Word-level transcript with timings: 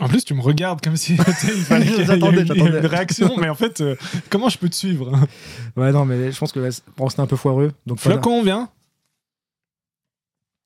En 0.00 0.08
plus, 0.08 0.24
tu 0.24 0.34
me 0.34 0.40
regardes 0.40 0.80
comme 0.80 0.96
si 0.96 1.14
il 1.14 1.18
fallait 1.18 1.86
qu'il 1.86 2.04
y 2.04 2.60
une, 2.60 2.86
réaction, 2.86 3.36
mais 3.36 3.48
en 3.48 3.54
fait, 3.54 3.80
euh, 3.80 3.96
comment 4.28 4.48
je 4.48 4.58
peux 4.58 4.68
te 4.68 4.74
suivre 4.74 5.12
Ouais, 5.76 5.92
non, 5.92 6.04
mais 6.04 6.32
je 6.32 6.38
pense 6.38 6.52
que 6.52 6.68
bon, 6.96 7.08
c'était 7.08 7.22
un 7.22 7.26
peu 7.26 7.36
foireux. 7.36 7.72
Donc. 7.86 8.00
Flocon, 8.00 8.42
viens. 8.42 8.68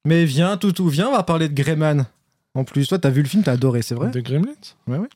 Mais 0.07 0.25
viens, 0.25 0.57
Toutou, 0.57 0.89
viens, 0.89 1.09
on 1.09 1.13
va 1.13 1.23
parler 1.23 1.49
de 1.49 1.55
Greyman. 1.55 2.07
En 2.55 2.65
plus, 2.65 2.89
toi, 2.89 2.99
t'as 2.99 3.11
vu 3.11 3.23
le 3.23 3.29
film, 3.29 3.43
t'as 3.43 3.53
adoré, 3.53 3.83
c'est 3.83 3.95
vrai? 3.95 4.11
De 4.11 4.21
Gremlins? 4.21 4.53
Ouais, 4.87 4.99
ouais. 4.99 5.09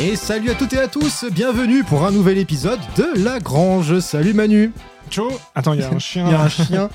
Et 0.00 0.16
salut 0.16 0.50
à 0.50 0.54
toutes 0.54 0.72
et 0.72 0.78
à 0.78 0.88
tous, 0.88 1.24
bienvenue 1.32 1.84
pour 1.84 2.04
un 2.04 2.10
nouvel 2.10 2.38
épisode 2.38 2.80
de 2.96 3.22
La 3.22 3.38
Grange. 3.38 4.00
Salut 4.00 4.34
Manu. 4.34 4.72
Ciao 5.10 5.28
Attends, 5.54 5.72
il 5.74 5.80
y 5.80 5.82
a 5.84 5.90
un 5.90 5.98
chien. 6.00 6.26
Il 6.26 6.32
y 6.32 6.34
a 6.34 6.40
un 6.42 6.48
chien. 6.48 6.90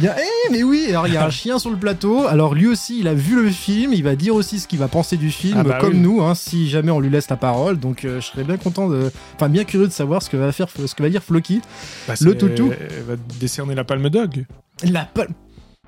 Eh, 0.00 0.06
mais 0.52 0.62
oui, 0.62 0.86
alors 0.88 1.08
il 1.08 1.14
y 1.14 1.16
a 1.16 1.24
un 1.26 1.30
chien 1.30 1.58
sur 1.58 1.70
le 1.70 1.76
plateau. 1.76 2.26
Alors 2.26 2.54
lui 2.54 2.68
aussi, 2.68 3.00
il 3.00 3.08
a 3.08 3.14
vu 3.14 3.42
le 3.42 3.50
film. 3.50 3.92
Il 3.92 4.04
va 4.04 4.14
dire 4.14 4.34
aussi 4.34 4.60
ce 4.60 4.68
qu'il 4.68 4.78
va 4.78 4.86
penser 4.88 5.16
du 5.16 5.30
film, 5.30 5.56
Ah 5.58 5.64
bah 5.64 5.78
comme 5.80 5.94
oui. 5.94 5.98
nous, 5.98 6.22
hein, 6.22 6.34
si 6.36 6.68
jamais 6.68 6.92
on 6.92 7.00
lui 7.00 7.10
laisse 7.10 7.28
la 7.28 7.36
parole. 7.36 7.80
Donc 7.80 8.04
euh, 8.04 8.20
je 8.20 8.26
serais 8.26 8.44
bien 8.44 8.56
content 8.58 8.88
de. 8.88 9.10
Enfin, 9.34 9.48
bien 9.48 9.64
curieux 9.64 9.88
de 9.88 9.92
savoir 9.92 10.22
ce 10.22 10.30
que 10.30 10.36
va 10.36 10.52
faire, 10.52 10.68
ce 10.68 10.94
que 10.94 11.02
va 11.02 11.08
dire 11.08 11.22
Floki. 11.22 11.60
Bah, 12.06 12.14
Le 12.20 12.36
toutou. 12.38 12.70
Elle 12.78 13.02
va 13.04 13.14
décerner 13.40 13.74
la 13.74 13.84
palme 13.84 14.08
dog. 14.08 14.44
La, 14.84 15.04
pal- 15.06 15.30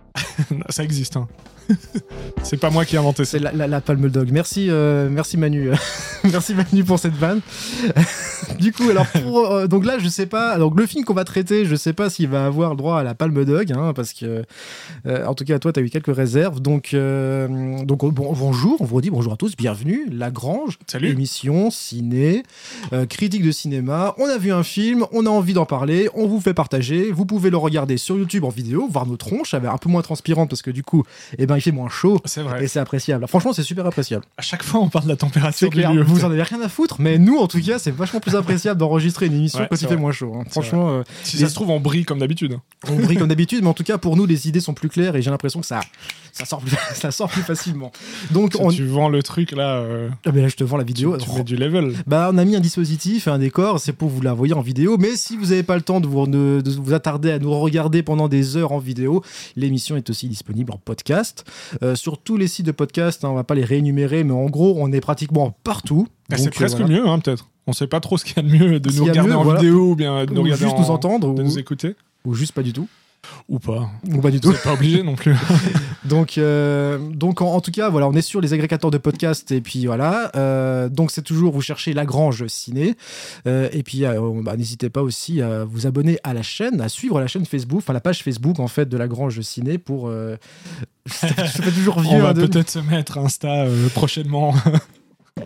Ça 0.70 0.82
existe, 0.82 1.16
hein. 1.16 1.28
c'est 2.42 2.58
pas 2.58 2.70
moi 2.70 2.84
qui 2.84 2.96
ai 2.96 2.98
inventé 2.98 3.24
ça. 3.24 3.32
C'est 3.32 3.38
la, 3.38 3.52
la, 3.52 3.66
la 3.66 3.80
Palme 3.80 4.08
Dog. 4.08 4.30
Merci, 4.30 4.68
euh, 4.70 5.08
merci 5.10 5.36
Manu. 5.36 5.70
merci 6.24 6.54
Manu 6.54 6.84
pour 6.84 6.98
cette 6.98 7.14
vanne. 7.14 7.40
du 8.60 8.72
coup, 8.72 8.88
alors 8.90 9.06
pour, 9.06 9.50
euh, 9.50 9.66
donc 9.66 9.84
là, 9.84 9.98
je 9.98 10.08
sais 10.08 10.26
pas. 10.26 10.58
Donc 10.58 10.78
le 10.78 10.86
film 10.86 11.04
qu'on 11.04 11.14
va 11.14 11.24
traiter, 11.24 11.64
je 11.64 11.74
sais 11.76 11.92
pas 11.92 12.10
s'il 12.10 12.28
va 12.28 12.46
avoir 12.46 12.70
le 12.70 12.76
droit 12.76 13.00
à 13.00 13.02
la 13.02 13.14
Palme 13.14 13.44
Dog, 13.44 13.72
hein, 13.72 13.92
parce 13.94 14.12
que 14.12 14.44
euh, 15.06 15.26
en 15.26 15.34
tout 15.34 15.44
cas, 15.44 15.58
toi, 15.58 15.72
tu 15.72 15.80
as 15.80 15.82
eu 15.82 15.90
quelques 15.90 16.14
réserves. 16.14 16.60
Donc, 16.60 16.94
euh, 16.94 17.82
donc 17.84 18.04
bon, 18.12 18.32
bonjour, 18.32 18.80
on 18.80 18.84
vous 18.84 18.96
redit 18.96 19.10
bonjour 19.10 19.32
à 19.32 19.36
tous, 19.36 19.56
bienvenue. 19.56 20.06
La 20.10 20.30
Grange, 20.30 20.78
Salut. 20.86 21.08
émission, 21.08 21.70
ciné, 21.70 22.42
critique 23.08 23.42
de 23.42 23.50
cinéma. 23.50 24.14
On 24.18 24.26
a 24.26 24.38
vu 24.38 24.52
un 24.52 24.62
film, 24.62 25.06
on 25.12 25.26
a 25.26 25.30
envie 25.30 25.54
d'en 25.54 25.66
parler, 25.66 26.08
on 26.14 26.26
vous 26.26 26.40
fait 26.40 26.54
partager. 26.54 27.10
Vous 27.10 27.26
pouvez 27.26 27.50
le 27.50 27.56
regarder 27.56 27.96
sur 27.96 28.16
YouTube 28.16 28.44
en 28.44 28.48
vidéo, 28.48 28.88
voir 28.90 29.06
nos 29.06 29.16
tronches, 29.16 29.54
un 29.54 29.78
peu 29.78 29.88
moins 29.88 30.02
transparente 30.02 30.48
parce 30.48 30.62
que 30.62 30.70
du 30.70 30.82
coup, 30.82 31.04
eh 31.38 31.46
ben, 31.46 31.53
il 31.56 31.60
fait 31.60 31.72
moins 31.72 31.88
chaud. 31.88 32.20
C'est 32.24 32.42
vrai. 32.42 32.64
Et 32.64 32.68
c'est 32.68 32.78
appréciable. 32.80 33.26
Franchement, 33.28 33.52
c'est 33.52 33.62
super 33.62 33.86
appréciable. 33.86 34.24
À 34.36 34.42
chaque 34.42 34.62
fois, 34.62 34.80
on 34.80 34.88
parle 34.88 35.04
de 35.04 35.10
la 35.10 35.16
température 35.16 35.70
du 35.70 35.80
lieu. 35.82 36.02
Vous 36.02 36.24
en 36.24 36.30
avez 36.30 36.42
rien 36.42 36.60
à 36.62 36.68
foutre, 36.68 36.96
mais 37.00 37.18
nous, 37.18 37.38
en 37.38 37.46
tout 37.46 37.60
cas, 37.60 37.78
c'est 37.78 37.90
vachement 37.90 38.20
plus 38.20 38.36
appréciable 38.36 38.78
d'enregistrer 38.80 39.26
une 39.26 39.34
émission 39.34 39.60
Ouais, 39.60 39.66
quand 39.70 39.80
il 39.80 39.88
fait 39.88 39.96
moins 39.96 40.12
chaud. 40.12 40.34
hein. 40.36 40.44
Franchement, 40.50 40.90
euh, 40.90 41.02
Si 41.22 41.36
Les- 41.36 41.42
ça 41.44 41.48
se 41.48 41.54
trouve, 41.54 41.70
on 41.70 41.80
brille 41.80 42.04
comme 42.04 42.18
d'habitude. 42.18 42.58
on 42.88 42.96
brille 42.96 43.16
comme 43.18 43.28
d'habitude, 43.34 43.62
mais 43.62 43.68
en 43.68 43.74
tout 43.74 43.84
cas, 43.84 43.98
pour 43.98 44.16
nous, 44.16 44.26
les 44.26 44.48
idées 44.48 44.60
sont 44.60 44.74
plus 44.74 44.88
claires 44.88 45.16
et 45.16 45.22
j'ai 45.22 45.30
l'impression 45.30 45.60
que 45.60 45.66
ça, 45.66 45.80
ça, 46.32 46.44
sort, 46.44 46.60
plus, 46.60 46.76
ça 46.94 47.10
sort 47.10 47.28
plus 47.28 47.42
facilement. 47.42 47.92
Donc, 48.30 48.54
on... 48.58 48.70
tu 48.70 48.84
vends 48.86 49.08
le 49.08 49.22
truc 49.22 49.52
là, 49.52 49.76
euh, 49.78 50.08
Ah, 50.26 50.30
mais 50.34 50.42
là, 50.42 50.48
je 50.48 50.56
te 50.56 50.64
vends 50.64 50.76
la 50.76 50.84
tu, 50.84 50.88
vidéo. 50.88 51.16
tu 51.16 51.30
mets 51.32 51.44
du 51.44 51.56
level. 51.56 51.94
Bah, 52.06 52.30
on 52.32 52.38
a 52.38 52.44
mis 52.44 52.56
un 52.56 52.60
dispositif 52.60 53.28
un 53.28 53.38
décor, 53.38 53.80
c'est 53.80 53.92
pour 53.92 54.08
vous 54.08 54.20
la 54.20 54.32
voyez 54.34 54.54
en 54.54 54.60
vidéo. 54.60 54.96
Mais 54.98 55.16
si 55.16 55.36
vous 55.36 55.46
n'avez 55.46 55.62
pas 55.62 55.76
le 55.76 55.82
temps 55.82 56.00
de 56.00 56.06
vous, 56.06 56.26
de, 56.26 56.60
de 56.64 56.70
vous 56.70 56.92
attarder 56.92 57.30
à 57.30 57.38
nous 57.38 57.52
regarder 57.58 58.02
pendant 58.02 58.28
des 58.28 58.56
heures 58.56 58.72
en 58.72 58.78
vidéo, 58.78 59.22
l'émission 59.56 59.96
est 59.96 60.08
aussi 60.10 60.28
disponible 60.28 60.72
en 60.72 60.78
podcast. 60.78 61.43
Euh, 61.82 61.94
sur 61.94 62.18
tous 62.18 62.36
les 62.36 62.48
sites 62.48 62.66
de 62.66 62.72
podcast, 62.72 63.24
hein, 63.24 63.28
on 63.30 63.34
va 63.34 63.44
pas 63.44 63.54
les 63.54 63.64
réénumérer, 63.64 64.24
mais 64.24 64.32
en 64.32 64.46
gros, 64.46 64.74
on 64.78 64.92
est 64.92 65.00
pratiquement 65.00 65.56
partout. 65.64 66.08
Bah, 66.28 66.36
c'est 66.38 66.50
presque 66.50 66.80
euh, 66.80 66.84
voilà. 66.86 67.00
mieux, 67.02 67.08
hein, 67.08 67.18
peut-être. 67.18 67.48
On 67.66 67.72
sait 67.72 67.86
pas 67.86 68.00
trop 68.00 68.18
ce 68.18 68.24
qu'il 68.24 68.36
y 68.36 68.40
a 68.40 68.42
de 68.42 68.48
mieux 68.48 68.80
de 68.80 68.90
nous 68.90 69.04
regarder 69.04 69.30
mieux, 69.30 69.36
en 69.36 69.42
voilà. 69.44 69.60
vidéo 69.60 69.90
ou 69.92 69.96
bien 69.96 70.24
de 70.26 70.32
nous 70.32 70.40
Ou 70.40 70.44
regarder 70.44 70.64
juste 70.64 70.76
en- 70.76 70.80
nous 70.82 70.90
entendre, 70.90 71.34
de 71.34 71.40
ou, 71.40 71.44
nous 71.44 71.58
écouter. 71.58 71.94
ou 72.24 72.34
juste 72.34 72.52
pas 72.52 72.62
du 72.62 72.72
tout. 72.72 72.88
Ou 73.48 73.58
pas. 73.58 73.90
Ou 74.10 74.20
pas 74.20 74.30
du 74.30 74.40
tout. 74.40 74.52
Pas 74.64 74.72
obligé 74.74 75.02
non 75.02 75.14
plus. 75.16 75.34
Donc, 76.04 76.36
euh, 76.36 76.98
donc 76.98 77.40
en, 77.40 77.54
en 77.54 77.60
tout 77.62 77.70
cas, 77.70 77.88
voilà, 77.88 78.06
on 78.08 78.12
est 78.12 78.20
sur 78.20 78.42
les 78.42 78.52
agrégateurs 78.52 78.90
de 78.90 78.98
podcasts 78.98 79.52
et 79.52 79.62
puis 79.62 79.86
voilà. 79.86 80.30
Euh, 80.36 80.90
donc 80.90 81.10
c'est 81.10 81.22
toujours 81.22 81.52
vous 81.54 81.62
cherchez 81.62 81.94
Lagrange 81.94 82.46
Ciné 82.46 82.94
Euh, 83.46 83.70
et 83.72 83.82
puis 83.82 84.02
bah, 84.42 84.56
n'hésitez 84.56 84.90
pas 84.90 85.00
aussi 85.02 85.40
à 85.40 85.64
vous 85.64 85.86
abonner 85.86 86.18
à 86.22 86.34
la 86.34 86.42
chaîne, 86.42 86.82
à 86.82 86.90
suivre 86.90 87.18
la 87.20 87.26
chaîne 87.26 87.46
Facebook, 87.46 87.78
enfin 87.78 87.94
la 87.94 88.00
page 88.00 88.22
Facebook 88.22 88.60
en 88.60 88.68
fait 88.68 88.86
de 88.86 88.96
Lagrange 88.98 89.40
Ciné 89.40 89.78
pour. 89.78 90.10
Je 91.06 91.10
fais 91.10 91.70
toujours 91.72 92.00
vieux. 92.00 92.12
on 92.12 92.20
va 92.22 92.28
hein, 92.30 92.34
de- 92.34 92.46
peut-être 92.46 92.70
se 92.70 92.78
mettre 92.80 93.16
Insta 93.18 93.64
prochainement. 93.94 94.54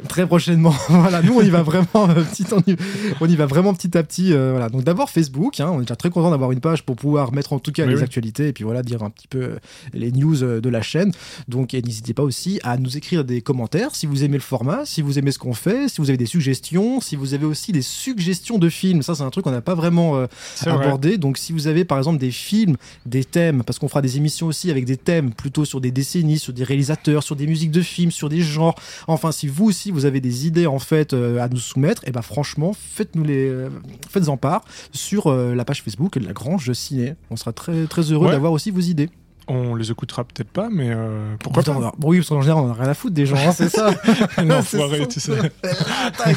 Très 0.06 0.26
prochainement. 0.26 0.75
voilà, 0.91 1.22
nous 1.22 1.32
on 1.38 1.41
y 1.41 1.49
va 1.49 1.62
vraiment 1.62 1.87
euh, 2.10 2.22
petit, 2.22 2.44
on 2.53 2.60
y, 2.71 2.76
on 3.22 3.26
y 3.26 3.37
va 3.37 3.47
vraiment 3.47 3.72
petit 3.72 3.97
à 3.97 4.03
petit. 4.03 4.34
euh, 4.34 4.50
voilà. 4.50 4.69
Donc 4.69 4.84
d'abord 4.84 5.09
Facebook, 5.09 5.60
hein, 5.60 5.71
on 5.72 5.78
est 5.78 5.84
déjà 5.84 5.97
très 5.97 6.10
content 6.10 6.31
d'avoir 6.31 6.53
une 6.53 6.60
page 6.60 6.82
pour 6.84 6.94
pouvoir 6.94 7.32
mettre 7.32 7.54
en 7.54 7.59
tout 7.59 7.72
cas 7.72 7.84
Oui, 7.84 7.91
les 7.91 7.97
oui. 7.97 8.03
actualités 8.03 8.49
et 8.49 8.53
puis 8.53 8.65
voilà 8.65 8.82
dire 8.82 9.03
un 9.03 9.09
petit 9.09 9.26
peu 9.26 9.38
euh, 9.41 9.56
les 9.94 10.12
news 10.12 10.37
de 10.37 10.69
la 10.69 10.82
chaîne. 10.82 11.12
Donc 11.49 11.72
n'hésitez 11.72 12.12
pas 12.12 12.22
aussi 12.22 12.60
à 12.65 12.76
nous 12.76 12.99
écrire 12.99 13.25
des 13.25 13.41
commentaires 13.41 13.94
si 13.94 14.04
vous 14.04 14.25
aimez 14.25 14.37
le 14.37 14.43
format, 14.43 14.84
si 14.84 15.00
vous 15.00 15.19
aimez 15.19 15.32
ce 15.32 15.38
qu'on 15.38 15.54
fait, 15.54 15.88
si 15.88 16.03
vous 16.03 16.10
avez 16.10 16.19
des 16.19 16.26
suggestions, 16.26 17.00
si 17.00 17.16
vous 17.16 17.32
avez 17.32 17.47
aussi 17.47 17.72
des 17.72 17.82
suggestions 17.82 18.59
de 18.59 18.69
films. 18.69 19.00
Ça 19.03 19.15
c'est 19.15 19.22
un 19.25 19.31
truc 19.31 19.44
qu'on 19.44 19.50
n'a 19.53 19.62
pas 19.62 19.75
vraiment 19.75 20.16
euh, 20.19 20.26
vrai. 20.60 20.70
abordé. 20.84 21.16
Donc 21.16 21.38
si 21.38 21.53
vous 21.55 21.66
avez 21.66 21.87
par 21.87 21.97
exemple 21.97 22.19
des 22.19 22.31
films, 22.31 22.76
des 23.06 23.25
thèmes, 23.25 23.62
parce 23.65 23.78
qu'on 23.78 23.88
fera 23.88 24.03
des 24.03 24.19
émissions 24.19 24.49
aussi 24.49 24.70
avec 24.70 24.84
des 24.84 24.99
thèmes 24.99 25.32
plutôt 25.32 25.65
sur 25.65 25.81
des 25.81 25.91
décennies, 25.93 26.38
sur 26.38 26.53
des 26.53 26.65
réalisateurs, 26.65 27.22
sur 27.22 27.37
des 27.37 27.47
musiques 27.47 27.70
de 27.70 27.81
films, 27.82 28.10
sur 28.10 28.28
des 28.28 28.43
genres. 28.43 28.75
Enfin, 29.06 29.32
si 29.32 29.47
vous 29.49 29.78
aussi 29.78 29.91
vous 29.93 30.06
avez 30.06 30.21
des 30.21 30.47
idées 30.49 30.66
en 30.66 30.81
fait 30.81 31.12
euh, 31.12 31.39
à 31.41 31.49
nous 31.49 31.56
soumettre, 31.59 32.03
et 32.05 32.11
ben 32.11 32.22
franchement, 32.22 32.75
faites-nous 32.77 33.22
les, 33.22 33.49
euh, 33.49 33.69
faites-en 34.11 34.37
part 34.37 34.65
sur 34.93 35.28
euh, 35.28 35.55
la 35.55 35.65
page 35.65 35.83
Facebook 35.84 36.19
de 36.19 36.27
la 36.27 36.33
Grange 36.33 36.72
Ciné. 36.72 37.15
On 37.31 37.37
sera 37.37 37.53
très 37.53 37.87
très 37.87 38.03
heureux 38.11 38.27
Ouais. 38.27 38.33
d'avoir 38.33 38.50
aussi 38.53 38.72
vos 38.72 38.81
idées. 38.81 39.09
On 39.47 39.77
les 39.77 39.91
écoutera 39.93 40.25
peut-être 40.25 40.50
pas, 40.50 40.69
mais 40.71 40.91
euh, 40.91 41.34
pourquoi 41.38 41.62
Putain, 41.62 41.75
pas? 41.75 41.78
on 41.81 41.87
a- 41.87 41.94
Oui, 42.09 42.19
parce 42.19 42.28
qu'en 42.31 42.43
général, 42.43 42.65
on 42.65 42.71
a 42.71 42.75
rien 42.75 42.88
à 42.91 42.94
foutre 42.94 43.15
des 43.15 43.25
gens, 43.25 43.37
hein, 43.37 43.53
c'est 43.56 43.69
ça. 43.71 43.91
L'enfoiré, 44.44 45.06
tu 45.06 45.21
ça. 45.21 45.33
sais. 45.41 46.37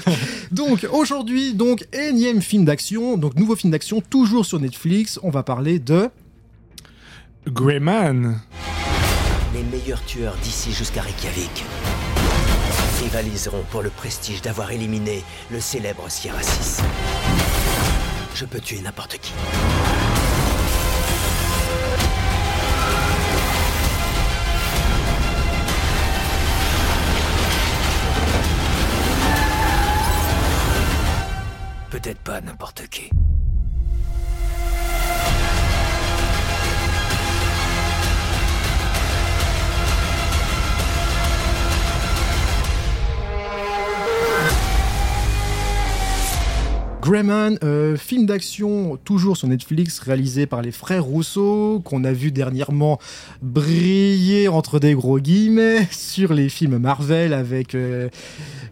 Donc 0.51 0.88
aujourd'hui, 0.94 1.53
donc 1.56 1.85
énième 1.94 2.41
film 2.41 2.63
d'action, 2.63 3.18
donc 3.18 3.35
nouveau 3.35 3.56
film 3.56 3.72
d'action, 3.72 4.01
toujours 4.01 4.46
sur 4.46 4.59
Netflix. 4.59 5.19
On 5.24 5.31
va 5.31 5.41
parler 5.44 5.80
de 5.80 6.09
Greyman. 7.47 8.40
Les 9.53 9.63
meilleurs 9.78 10.03
tueurs 10.06 10.38
d'ici 10.44 10.72
jusqu'à 10.72 11.01
Reykjavik 11.01 11.66
rivaliseront 13.11 13.63
pour 13.69 13.81
le 13.81 13.89
prestige 13.89 14.41
d'avoir 14.41 14.72
éliminé 14.72 15.23
le 15.51 15.59
célèbre 15.59 16.09
Sierra 16.09 16.41
6. 16.41 16.81
Je 18.35 18.45
peux 18.45 18.61
tuer 18.61 18.79
n'importe 18.79 19.17
qui. 19.17 19.33
Peut-être 31.89 32.19
pas 32.19 32.39
n'importe 32.39 32.88
qui. 32.88 33.09
Greyman, 47.01 47.57
euh, 47.63 47.97
film 47.97 48.28
d'action 48.28 48.95
toujours 49.03 49.35
sur 49.35 49.47
Netflix, 49.47 49.97
réalisé 49.97 50.45
par 50.45 50.62
les 50.62 50.72
frères 50.72 51.03
Rousseau, 51.03 51.81
qu'on 51.84 52.03
a 52.03 52.12
vu 52.12 52.31
dernièrement 52.31 53.00
briller 53.41 54.47
entre 54.47 54.78
des 54.78 54.94
gros 54.94 55.19
guillemets 55.19 55.88
sur 55.91 56.31
les 56.31 56.47
films 56.47 56.78
Marvel 56.78 57.34
avec 57.34 57.73
euh, 57.73 58.09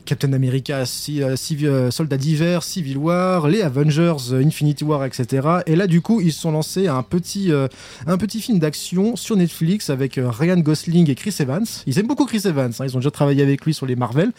Captain 0.06 0.34
America, 0.34 0.78
euh, 0.78 1.36
Civi- 1.36 1.66
euh, 1.66 1.92
Soldat 1.92 2.18
d'hiver, 2.18 2.64
Civil 2.64 2.98
War, 2.98 3.48
les 3.48 3.62
Avengers, 3.62 4.16
euh, 4.32 4.44
Infinity 4.44 4.84
War, 4.84 5.06
etc. 5.06 5.48
Et 5.66 5.76
là, 5.76 5.88
du 5.88 6.02
coup, 6.02 6.22
ils 6.22 6.34
se 6.34 6.42
sont 6.42 6.52
lancés 6.52 6.88
à 6.88 6.96
un 6.96 7.04
petit, 7.04 7.52
euh, 7.52 7.68
un 8.08 8.18
petit 8.18 8.42
film 8.42 8.60
d'action 8.60 9.16
sur 9.16 9.36
Netflix 9.36 9.90
avec 9.90 10.20
Ryan 10.22 10.58
Gosling 10.58 11.10
et 11.10 11.16
Chris 11.16 11.36
Evans. 11.40 11.66
Ils 11.86 12.00
aiment 12.00 12.08
beaucoup 12.08 12.26
Chris 12.26 12.42
Evans, 12.46 12.72
hein, 12.80 12.86
ils 12.86 12.96
ont 12.96 13.00
déjà 13.00 13.12
travaillé 13.12 13.44
avec 13.44 13.66
lui 13.66 13.74
sur 13.74 13.86
les 13.86 13.96
Marvel. 13.96 14.32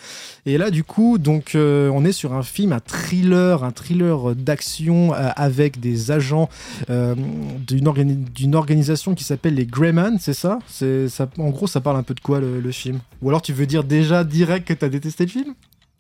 Et 0.47 0.59
là, 0.59 0.71
du 0.71 0.85
coup, 0.85 1.19
donc, 1.19 1.53
on 1.55 2.05
est 2.05 2.13
sur 2.13 2.35
un 2.35 2.43
film, 2.43 2.73
un 2.73 2.81
thriller, 2.81 3.63
un 3.65 3.71
thriller 3.71 4.35
d'action 4.35 5.13
avec 5.15 5.81
des 5.81 6.11
agents 6.11 6.49
d'une 6.89 7.87
organi- 7.87 8.25
d'une 8.33 8.55
organisation 8.55 9.15
qui 9.15 9.25
s'appelle 9.25 9.55
les 9.55 9.67
Greyman, 9.67 10.19
c'est 10.21 10.35
ça? 10.35 10.59
Ça. 10.69 11.29
En 11.39 11.51
gros, 11.51 11.67
ça 11.67 11.81
parle 11.81 11.97
un 11.97 12.03
peu 12.03 12.15
de 12.15 12.21
quoi 12.21 12.41
le, 12.41 12.61
le 12.61 12.73
film? 12.73 12.99
Ou 13.23 13.29
alors 13.29 13.43
tu 13.43 13.53
veux 13.53 13.67
dire 13.67 13.85
déjà 13.85 14.25
direct 14.25 14.67
que 14.67 14.75
t'as 14.75 14.89
détesté 14.89 15.25
le 15.25 15.31
film? 15.31 15.55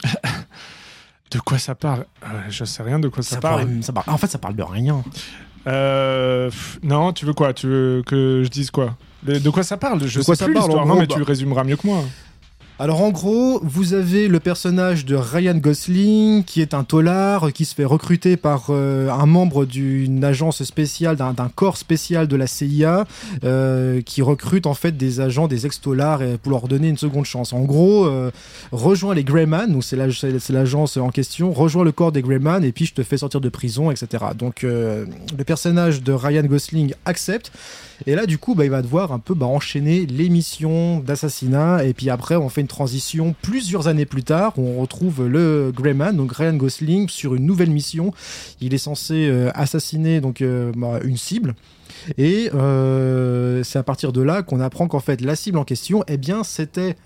De 1.30 1.38
quoi 1.38 1.58
ça 1.58 1.74
parle 1.76 2.06
Euh, 2.24 2.26
Je 2.48 2.64
sais 2.64 2.82
rien 2.82 2.98
de 2.98 3.08
quoi 3.08 3.22
ça, 3.22 3.36
parle. 3.40 3.66
pourrait- 3.66 3.82
ça 3.82 3.92
parle- 3.92 4.10
En 4.10 4.16
fait, 4.18 4.26
ça 4.26 4.38
parle 4.38 4.56
de 4.56 4.62
rien. 4.64 5.02
Euh, 5.66 6.50
non, 6.82 7.12
tu 7.12 7.24
veux 7.26 7.34
quoi? 7.34 7.52
Tu 7.52 7.66
veux 7.68 8.02
que 8.04 8.42
je 8.44 8.48
dise 8.48 8.70
quoi? 8.70 8.96
De, 9.22 9.50
quoi 9.50 9.62
ça 9.62 9.76
parle? 9.76 10.00
Je 10.00 10.18
De 10.18 10.22
sais 10.22 10.26
quoi 10.26 10.34
ça 10.34 10.48
parle. 10.48 10.70
Non, 10.88 10.96
mais 10.96 11.06
bah- 11.06 11.14
tu 11.14 11.22
résumeras 11.22 11.62
mieux 11.64 11.76
que 11.76 11.86
moi. 11.86 12.02
Alors 12.82 13.02
en 13.02 13.10
gros, 13.10 13.60
vous 13.62 13.92
avez 13.92 14.26
le 14.26 14.40
personnage 14.40 15.04
de 15.04 15.14
Ryan 15.14 15.54
Gosling 15.54 16.44
qui 16.44 16.62
est 16.62 16.72
un 16.72 16.82
tolard 16.82 17.52
qui 17.52 17.66
se 17.66 17.74
fait 17.74 17.84
recruter 17.84 18.38
par 18.38 18.68
euh, 18.70 19.10
un 19.10 19.26
membre 19.26 19.66
d'une 19.66 20.24
agence 20.24 20.62
spéciale, 20.62 21.14
d'un 21.16 21.34
corps 21.54 21.76
spécial 21.76 22.26
de 22.26 22.36
la 22.36 22.46
CIA 22.46 23.04
euh, 23.44 24.00
qui 24.00 24.22
recrute 24.22 24.66
en 24.66 24.72
fait 24.72 24.96
des 24.96 25.20
agents, 25.20 25.46
des 25.46 25.66
ex-tolards 25.66 26.20
euh, 26.22 26.36
pour 26.42 26.52
leur 26.52 26.68
donner 26.68 26.88
une 26.88 26.96
seconde 26.96 27.26
chance. 27.26 27.52
En 27.52 27.64
gros, 27.64 28.06
euh, 28.06 28.30
rejoins 28.72 29.14
les 29.14 29.24
Greyman, 29.24 29.70
donc 29.70 29.84
c'est 29.84 29.96
l'ag- 29.96 30.12
c'est 30.12 30.38
c'est 30.38 30.54
l'agence 30.54 30.96
en 30.96 31.10
question, 31.10 31.52
rejoins 31.52 31.84
le 31.84 31.92
corps 31.92 32.12
des 32.12 32.22
Greyman 32.22 32.64
et 32.64 32.72
puis 32.72 32.86
je 32.86 32.94
te 32.94 33.02
fais 33.02 33.18
sortir 33.18 33.42
de 33.42 33.50
prison, 33.50 33.90
etc. 33.90 34.24
Donc 34.34 34.62
le 34.62 35.06
personnage 35.44 36.02
de 36.02 36.14
Ryan 36.14 36.44
Gosling 36.44 36.94
accepte. 37.04 37.52
Et 38.06 38.14
là, 38.14 38.24
du 38.24 38.38
coup, 38.38 38.54
bah, 38.54 38.64
il 38.64 38.70
va 38.70 38.80
devoir 38.80 39.12
un 39.12 39.18
peu 39.18 39.34
bah, 39.34 39.44
enchaîner 39.44 40.06
les 40.06 40.30
missions 40.30 41.00
d'assassinat. 41.00 41.84
Et 41.84 41.92
puis 41.92 42.08
après, 42.08 42.36
on 42.36 42.48
fait 42.48 42.62
une 42.62 42.66
transition 42.70 43.34
plusieurs 43.42 43.86
années 43.88 44.06
plus 44.06 44.22
tard 44.22 44.54
où 44.58 44.66
on 44.66 44.80
retrouve 44.80 45.26
le 45.28 45.70
Greyman, 45.74 46.16
donc 46.16 46.32
Ryan 46.32 46.54
Gosling, 46.56 47.08
sur 47.08 47.34
une 47.34 47.44
nouvelle 47.44 47.70
mission. 47.70 48.12
Il 48.62 48.72
est 48.72 48.78
censé 48.78 49.26
euh, 49.28 49.50
assassiner 49.54 50.20
donc 50.22 50.40
euh, 50.40 50.72
bah, 50.76 51.00
une 51.04 51.18
cible. 51.18 51.54
Et 52.16 52.48
euh, 52.54 53.62
c'est 53.62 53.78
à 53.78 53.82
partir 53.82 54.12
de 54.12 54.22
là 54.22 54.42
qu'on 54.42 54.60
apprend 54.60 54.88
qu'en 54.88 55.00
fait, 55.00 55.20
la 55.20 55.36
cible 55.36 55.58
en 55.58 55.64
question, 55.64 56.02
eh 56.08 56.16
bien, 56.16 56.44
c'était 56.44 56.96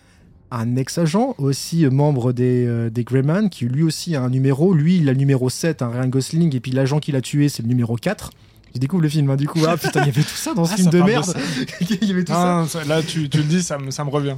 un 0.50 0.76
ex-agent, 0.76 1.34
aussi 1.38 1.84
membre 1.86 2.32
des, 2.32 2.64
euh, 2.66 2.90
des 2.90 3.02
Greyman, 3.02 3.50
qui 3.50 3.64
lui 3.64 3.82
aussi 3.82 4.14
a 4.14 4.22
un 4.22 4.30
numéro. 4.30 4.72
Lui, 4.72 4.98
il 4.98 5.08
a 5.08 5.12
le 5.12 5.18
numéro 5.18 5.50
7, 5.50 5.82
un 5.82 5.88
Ryan 5.88 6.06
Gosling, 6.06 6.54
et 6.54 6.60
puis 6.60 6.70
l'agent 6.70 7.00
qui 7.00 7.10
l'a 7.10 7.20
tué, 7.22 7.48
c'est 7.48 7.62
le 7.62 7.68
numéro 7.68 7.96
4. 7.96 8.30
Je 8.74 8.80
découvre 8.80 9.02
le 9.02 9.08
film, 9.08 9.30
hein, 9.30 9.36
du 9.36 9.46
coup. 9.48 9.60
Ah 9.66 9.76
putain, 9.76 10.02
il 10.02 10.06
y 10.06 10.10
avait 10.10 10.22
tout 10.22 10.28
ça 10.36 10.52
dans 10.54 10.64
ce 10.64 10.72
Ah, 10.72 10.76
film 10.76 10.90
ça 10.92 10.98
de 10.98 11.02
merde. 11.02 11.34
il 11.80 12.04
y 12.08 12.10
avait 12.12 12.24
tout 12.24 12.32
ça. 12.32 12.60
Ah, 12.60 12.66
ça- 12.68 12.84
là, 12.84 13.02
tu, 13.02 13.28
tu 13.28 13.38
le 13.38 13.44
dis, 13.44 13.62
ça 13.62 13.78
me, 13.78 13.90
ça 13.90 14.04
me 14.04 14.10
revient. 14.10 14.36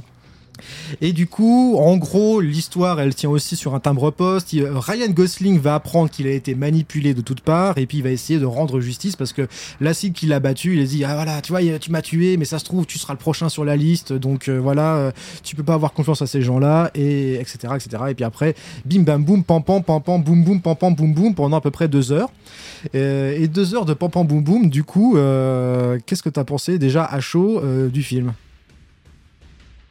Et 1.01 1.13
du 1.13 1.27
coup, 1.27 1.77
en 1.77 1.97
gros, 1.97 2.41
l'histoire, 2.41 2.99
elle 2.99 3.13
tient 3.15 3.29
aussi 3.29 3.55
sur 3.55 3.75
un 3.75 3.79
timbre-poste. 3.79 4.53
Euh, 4.55 4.79
Ryan 4.79 5.09
Gosling 5.09 5.59
va 5.59 5.75
apprendre 5.75 6.09
qu'il 6.09 6.27
a 6.27 6.31
été 6.31 6.55
manipulé 6.55 7.13
de 7.13 7.21
toutes 7.21 7.41
parts, 7.41 7.77
et 7.77 7.85
puis 7.85 7.99
il 7.99 8.03
va 8.03 8.09
essayer 8.09 8.39
de 8.39 8.45
rendre 8.45 8.79
justice 8.79 9.15
parce 9.15 9.33
que 9.33 9.47
la 9.81 9.93
cible 9.93 10.15
qui 10.15 10.25
l'a 10.25 10.39
battu, 10.39 10.75
il 10.75 10.81
a 10.81 10.85
dit 10.85 11.03
ah 11.03 11.15
voilà, 11.15 11.41
tu 11.41 11.51
vois, 11.51 11.61
tu 11.79 11.91
m'as 11.91 12.01
tué, 12.01 12.37
mais 12.37 12.45
ça 12.45 12.59
se 12.59 12.65
trouve, 12.65 12.85
tu 12.85 12.97
seras 12.97 13.13
le 13.13 13.19
prochain 13.19 13.49
sur 13.49 13.65
la 13.65 13.75
liste, 13.75 14.13
donc 14.13 14.47
euh, 14.47 14.57
voilà, 14.57 14.95
euh, 14.95 15.11
tu 15.43 15.55
peux 15.55 15.63
pas 15.63 15.73
avoir 15.73 15.93
confiance 15.93 16.21
à 16.21 16.27
ces 16.27 16.41
gens-là, 16.41 16.91
et 16.95 17.35
etc., 17.35 17.73
etc. 17.75 18.03
Et 18.09 18.15
puis 18.15 18.25
après, 18.25 18.55
bim 18.85 19.01
bam 19.01 19.23
boum, 19.23 19.43
pam 19.43 19.63
pam 19.63 19.83
pam 19.83 20.01
pam 20.01 20.23
boum 20.23 20.43
boum 20.43 20.61
pam 20.61 20.75
pam 20.75 20.95
boum 20.95 21.13
boum 21.13 21.35
pendant 21.35 21.57
à 21.57 21.61
peu 21.61 21.71
près 21.71 21.87
deux 21.87 22.11
heures. 22.11 22.29
Et 22.93 23.47
deux 23.47 23.75
heures 23.75 23.85
de 23.85 23.93
pam 23.93 24.09
pam 24.09 24.25
boum 24.25 24.43
boum. 24.43 24.69
Du 24.69 24.83
coup, 24.83 25.13
qu'est-ce 26.05 26.23
que 26.23 26.29
t'as 26.29 26.43
pensé 26.43 26.77
déjà 26.77 27.05
à 27.05 27.19
chaud 27.19 27.61
du 27.89 28.03
film? 28.03 28.33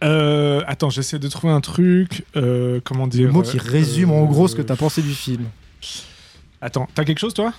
Euh, 0.04 0.62
attends, 0.66 0.90
j'essaie 0.90 1.18
de 1.18 1.28
trouver 1.28 1.52
un 1.52 1.60
truc. 1.60 2.24
euh, 2.36 2.80
comment 2.84 3.06
dire 3.06 3.26
Le 3.26 3.32
mot 3.32 3.42
qui 3.42 3.58
euh, 3.58 3.62
résume 3.64 4.10
en 4.10 4.24
gros 4.24 4.48
ce 4.48 4.54
que 4.56 4.62
t'as 4.62 4.76
pensé 4.76 5.02
du 5.02 5.14
film. 5.14 5.44
Attends, 6.60 6.88
t'as 6.94 7.04
quelque 7.04 7.18
chose, 7.18 7.34
toi? 7.34 7.52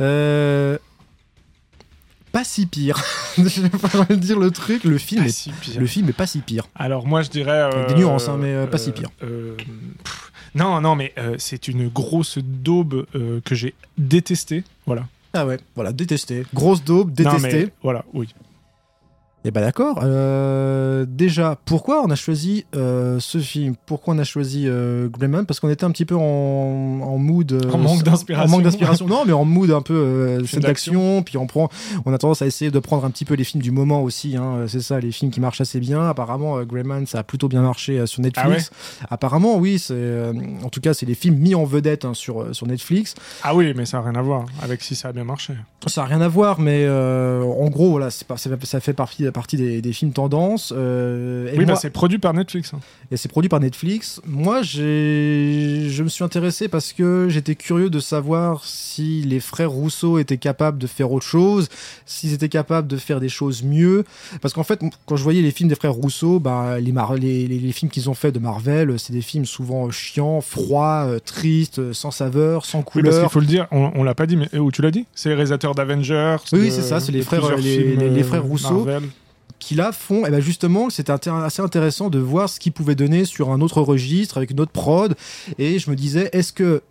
Euh, 0.00 0.78
Pas 2.32 2.44
si 2.44 2.66
pire. 2.66 3.02
Je 3.38 3.62
vais 3.62 3.68
pas 3.68 4.04
dire 4.16 4.38
le 4.38 4.50
truc. 4.50 4.84
Le 4.84 4.98
film, 4.98 5.24
est... 5.24 5.28
si 5.30 5.52
le 5.78 5.86
film 5.86 6.08
est 6.08 6.12
pas 6.12 6.26
si 6.26 6.40
pire. 6.40 6.66
Alors, 6.74 7.06
moi, 7.06 7.22
je 7.22 7.30
dirais. 7.30 7.70
euh, 7.72 7.86
des 7.86 7.94
nuances, 7.94 8.28
hein, 8.28 8.36
mais, 8.38 8.52
euh, 8.54 8.66
pas 8.66 8.78
si 8.78 8.92
pire. 8.92 9.10
euh, 9.22 9.54
pff, 10.04 10.32
non, 10.54 10.80
non, 10.80 10.96
mais 10.96 11.14
c'est 11.38 11.68
une 11.68 11.88
grosse 11.88 12.38
daube 12.38 13.06
que 13.44 13.54
j'ai 13.54 13.74
détestée. 13.96 14.64
Voilà. 14.86 15.06
Ah 15.34 15.46
ouais, 15.46 15.58
voilà, 15.74 15.92
détesté. 15.92 16.44
Grosse 16.54 16.82
daube, 16.82 17.08
Non, 17.20 17.32
détesté. 17.32 17.64
mais 17.66 17.72
voilà, 17.82 18.04
oui. 18.14 18.28
Et 19.48 19.50
bah 19.50 19.62
d'accord. 19.62 20.00
Euh, 20.02 21.06
déjà, 21.08 21.56
pourquoi 21.64 22.02
on 22.04 22.10
a 22.10 22.14
choisi 22.16 22.66
euh, 22.76 23.18
ce 23.18 23.38
film? 23.38 23.76
Pourquoi 23.86 24.12
on 24.12 24.18
a 24.18 24.24
choisi 24.24 24.64
euh, 24.66 25.08
Greyman 25.08 25.46
Parce 25.46 25.58
qu'on 25.58 25.70
était 25.70 25.84
un 25.84 25.90
petit 25.90 26.04
peu 26.04 26.16
en, 26.16 26.20
en 26.20 27.16
mood. 27.16 27.50
euh, 27.52 27.70
En 27.72 27.78
manque 27.78 28.02
d'inspiration. 28.02 28.46
En 28.46 28.56
manque 28.58 28.64
d'inspiration. 28.64 29.06
non, 29.08 29.22
mais 29.26 29.32
en 29.32 29.46
mood 29.46 29.70
un 29.70 29.80
peu 29.80 30.44
scène 30.44 30.60
d'action. 30.60 31.22
Puis 31.22 31.38
on 31.38 31.46
prend, 31.46 31.70
on 32.04 32.12
a 32.12 32.18
tendance 32.18 32.42
à 32.42 32.46
essayer 32.46 32.70
de 32.70 32.78
prendre 32.78 33.06
un 33.06 33.10
petit 33.10 33.24
peu 33.24 33.32
les 33.32 33.44
films 33.44 33.62
du 33.62 33.70
moment 33.70 34.02
aussi. 34.02 34.36
Hein, 34.36 34.66
c'est 34.66 34.82
ça, 34.82 35.00
les 35.00 35.12
films 35.12 35.30
qui 35.30 35.40
marchent 35.40 35.62
assez 35.62 35.80
bien. 35.80 36.06
Apparemment, 36.06 36.62
Greyman, 36.64 37.06
ça 37.06 37.20
a 37.20 37.22
plutôt 37.22 37.48
bien 37.48 37.62
marché 37.62 38.04
sur 38.06 38.20
Netflix. 38.20 38.70
Apparemment, 39.08 39.56
oui. 39.56 39.78
C'est, 39.78 40.24
en 40.62 40.68
tout 40.68 40.82
cas, 40.82 40.92
c'est 40.92 41.06
les 41.06 41.14
films 41.14 41.36
mis 41.38 41.54
en 41.54 41.64
vedette 41.64 42.04
hein, 42.04 42.12
sur 42.12 42.54
sur 42.54 42.66
Netflix. 42.66 43.14
Ah 43.42 43.54
oui, 43.54 43.72
mais 43.74 43.86
ça 43.86 43.96
n'a 44.02 44.10
rien 44.10 44.14
à 44.20 44.22
voir 44.22 44.44
avec 44.60 44.82
si 44.82 44.94
ça 44.94 45.08
a 45.08 45.12
bien 45.12 45.24
marché. 45.24 45.54
Ça 45.86 46.02
n'a 46.02 46.06
rien 46.08 46.20
à 46.20 46.28
voir, 46.28 46.60
mais 46.60 46.86
en 46.86 47.68
gros, 47.70 47.92
voilà, 47.92 48.10
c'est 48.10 48.26
pas- 48.26 48.36
ça, 48.36 48.50
ça 48.62 48.80
fait 48.80 48.92
partie, 48.92 49.24
partie 49.38 49.56
des, 49.56 49.80
des 49.80 49.92
films 49.92 50.12
tendance. 50.12 50.72
euh, 50.76 51.46
et 51.48 51.52
oui, 51.58 51.64
moi- 51.64 51.74
bah, 51.74 51.78
c'est 51.80 51.90
produit 51.90 52.18
par 52.18 52.34
Netflix. 52.34 52.72
hein. 52.74 52.80
et 53.10 53.16
c'est 53.16 53.28
produit 53.28 53.48
par 53.48 53.60
Netflix. 53.60 54.20
Moi, 54.26 54.62
j'ai, 54.62 55.88
je 55.88 56.02
me 56.02 56.08
suis 56.08 56.24
intéressé 56.24 56.68
parce 56.68 56.92
que 56.92 57.26
j'étais 57.30 57.54
curieux 57.54 57.90
de 57.90 58.00
savoir 58.00 58.64
si 58.64 59.22
les 59.22 59.40
frères 59.40 59.70
Rousseau 59.70 60.18
étaient 60.18 60.36
capables 60.36 60.78
de 60.78 60.86
faire 60.86 61.10
autre 61.12 61.24
chose, 61.26 61.68
s'ils 62.06 62.32
étaient 62.32 62.48
capables 62.48 62.88
de 62.88 62.96
faire 62.96 63.20
des 63.20 63.28
choses 63.28 63.62
mieux. 63.62 64.04
Parce 64.40 64.54
qu'en 64.54 64.64
fait, 64.64 64.80
quand 65.06 65.16
je 65.16 65.22
voyais 65.22 65.42
les 65.42 65.50
films 65.50 65.68
des 65.68 65.74
frères 65.74 65.92
Rousseau, 65.92 66.38
bah, 66.40 66.78
les, 66.80 66.92
Mar- 66.92 67.14
les, 67.14 67.46
les- 67.46 67.58
les 67.58 67.72
films 67.72 67.90
qu'ils 67.90 68.10
ont 68.10 68.14
fait 68.14 68.32
de 68.32 68.38
Marvel, 68.38 68.98
c'est 68.98 69.12
des 69.12 69.22
films 69.22 69.44
souvent 69.46 69.90
chiants, 69.90 70.40
froids, 70.40 71.04
euh, 71.06 71.18
tristes, 71.18 71.78
euh, 71.78 71.92
sans 71.92 72.10
saveur, 72.10 72.64
sans 72.66 72.78
Oui, 72.78 72.84
parce 72.84 72.94
qu'il 72.94 73.02
couleur. 73.12 73.32
faut 73.32 73.40
le 73.40 73.46
dire, 73.46 73.66
on, 73.70 73.90
on 73.94 74.02
l'a 74.02 74.14
pas 74.14 74.26
dit, 74.26 74.36
mais 74.36 74.48
euh, 74.54 74.58
où 74.58 74.70
tu 74.70 74.82
l'as 74.82 74.90
dit? 74.90 75.06
C'est 75.14 75.28
les 75.30 75.34
réalisateurs 75.34 75.74
d'Avengers. 75.74 76.36
Oui, 76.52 76.66
de- 76.66 76.70
c'est 76.70 76.82
ça, 76.82 77.00
c'est 77.00 77.12
les 77.12 77.22
frères- 77.22 77.56
les- 77.56 77.62
films, 77.62 77.98
les- 78.00 78.10
les 78.10 78.20
euh, 78.20 78.24
frères 78.24 78.42
Rousseau. 78.44 78.84
Marvel. 78.84 79.02
Qui 79.58 79.74
là 79.74 79.92
font, 79.92 80.24
et 80.26 80.30
ben 80.30 80.40
justement, 80.40 80.88
c'était 80.90 81.12
assez 81.12 81.62
intéressant 81.62 82.10
de 82.10 82.18
voir 82.18 82.48
ce 82.48 82.60
qu'ils 82.60 82.72
pouvaient 82.72 82.94
donner 82.94 83.24
sur 83.24 83.50
un 83.50 83.60
autre 83.60 83.80
registre 83.82 84.36
avec 84.38 84.50
une 84.52 84.60
autre 84.60 84.72
prod. 84.72 85.14
Et 85.58 85.78
je 85.78 85.90
me 85.90 85.96
disais, 85.96 86.30
est-ce 86.32 86.52
que 86.52 86.82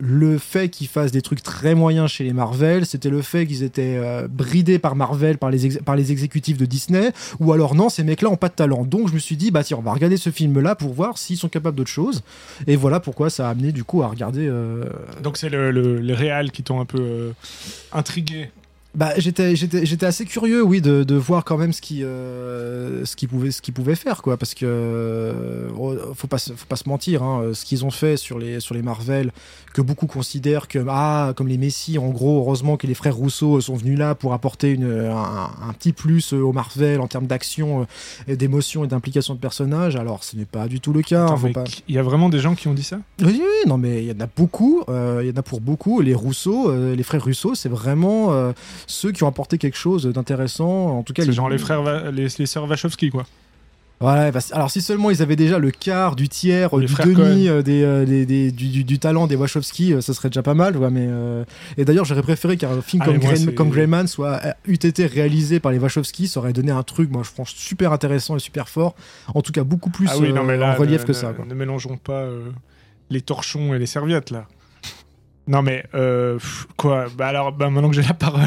le 0.00 0.38
fait 0.38 0.68
qu'ils 0.68 0.86
fassent 0.86 1.10
des 1.10 1.22
trucs 1.22 1.42
très 1.42 1.74
moyens 1.74 2.08
chez 2.08 2.22
les 2.22 2.32
Marvel, 2.32 2.86
c'était 2.86 3.10
le 3.10 3.20
fait 3.20 3.46
qu'ils 3.48 3.64
étaient 3.64 3.96
euh, 3.98 4.28
bridés 4.28 4.78
par 4.78 4.94
Marvel, 4.94 5.38
par 5.38 5.50
les, 5.50 5.70
par 5.80 5.96
les 5.96 6.12
exécutifs 6.12 6.56
de 6.56 6.66
Disney, 6.66 7.10
ou 7.40 7.52
alors 7.52 7.74
non, 7.74 7.88
ces 7.88 8.04
mecs-là 8.04 8.28
ont 8.30 8.36
pas 8.36 8.48
de 8.48 8.54
talent. 8.54 8.84
Donc 8.84 9.08
je 9.08 9.14
me 9.14 9.18
suis 9.18 9.36
dit, 9.36 9.50
bah 9.50 9.64
tiens, 9.64 9.76
on 9.78 9.82
va 9.82 9.92
regarder 9.92 10.16
ce 10.16 10.30
film-là 10.30 10.76
pour 10.76 10.92
voir 10.94 11.18
s'ils 11.18 11.36
sont 11.36 11.48
capables 11.48 11.76
d'autre 11.76 11.90
chose. 11.90 12.22
Et 12.68 12.76
voilà 12.76 13.00
pourquoi 13.00 13.28
ça 13.28 13.48
a 13.48 13.50
amené 13.50 13.72
du 13.72 13.82
coup 13.82 14.02
à 14.04 14.06
regarder. 14.06 14.46
euh, 14.46 14.84
Donc 15.24 15.36
c'est 15.36 15.48
le, 15.48 15.72
le- 15.72 15.98
les 15.98 16.14
réals 16.14 16.52
qui 16.52 16.62
t'ont 16.62 16.80
un 16.80 16.84
peu 16.84 17.00
euh, 17.00 17.32
intrigué. 17.92 18.50
Bah, 18.94 19.12
j'étais, 19.18 19.54
j'étais, 19.54 19.84
j'étais 19.86 20.06
assez 20.06 20.24
curieux, 20.24 20.62
oui, 20.62 20.80
de, 20.80 21.04
de 21.04 21.14
voir 21.14 21.44
quand 21.44 21.58
même 21.58 21.72
ce 21.72 21.80
qui, 21.80 22.02
euh, 22.02 23.04
ce 23.04 23.14
qui 23.16 23.26
pouvait, 23.26 23.50
ce 23.50 23.60
qu'ils 23.62 23.74
pouvaient 23.74 23.94
faire, 23.94 24.22
quoi, 24.22 24.36
parce 24.38 24.54
que 24.54 24.64
euh, 24.64 25.68
faut 26.14 26.26
pas, 26.26 26.38
se- 26.38 26.52
faut 26.54 26.66
pas 26.66 26.74
se 26.76 26.88
mentir, 26.88 27.22
hein, 27.22 27.50
ce 27.52 27.64
qu'ils 27.64 27.84
ont 27.84 27.90
fait 27.90 28.16
sur 28.16 28.38
les, 28.38 28.60
sur 28.60 28.74
les 28.74 28.82
Marvel, 28.82 29.30
que 29.74 29.82
beaucoup 29.82 30.06
considèrent 30.06 30.66
que 30.68 30.84
ah, 30.88 31.32
comme 31.36 31.48
les 31.48 31.58
Messi, 31.58 31.98
en 31.98 32.08
gros, 32.08 32.38
heureusement 32.38 32.76
que 32.76 32.86
les 32.86 32.94
frères 32.94 33.14
Rousseau 33.14 33.60
sont 33.60 33.76
venus 33.76 33.98
là 33.98 34.14
pour 34.14 34.32
apporter 34.32 34.72
une, 34.72 34.90
un, 34.90 35.50
un 35.68 35.72
petit 35.78 35.92
plus 35.92 36.32
au 36.32 36.52
Marvel 36.52 37.00
en 37.00 37.06
termes 37.08 37.26
d'action, 37.26 37.86
euh, 38.28 38.36
d'émotion 38.36 38.84
et 38.84 38.88
d'implication 38.88 39.34
de 39.34 39.38
personnages. 39.38 39.96
Alors, 39.96 40.24
ce 40.24 40.34
n'est 40.34 40.46
pas 40.46 40.66
du 40.66 40.80
tout 40.80 40.92
le 40.94 41.02
cas. 41.02 41.26
Hein, 41.26 41.36
pas- 41.52 41.64
qui- 41.64 41.84
Il 41.88 41.94
y 41.94 41.98
a 41.98 42.02
vraiment 42.02 42.30
des 42.30 42.40
gens 42.40 42.54
qui 42.54 42.66
ont 42.68 42.74
dit 42.74 42.82
ça? 42.82 42.98
Oui, 43.22 43.40
non, 43.66 43.76
mais 43.78 44.02
il 44.02 44.08
y 44.08 44.12
en 44.12 44.20
a 44.24 44.28
beaucoup. 44.34 44.82
euh, 44.88 45.20
Il 45.22 45.28
y 45.28 45.32
en 45.32 45.36
a 45.38 45.42
pour 45.42 45.60
beaucoup. 45.60 46.00
Les 46.00 46.14
Rousseau, 46.14 46.70
euh, 46.70 46.96
les 46.96 47.02
frères 47.02 47.22
Rousseau, 47.22 47.54
c'est 47.54 47.68
vraiment 47.68 48.32
euh, 48.32 48.52
ceux 48.86 49.12
qui 49.12 49.22
ont 49.24 49.28
apporté 49.28 49.58
quelque 49.58 49.76
chose 49.76 50.04
d'intéressant. 50.06 50.98
En 50.98 51.02
tout 51.02 51.12
cas, 51.12 51.22
C'est 51.22 51.28
les- 51.28 51.34
genre 51.34 51.48
les 51.48 51.58
frères, 51.58 51.82
Va- 51.82 52.10
les, 52.10 52.28
les 52.38 52.46
sœurs 52.46 52.68
Wachowski, 52.68 53.10
quoi. 53.10 53.26
Ouais, 54.00 54.30
parce- 54.30 54.52
alors 54.52 54.70
si 54.70 54.80
seulement 54.80 55.10
ils 55.10 55.22
avaient 55.22 55.34
déjà 55.34 55.58
le 55.58 55.72
quart, 55.72 56.14
du 56.14 56.28
tiers, 56.28 56.72
euh, 56.72 56.80
Les 56.80 56.86
du 56.86 56.94
demi 56.94 57.48
euh, 57.48 57.62
des, 57.62 57.82
euh, 57.82 58.04
des- 58.04 58.26
des- 58.26 58.52
du, 58.52 58.68
du- 58.68 58.84
du 58.84 59.00
talent 59.00 59.26
des 59.26 59.34
Wachowski, 59.34 59.92
euh, 59.92 60.00
ça 60.00 60.14
serait 60.14 60.28
déjà 60.30 60.40
pas 60.44 60.54
mal. 60.54 60.76
ouais, 60.76 60.88
mais, 60.88 61.08
Et 61.76 61.84
d'ailleurs, 61.84 62.04
j'aurais 62.04 62.22
préféré 62.22 62.56
qu'un 62.56 62.80
film 62.80 63.02
Ah, 63.02 63.06
comme, 63.06 63.18
moi, 63.18 63.32
comme 63.56 63.70
Greyman 63.70 64.06
soit 64.06 64.40
eût 64.68 64.74
été 64.74 65.04
réalisé 65.06 65.58
par 65.58 65.72
les 65.72 65.78
Wachowski. 65.80 66.28
Ça 66.28 66.38
aurait 66.38 66.52
donné 66.52 66.70
un 66.70 66.84
truc, 66.84 67.10
moi, 67.10 67.22
je 67.24 67.30
pense, 67.34 67.48
super 67.50 67.92
intéressant 67.92 68.36
et 68.36 68.38
super 68.38 68.68
fort. 68.68 68.94
En 69.34 69.42
tout 69.42 69.50
cas, 69.50 69.64
beaucoup 69.64 69.90
plus 69.90 70.06
ah 70.08 70.16
oui, 70.18 70.32
non, 70.32 70.44
mais 70.44 70.56
là, 70.56 70.74
en 70.74 70.78
relief 70.78 71.00
ne, 71.00 71.06
que 71.06 71.12
ne- 71.12 71.16
ça. 71.16 71.32
quoi. 71.32 71.44
Ne 71.44 71.54
mélangeons 71.54 71.96
pas 71.96 72.28
les 73.10 73.20
torchons 73.20 73.74
et 73.74 73.80
les 73.80 73.86
serviettes, 73.86 74.30
là. 74.30 74.46
Non, 75.48 75.62
mais 75.62 75.84
euh, 75.94 76.34
pff, 76.34 76.66
quoi 76.76 77.06
Bah 77.16 77.26
alors, 77.28 77.52
bah, 77.52 77.70
maintenant 77.70 77.88
que 77.88 77.96
j'ai 77.96 78.02
la 78.02 78.14
parole. 78.14 78.42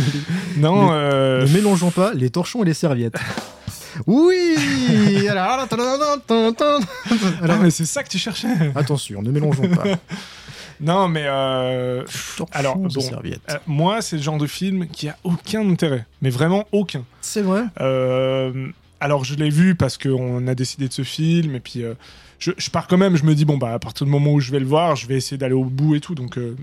non, 0.56 0.88
euh, 0.92 1.46
Ne 1.46 1.52
mélangeons 1.52 1.90
pas 1.90 2.12
les 2.14 2.30
torchons 2.30 2.62
et 2.62 2.66
les 2.66 2.74
serviettes. 2.74 3.16
Oui 4.06 4.56
Alors, 5.28 5.66
alors, 7.42 7.58
mais 7.60 7.70
c'est 7.70 7.84
ça 7.84 8.02
que 8.02 8.08
tu 8.08 8.18
cherchais. 8.18 8.48
attention, 8.74 9.22
ne 9.22 9.30
mélangeons 9.30 9.68
pas. 9.68 9.84
Non, 10.80 11.08
mais 11.08 11.24
euh, 11.26 12.04
Torchons 12.36 12.52
alors 12.56 12.76
bon, 12.76 12.88
serviettes. 13.00 13.40
euh, 13.50 13.56
moi, 13.66 14.00
c'est 14.00 14.14
le 14.14 14.22
genre 14.22 14.38
de 14.38 14.46
film 14.46 14.86
qui 14.86 15.08
a 15.08 15.16
aucun 15.24 15.68
intérêt, 15.68 16.06
mais 16.22 16.30
vraiment 16.30 16.66
aucun. 16.70 17.02
C'est 17.20 17.42
vrai 17.42 17.62
Euh, 17.80 18.68
alors 19.00 19.24
je 19.24 19.34
l'ai 19.34 19.50
vu 19.50 19.74
parce 19.74 19.98
qu'on 19.98 20.46
a 20.46 20.54
décidé 20.54 20.86
de 20.86 20.92
ce 20.92 21.02
film 21.02 21.56
et 21.56 21.60
puis 21.60 21.82
euh, 21.82 21.94
je, 22.38 22.70
pars 22.70 22.86
quand 22.86 22.98
même. 22.98 23.16
Je 23.16 23.24
me 23.24 23.34
dis 23.34 23.44
bon 23.44 23.58
bah 23.58 23.72
à 23.72 23.78
partir 23.78 24.06
du 24.06 24.12
moment 24.12 24.32
où 24.32 24.40
je 24.40 24.50
vais 24.52 24.60
le 24.60 24.66
voir, 24.66 24.96
je 24.96 25.06
vais 25.06 25.16
essayer 25.16 25.36
d'aller 25.38 25.54
au 25.54 25.64
bout 25.64 25.94
et 25.94 26.00
tout. 26.00 26.14
Donc, 26.14 26.38
euh, 26.38 26.56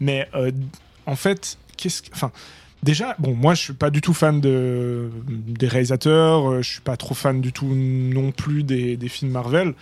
mais 0.00 0.28
euh, 0.34 0.50
en 1.06 1.16
fait, 1.16 1.58
qu'est-ce, 1.76 2.02
que- 2.02 2.10
enfin, 2.12 2.32
déjà, 2.82 3.16
bon, 3.18 3.34
moi, 3.34 3.54
je 3.54 3.62
suis 3.62 3.72
pas 3.72 3.90
du 3.90 4.00
tout 4.00 4.14
fan 4.14 4.40
de, 4.40 5.10
des 5.28 5.68
réalisateurs, 5.68 6.50
euh, 6.50 6.62
je 6.62 6.70
suis 6.70 6.80
pas 6.80 6.96
trop 6.96 7.14
fan 7.14 7.40
du 7.40 7.52
tout 7.52 7.72
non 7.74 8.32
plus 8.32 8.62
des, 8.62 8.96
des 8.96 9.08
films 9.08 9.32
Marvel. 9.32 9.74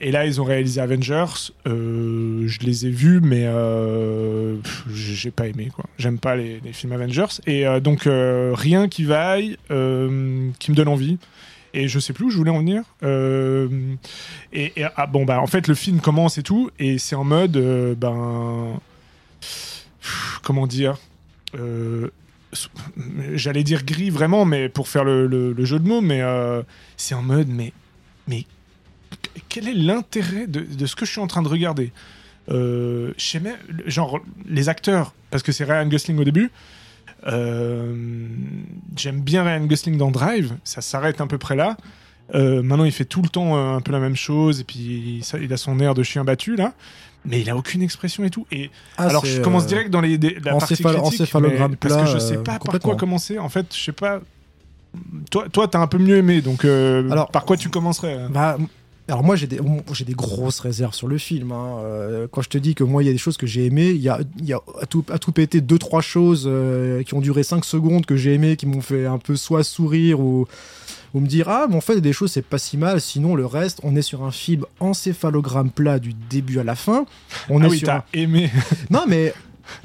Et 0.00 0.10
là, 0.10 0.26
ils 0.26 0.40
ont 0.40 0.44
réalisé 0.44 0.80
Avengers. 0.80 1.52
Je 1.64 2.58
les 2.58 2.86
ai 2.86 2.90
vus, 2.90 3.20
mais 3.22 3.44
euh, 3.44 4.56
j'ai 4.92 5.30
pas 5.30 5.46
aimé. 5.46 5.70
quoi. 5.72 5.84
J'aime 5.96 6.18
pas 6.18 6.34
les, 6.34 6.60
films 6.72 6.90
Avengers. 6.90 7.38
Et 7.46 7.64
donc, 7.80 8.08
rien 8.08 8.88
qui 8.88 9.04
vaille, 9.04 9.56
qui 9.68 10.70
me 10.72 10.74
donne 10.74 10.88
envie. 10.88 11.18
Et 11.74 11.88
je 11.88 11.98
sais 11.98 12.12
plus 12.12 12.26
où 12.26 12.30
je 12.30 12.36
voulais 12.36 12.52
en 12.52 12.60
venir. 12.60 12.84
Euh, 13.02 13.68
et 14.52 14.72
ah, 14.96 15.06
bon, 15.06 15.24
bah, 15.24 15.40
en 15.40 15.46
fait, 15.48 15.66
le 15.66 15.74
film 15.74 16.00
commence 16.00 16.38
et 16.38 16.42
tout. 16.42 16.70
Et 16.78 16.98
c'est 16.98 17.16
en 17.16 17.24
mode, 17.24 17.56
euh, 17.56 17.94
ben. 17.94 18.80
Comment 20.42 20.66
dire 20.66 20.96
euh, 21.58 22.10
J'allais 23.32 23.64
dire 23.64 23.84
gris 23.84 24.10
vraiment, 24.10 24.44
mais 24.44 24.68
pour 24.68 24.86
faire 24.86 25.02
le, 25.04 25.64
jeu 25.64 25.80
de 25.80 25.88
mots, 25.88 26.00
mais 26.00 26.22
c'est 26.96 27.14
en 27.14 27.22
mode, 27.22 27.48
mais, 27.48 27.72
mais 28.28 28.44
quel 29.48 29.68
est 29.68 29.74
l'intérêt 29.74 30.46
de, 30.46 30.86
ce 30.86 30.94
que 30.94 31.04
je 31.04 31.10
suis 31.10 31.20
en 31.20 31.26
train 31.26 31.42
de 31.42 31.48
regarder? 31.48 31.92
Euh, 32.50 33.12
sais 33.18 33.40
même, 33.40 33.56
genre 33.86 34.20
les 34.46 34.68
acteurs, 34.68 35.14
parce 35.30 35.42
que 35.42 35.50
c'est 35.50 35.64
Ryan 35.64 35.86
Gosling 35.86 36.18
au 36.18 36.24
début. 36.24 36.50
Euh, 37.26 37.94
J'aime 38.96 39.20
bien 39.20 39.42
Ryan 39.42 39.64
Gosling 39.66 39.96
dans 39.96 40.10
Drive, 40.10 40.54
ça 40.64 40.80
s'arrête 40.80 41.20
à 41.20 41.26
peu 41.26 41.38
près 41.38 41.56
là. 41.56 41.76
Euh, 42.34 42.62
maintenant, 42.62 42.84
il 42.84 42.92
fait 42.92 43.04
tout 43.04 43.20
le 43.22 43.28
temps 43.28 43.56
euh, 43.56 43.76
un 43.76 43.80
peu 43.80 43.92
la 43.92 43.98
même 44.00 44.16
chose, 44.16 44.60
et 44.60 44.64
puis 44.64 45.22
il 45.40 45.52
a 45.52 45.56
son 45.56 45.78
air 45.80 45.94
de 45.94 46.02
chien 46.02 46.24
battu 46.24 46.56
là, 46.56 46.72
mais 47.26 47.40
il 47.40 47.50
a 47.50 47.56
aucune 47.56 47.82
expression 47.82 48.24
et 48.24 48.30
tout. 48.30 48.46
Et 48.50 48.70
Ah, 48.96 49.08
alors, 49.08 49.26
je 49.26 49.40
commence 49.42 49.64
euh, 49.64 49.68
direct 49.68 49.90
dans 49.90 50.00
les, 50.00 50.16
des- 50.16 50.38
la 50.42 50.52
partie 50.52 50.74
critique, 50.74 50.86
encéphalogramme 51.02 51.72
mais- 51.72 51.76
parce 51.76 51.94
que 51.94 52.00
plat, 52.02 52.12
je 52.12 52.18
sais 52.18 52.36
pas 52.38 52.58
par 52.58 52.78
quoi 52.80 52.96
commencer. 52.96 53.38
En 53.38 53.48
fait, 53.48 53.66
je 53.74 53.82
sais 53.82 53.92
pas. 53.92 54.20
Toi, 55.30 55.46
toi, 55.52 55.66
t'as 55.68 55.80
un 55.80 55.86
peu 55.88 55.98
mieux 55.98 56.16
aimé, 56.16 56.40
donc 56.40 56.64
Alors, 56.64 57.30
par 57.30 57.44
quoi 57.44 57.56
tu 57.56 57.68
commencerais 57.68 58.26
Bah, 58.30 58.56
alors 59.08 59.22
moi 59.22 59.36
j'ai 59.36 59.46
des, 59.46 59.60
j'ai 59.92 60.04
des 60.04 60.14
grosses 60.14 60.60
réserves 60.60 60.94
sur 60.94 61.08
le 61.08 61.18
film. 61.18 61.52
hein. 61.52 61.76
Euh, 61.84 62.26
quand 62.30 62.40
je 62.42 62.48
te 62.48 62.56
dis 62.58 62.74
que 62.74 62.84
moi 62.84 63.02
il 63.02 63.06
y 63.06 63.08
a 63.08 63.12
des 63.12 63.18
choses 63.18 63.36
que 63.36 63.46
j'ai 63.46 63.66
aimées, 63.66 63.90
il 63.90 64.00
y 64.00 64.08
a, 64.08 64.20
y 64.42 64.52
a 64.54 64.60
à, 64.80 64.86
tout, 64.86 65.04
à 65.10 65.18
tout 65.18 65.30
péter 65.32 65.60
deux 65.60 65.78
trois 65.78 66.00
choses 66.00 66.44
euh, 66.46 67.02
qui 67.02 67.12
ont 67.14 67.20
duré 67.20 67.42
5 67.42 67.64
secondes 67.64 68.06
que 68.06 68.16
j'ai 68.16 68.34
aimées, 68.34 68.56
qui 68.56 68.66
m'ont 68.66 68.80
fait 68.80 69.04
un 69.06 69.18
peu 69.18 69.36
soit 69.36 69.62
sourire 69.62 70.20
ou, 70.20 70.46
ou 71.12 71.20
me 71.20 71.26
dire 71.26 71.48
ah 71.50 71.66
mais 71.68 71.76
en 71.76 71.80
fait 71.82 72.00
des 72.00 72.12
choses 72.14 72.32
c'est 72.32 72.40
pas 72.46 72.58
si 72.58 72.78
mal. 72.78 73.00
Sinon 73.00 73.34
le 73.34 73.44
reste 73.44 73.80
on 73.82 73.94
est 73.94 74.02
sur 74.02 74.24
un 74.24 74.30
film 74.32 74.64
encéphalogramme 74.80 75.70
plat 75.70 75.98
du 75.98 76.14
début 76.30 76.58
à 76.58 76.64
la 76.64 76.74
fin. 76.74 77.04
On 77.50 77.60
Ah 77.62 77.66
est 77.66 77.70
oui, 77.70 77.78
sur 77.80 77.90
un- 77.90 78.02
t'as 78.10 78.18
aimé. 78.18 78.50
non, 78.90 79.04
mais. 79.06 79.34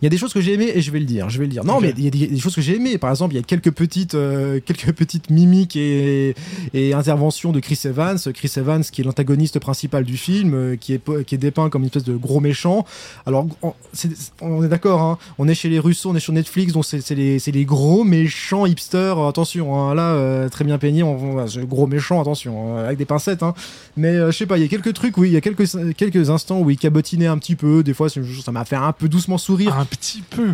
Il 0.00 0.04
y 0.04 0.06
a 0.06 0.10
des 0.10 0.16
choses 0.16 0.32
que 0.32 0.40
j'ai 0.40 0.54
aimées 0.54 0.70
et 0.74 0.80
je 0.80 0.90
vais 0.90 0.98
le 0.98 1.04
dire. 1.04 1.28
Je 1.28 1.38
vais 1.38 1.44
le 1.44 1.50
dire. 1.50 1.64
Non, 1.64 1.80
mais 1.80 1.92
il 1.98 2.04
y 2.04 2.06
a 2.06 2.10
des, 2.10 2.26
des 2.26 2.38
choses 2.38 2.54
que 2.54 2.60
j'ai 2.62 2.76
aimées. 2.76 2.96
Par 2.98 3.10
exemple, 3.10 3.34
il 3.34 3.36
y 3.36 3.40
a 3.40 3.42
quelques 3.42 3.70
petites, 3.70 4.14
euh, 4.14 4.58
quelques 4.64 4.92
petites 4.92 5.28
mimiques 5.30 5.76
et, 5.76 6.34
et 6.72 6.94
interventions 6.94 7.52
de 7.52 7.60
Chris 7.60 7.78
Evans. 7.84 8.18
Chris 8.34 8.52
Evans, 8.56 8.82
qui 8.82 9.02
est 9.02 9.04
l'antagoniste 9.04 9.58
principal 9.58 10.04
du 10.04 10.16
film, 10.16 10.54
euh, 10.54 10.76
qui 10.76 10.94
est 10.94 11.24
qui 11.24 11.34
est 11.34 11.38
dépeint 11.38 11.68
comme 11.68 11.82
une 11.82 11.86
espèce 11.88 12.04
de 12.04 12.16
gros 12.16 12.40
méchant. 12.40 12.86
Alors, 13.26 13.46
on, 13.62 13.74
c'est- 13.92 14.32
on 14.40 14.64
est 14.64 14.68
d'accord. 14.68 15.02
Hein, 15.02 15.18
on 15.38 15.48
est 15.48 15.54
chez 15.54 15.68
les 15.68 15.78
Russos, 15.78 16.06
on 16.08 16.14
est 16.16 16.20
sur 16.20 16.32
Netflix, 16.32 16.72
donc 16.72 16.84
c'est 16.84 17.10
les, 17.14 17.38
les 17.38 17.64
gros 17.64 18.02
méchants 18.04 18.64
hipsters. 18.66 19.18
Attention, 19.18 19.74
hein, 19.78 19.94
là, 19.94 20.12
euh, 20.12 20.48
très 20.48 20.64
bien 20.64 20.78
peigné. 20.78 21.02
On, 21.02 21.38
on- 21.38 21.64
gros 21.64 21.86
méchant, 21.86 22.20
attention, 22.20 22.76
hein, 22.76 22.84
avec 22.84 22.96
des 22.98 23.04
pincettes. 23.04 23.42
Hein. 23.42 23.54
Mais 23.96 24.08
euh, 24.14 24.30
je 24.30 24.36
sais 24.38 24.46
pas, 24.46 24.56
il 24.56 24.62
y 24.62 24.64
a 24.64 24.68
quelques 24.68 24.94
trucs, 24.94 25.18
oui, 25.18 25.28
il 25.28 25.32
y 25.32 25.36
a 25.36 25.40
quelques, 25.42 25.66
quelques 25.94 26.30
instants 26.30 26.60
où 26.60 26.70
il 26.70 26.78
cabotinait 26.78 27.26
un 27.26 27.36
petit 27.38 27.54
peu. 27.56 27.82
Des 27.82 27.92
fois, 27.94 28.08
ça 28.08 28.52
m'a 28.52 28.64
fait 28.64 28.76
un 28.76 28.92
peu 28.92 29.08
doucement 29.08 29.36
sourire. 29.38 29.76
Un 29.76 29.84
petit 29.90 30.22
peu. 30.22 30.48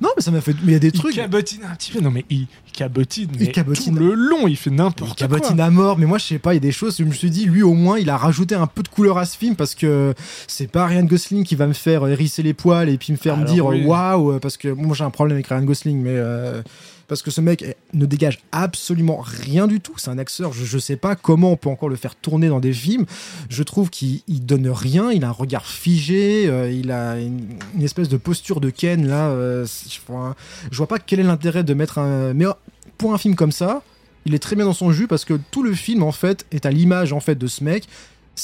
Non, 0.00 0.10
mais 0.16 0.22
ça 0.22 0.30
m'a 0.30 0.40
fait. 0.40 0.52
Mais 0.62 0.70
il 0.70 0.72
y 0.72 0.76
a 0.76 0.78
des 0.78 0.88
Il 0.88 0.92
trucs. 0.92 1.14
cabotine 1.14 1.60
un 1.70 1.74
petit 1.74 1.92
peu. 1.92 2.00
Non, 2.00 2.10
mais 2.10 2.24
il, 2.30 2.40
il 2.66 2.72
cabotine. 2.72 3.30
Il 3.40 3.50
cabotine. 3.52 3.94
Tout 3.94 4.00
le 4.00 4.14
long, 4.14 4.46
il 4.48 4.56
fait 4.56 4.70
Il 4.70 4.76
n'importe 4.76 5.18
quoi. 5.18 5.28
cabotine 5.28 5.60
à 5.60 5.70
mort, 5.70 5.98
mais 5.98 6.06
moi 6.06 6.18
je 6.18 6.24
sais 6.24 6.38
pas, 6.38 6.52
il 6.52 6.56
y 6.56 6.58
a 6.58 6.60
des 6.60 6.72
choses, 6.72 6.96
je 6.98 7.04
me 7.04 7.12
suis 7.12 7.30
dit, 7.30 7.46
lui 7.46 7.62
au 7.62 7.74
moins 7.74 7.98
il 7.98 8.08
a 8.10 8.16
rajouté 8.16 8.54
un 8.54 8.66
peu 8.66 8.82
de 8.82 8.88
couleur 8.88 9.18
à 9.18 9.24
ce 9.26 9.36
film 9.36 9.56
parce 9.56 9.74
que 9.74 10.14
c'est 10.46 10.70
pas 10.70 10.86
Ryan 10.86 11.04
Gosling 11.04 11.44
qui 11.44 11.54
va 11.54 11.66
me 11.66 11.72
faire 11.74 12.06
hérisser 12.08 12.42
les 12.42 12.54
poils 12.54 12.88
et 12.88 12.98
puis 12.98 13.12
me 13.12 13.18
faire 13.18 13.36
me 13.36 13.44
dire 13.44 13.66
oui. 13.66 13.84
waouh, 13.84 14.38
parce 14.40 14.56
que 14.56 14.68
moi 14.68 14.94
j'ai 14.96 15.04
un 15.04 15.10
problème 15.10 15.36
avec 15.36 15.46
Ryan 15.48 15.62
Gosling, 15.62 16.00
mais 16.02 16.10
euh, 16.14 16.62
parce 17.08 17.22
que 17.22 17.30
ce 17.30 17.40
mec 17.40 17.62
eh, 17.62 17.76
ne 17.94 18.06
dégage 18.06 18.40
absolument 18.52 19.20
rien 19.20 19.66
du 19.66 19.80
tout. 19.80 19.94
C'est 19.96 20.10
un 20.10 20.18
acteur, 20.18 20.52
je, 20.52 20.64
je 20.64 20.78
sais 20.78 20.96
pas 20.96 21.16
comment 21.16 21.52
on 21.52 21.56
peut 21.56 21.68
encore 21.68 21.88
le 21.88 21.96
faire 21.96 22.14
tourner 22.14 22.48
dans 22.48 22.60
des 22.60 22.72
films. 22.72 23.06
Je 23.48 23.62
trouve 23.62 23.90
qu'il 23.90 24.20
il 24.28 24.44
donne 24.44 24.68
rien, 24.68 25.10
il 25.10 25.24
a 25.24 25.28
un 25.28 25.32
regard 25.32 25.66
figé, 25.66 26.48
euh, 26.48 26.70
il 26.70 26.90
a 26.90 27.18
une, 27.18 27.58
espèce 27.82 28.08
de 28.08 28.16
posture 28.16 28.60
de 28.60 28.70
Ken 28.70 29.06
là. 29.06 29.28
euh, 29.28 29.66
je, 29.66 29.98
vois, 30.06 30.36
je 30.70 30.76
vois 30.76 30.86
pas 30.86 30.98
quel 30.98 31.20
est 31.20 31.24
l'intérêt 31.24 31.64
de 31.64 31.74
mettre 31.74 31.98
un. 31.98 32.34
Mais 32.34 32.46
euh, 32.46 32.52
pour 32.98 33.12
un 33.14 33.18
film 33.18 33.34
comme 33.34 33.52
ça, 33.52 33.82
il 34.24 34.34
est 34.34 34.38
très 34.38 34.56
bien 34.56 34.64
dans 34.64 34.72
son 34.72 34.92
jus 34.92 35.06
parce 35.06 35.24
que 35.24 35.34
tout 35.50 35.62
le 35.62 35.74
film 35.74 36.02
en 36.02 36.12
fait 36.12 36.46
est 36.52 36.66
à 36.66 36.70
l'image 36.70 37.12
en 37.12 37.20
fait 37.20 37.34
de 37.34 37.46
ce 37.46 37.64
mec. 37.64 37.88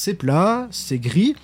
C'est 0.01 0.15
plat, 0.15 0.69
c'est 0.71 1.01
gris. 1.01 1.35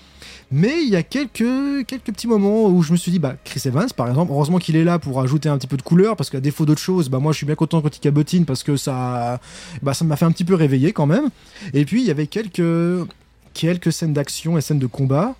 Mais 0.52 0.84
il 0.84 0.88
y 0.88 0.94
a 0.94 1.02
quelques, 1.02 1.84
quelques 1.87 2.12
petits 2.12 2.28
moments 2.28 2.68
où 2.68 2.82
je 2.84 2.92
me 2.92 2.96
suis 2.96 3.11
dit, 3.11 3.18
bah, 3.18 3.34
Chris 3.42 3.62
Evans, 3.64 3.88
par 3.96 4.08
exemple, 4.08 4.30
heureusement 4.30 4.58
qu'il 4.58 4.76
est 4.76 4.84
là 4.84 5.00
pour 5.00 5.20
ajouter 5.20 5.49
un 5.49 5.58
petit 5.58 5.66
peu 5.66 5.76
de 5.76 5.82
couleur, 5.82 6.14
parce 6.14 6.30
qu'à 6.30 6.38
défaut 6.38 6.64
d'autre 6.64 6.80
chose, 6.80 7.08
bah, 7.08 7.18
moi, 7.18 7.32
je 7.32 7.38
suis 7.38 7.46
bien 7.46 7.56
content 7.56 7.82
quand 7.82 7.96
il 7.96 7.99
cabotine, 7.99 8.44
parce 8.44 8.62
que 8.62 8.76
ça, 8.76 9.40
bah, 9.82 9.92
ça 9.92 10.04
m'a 10.04 10.14
fait 10.14 10.25
un 10.25 10.30
petit 10.30 10.44
peu 10.44 10.54
réveiller 10.54 10.92
quand 10.92 11.06
même. 11.06 11.30
Et 11.73 11.84
puis, 11.84 12.02
il 12.02 12.06
y 12.06 12.12
avait 12.12 12.28
quelques, 12.28 13.08
quelques 13.54 13.92
scènes 13.92 14.12
d'action 14.12 14.56
et 14.56 14.61
scènes 14.61 14.78
de 14.78 14.87
combat. 14.87 15.34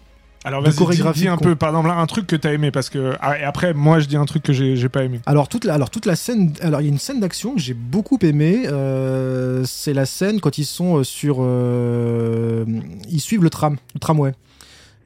Alors 0.45 0.61
de 0.61 0.67
vas-y, 0.67 0.75
dis, 0.75 0.79
chorégraphie 0.79 1.29
un 1.29 1.39
peu, 1.39 1.57
par 1.57 1.71
exemple, 1.71 1.89
là, 1.89 1.95
un 1.97 2.07
truc 2.07 2.27
que 2.27 2.37
t'as 2.37 2.53
aimé, 2.53 2.71
parce 2.71 2.91
que 2.91 3.15
ah, 3.21 3.39
et 3.39 3.45
après, 3.45 3.73
moi, 3.73 3.99
je 3.99 4.07
dis 4.07 4.17
un 4.17 4.27
truc 4.27 4.43
que 4.43 4.53
j'ai 4.53 4.77
j'ai 4.77 4.91
pas 4.91 5.03
aimé. 5.03 5.21
Alors 5.25 5.49
toute 5.49 5.65
la, 5.65 5.75
alors 5.75 5.89
toute 5.89 6.05
la 6.05 6.17
scène, 6.17 6.53
alors 6.61 6.83
il 6.83 6.85
y 6.85 6.89
a 6.89 6.93
une 6.93 6.99
scène 6.99 7.21
d'action 7.21 7.55
que 7.55 7.61
j'ai 7.61 7.75
beaucoup 7.75 8.19
aimé. 8.23 8.65
euh, 8.67 9.65
c'est 9.65 9.95
la 9.95 10.05
scène 10.05 10.41
quand 10.41 10.59
ils 10.59 10.67
sont 10.67 10.99
euh, 10.99 11.05
sur, 11.05 11.39
euh, 11.41 12.65
ils 13.09 13.21
suivent 13.21 13.43
le 13.43 13.51
tram, 13.51 13.77
le 13.95 14.01
tramway. 14.01 14.33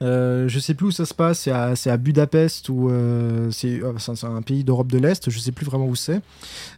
Euh, 0.00 0.48
je 0.48 0.58
sais 0.60 0.74
plus 0.74 0.86
où 0.86 0.90
ça 0.92 1.04
se 1.06 1.14
passe, 1.14 1.40
c'est 1.40 1.50
à, 1.50 1.74
c'est 1.74 1.90
à 1.90 1.96
Budapest 1.96 2.68
ou 2.68 2.88
euh, 2.88 3.50
c'est 3.50 3.82
euh, 3.82 3.92
c'est 3.98 4.24
un- 4.24 4.42
pays 4.42 4.62
d'Europe 4.62 4.86
de 4.92 4.98
l'Est, 4.98 5.28
je 5.30 5.38
sais 5.40 5.50
plus 5.50 5.66
vraiment 5.66 5.86
où 5.86 5.96
c'est. 5.96 6.20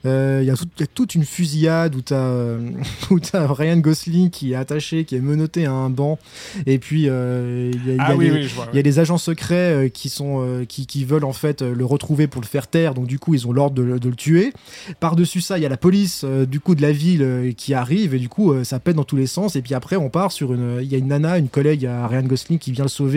Euh, 0.06 0.38
Il 0.42 0.46
y, 0.48 0.50
a 0.50 0.56
tout- 0.56 0.64
il 0.78 0.80
y 0.80 0.84
a 0.84 0.86
toute 0.86 1.14
une 1.14 1.24
fusillade 1.24 1.94
où 1.94 2.00
t'as 2.00 2.14
euh, 2.16 2.70
où 3.10 3.20
t'as 3.20 3.46
Ryan 3.52 3.76
Gosling 3.76 4.30
qui 4.30 4.52
est 4.52 4.56
attaché, 4.56 5.04
qui 5.04 5.16
est 5.16 5.20
menotté 5.20 5.66
à 5.66 5.72
un 5.72 5.90
banc, 5.90 6.18
et 6.66 6.78
puis 6.78 7.08
euh, 7.08 7.70
il 7.74 7.86
y 7.86 7.90
a, 7.90 7.92
il 7.92 7.96
y 7.96 8.00
a 8.00 8.04
Ah 8.08 8.16
oui, 8.16 8.30
oui, 8.30 8.48
y 8.72 8.78
a 8.78 8.82
des 8.82 8.98
agents 8.98 9.18
secrets 9.18 9.54
euh, 9.84 9.88
qui 9.88 10.08
sont 10.08 10.38
euh, 10.42 10.64
qui, 10.64 10.86
qui 10.86 11.04
veulent 11.04 11.24
en 11.26 11.34
fait 11.34 11.60
euh, 11.60 11.74
le 11.74 11.84
retrouver 11.84 12.26
pour 12.26 12.40
le 12.40 12.46
faire 12.46 12.66
taire, 12.68 12.94
donc 12.94 13.06
du 13.06 13.18
coup 13.18 13.34
ils 13.34 13.46
ont 13.46 13.52
l'ordre 13.52 13.74
de, 13.76 13.82
le- 13.82 14.00
de 14.00 14.08
le 14.08 14.16
tuer. 14.16 14.52
Par 14.98 15.14
dessus 15.14 15.42
ça, 15.42 15.58
il 15.58 15.62
y 15.62 15.66
a 15.66 15.68
la 15.68 15.76
police 15.76 16.22
euh, 16.24 16.46
du 16.46 16.58
coup 16.60 16.74
de 16.74 16.80
la 16.82 16.92
ville 16.92 17.22
euh, 17.22 17.52
qui 17.52 17.74
arrive 17.74 18.14
et 18.14 18.18
du 18.18 18.30
coup 18.30 18.52
euh, 18.52 18.64
ça 18.64 18.78
pète 18.80 18.96
dans 18.96 19.04
tous 19.04 19.16
les 19.16 19.26
sens. 19.26 19.56
Et 19.56 19.62
puis 19.62 19.74
après 19.74 19.96
on 19.96 20.08
part 20.08 20.32
sur 20.32 20.54
une, 20.54 20.78
il 20.80 20.88
y 20.90 20.94
a 20.94 20.98
une 20.98 21.08
nana, 21.08 21.36
une 21.36 21.50
collègue 21.50 21.84
à 21.84 22.06
Ryan 22.06 22.22
Gosling 22.22 22.58
qui 22.58 22.72
vient 22.72 22.84
le 22.84 22.88
sauver. 22.88 23.10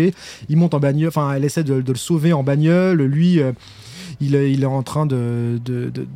Il 0.49 0.57
monte 0.57 0.73
en 0.73 0.79
bagnole, 0.79 1.07
enfin 1.09 1.33
elle 1.33 1.45
essaie 1.45 1.63
de, 1.63 1.73
le 1.85 1.95
sauver 1.95 2.33
en 2.33 2.43
bagnole. 2.43 3.01
Lui. 3.03 3.39
euh, 3.39 3.51
il 4.21 4.35
est, 4.35 4.51
il 4.51 4.63
est 4.63 4.67
en 4.67 4.83
train 4.83 5.05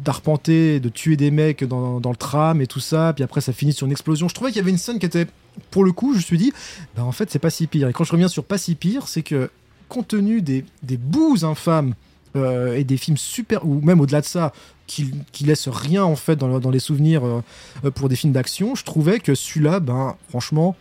d'arpenter, 0.04 0.80
de 0.80 0.90
tuer 0.90 1.18
des 1.18 1.32
mecs 1.32 1.64
dans, 1.64 2.00
le 2.00 2.16
tram 2.16 2.62
et 2.62 2.68
tout 2.68 2.80
ça. 2.80 3.12
Puis 3.14 3.24
après, 3.24 3.42
ça 3.42 3.54
finit 3.54 3.74
sur 3.74 3.86
une 3.86 3.92
explosion. 3.92 4.28
Je 4.28 4.36
trouvais 4.36 4.52
qu'il 4.52 4.60
y 4.60 4.62
avait 4.62 4.72
une 4.72 4.78
scène 4.78 5.00
qui 5.00 5.06
était, 5.06 5.28
pour 5.72 5.84
le 5.84 5.92
coup, 5.92 6.14
je 6.14 6.18
me 6.18 6.22
suis 6.24 6.38
dit, 6.38 6.54
bah 6.96 7.04
en 7.04 7.12
fait, 7.12 7.30
c'est 7.32 7.40
pas 7.40 7.50
si 7.50 7.68
pire. 7.68 7.88
Et 7.90 7.94
quand 7.94 8.04
je 8.04 8.12
reviens 8.12 8.28
sur 8.28 8.44
pas 8.44 8.58
si 8.58 8.76
pire, 8.76 9.08
c'est 9.08 9.24
que 9.24 9.50
compte 9.90 10.10
tenu 10.10 10.42
des, 10.42 10.64
des 10.84 11.00
infâmes 11.44 11.96
euh, 12.36 12.76
et 12.76 12.84
des 12.84 12.98
films 12.98 13.18
super, 13.18 13.66
ou 13.66 13.82
même 13.82 14.00
au-delà 14.00 14.22
de 14.22 14.26
ça, 14.26 14.54
qui, 14.86 15.12
laissent 15.42 15.68
rien 15.68 16.04
en 16.04 16.16
fait 16.16 16.36
dans, 16.36 16.48
le- 16.48 16.60
dans 16.60 16.72
les 16.72 16.80
souvenirs 16.80 17.26
euh, 17.26 17.42
euh, 17.86 17.92
pour 17.92 18.10
des 18.10 18.16
films 18.16 18.34
d'action, 18.34 18.76
je 18.76 18.84
trouvais 18.84 19.20
que 19.20 19.36
celui-là, 19.36 19.80
ben 19.80 20.16
franchement, 20.30 20.76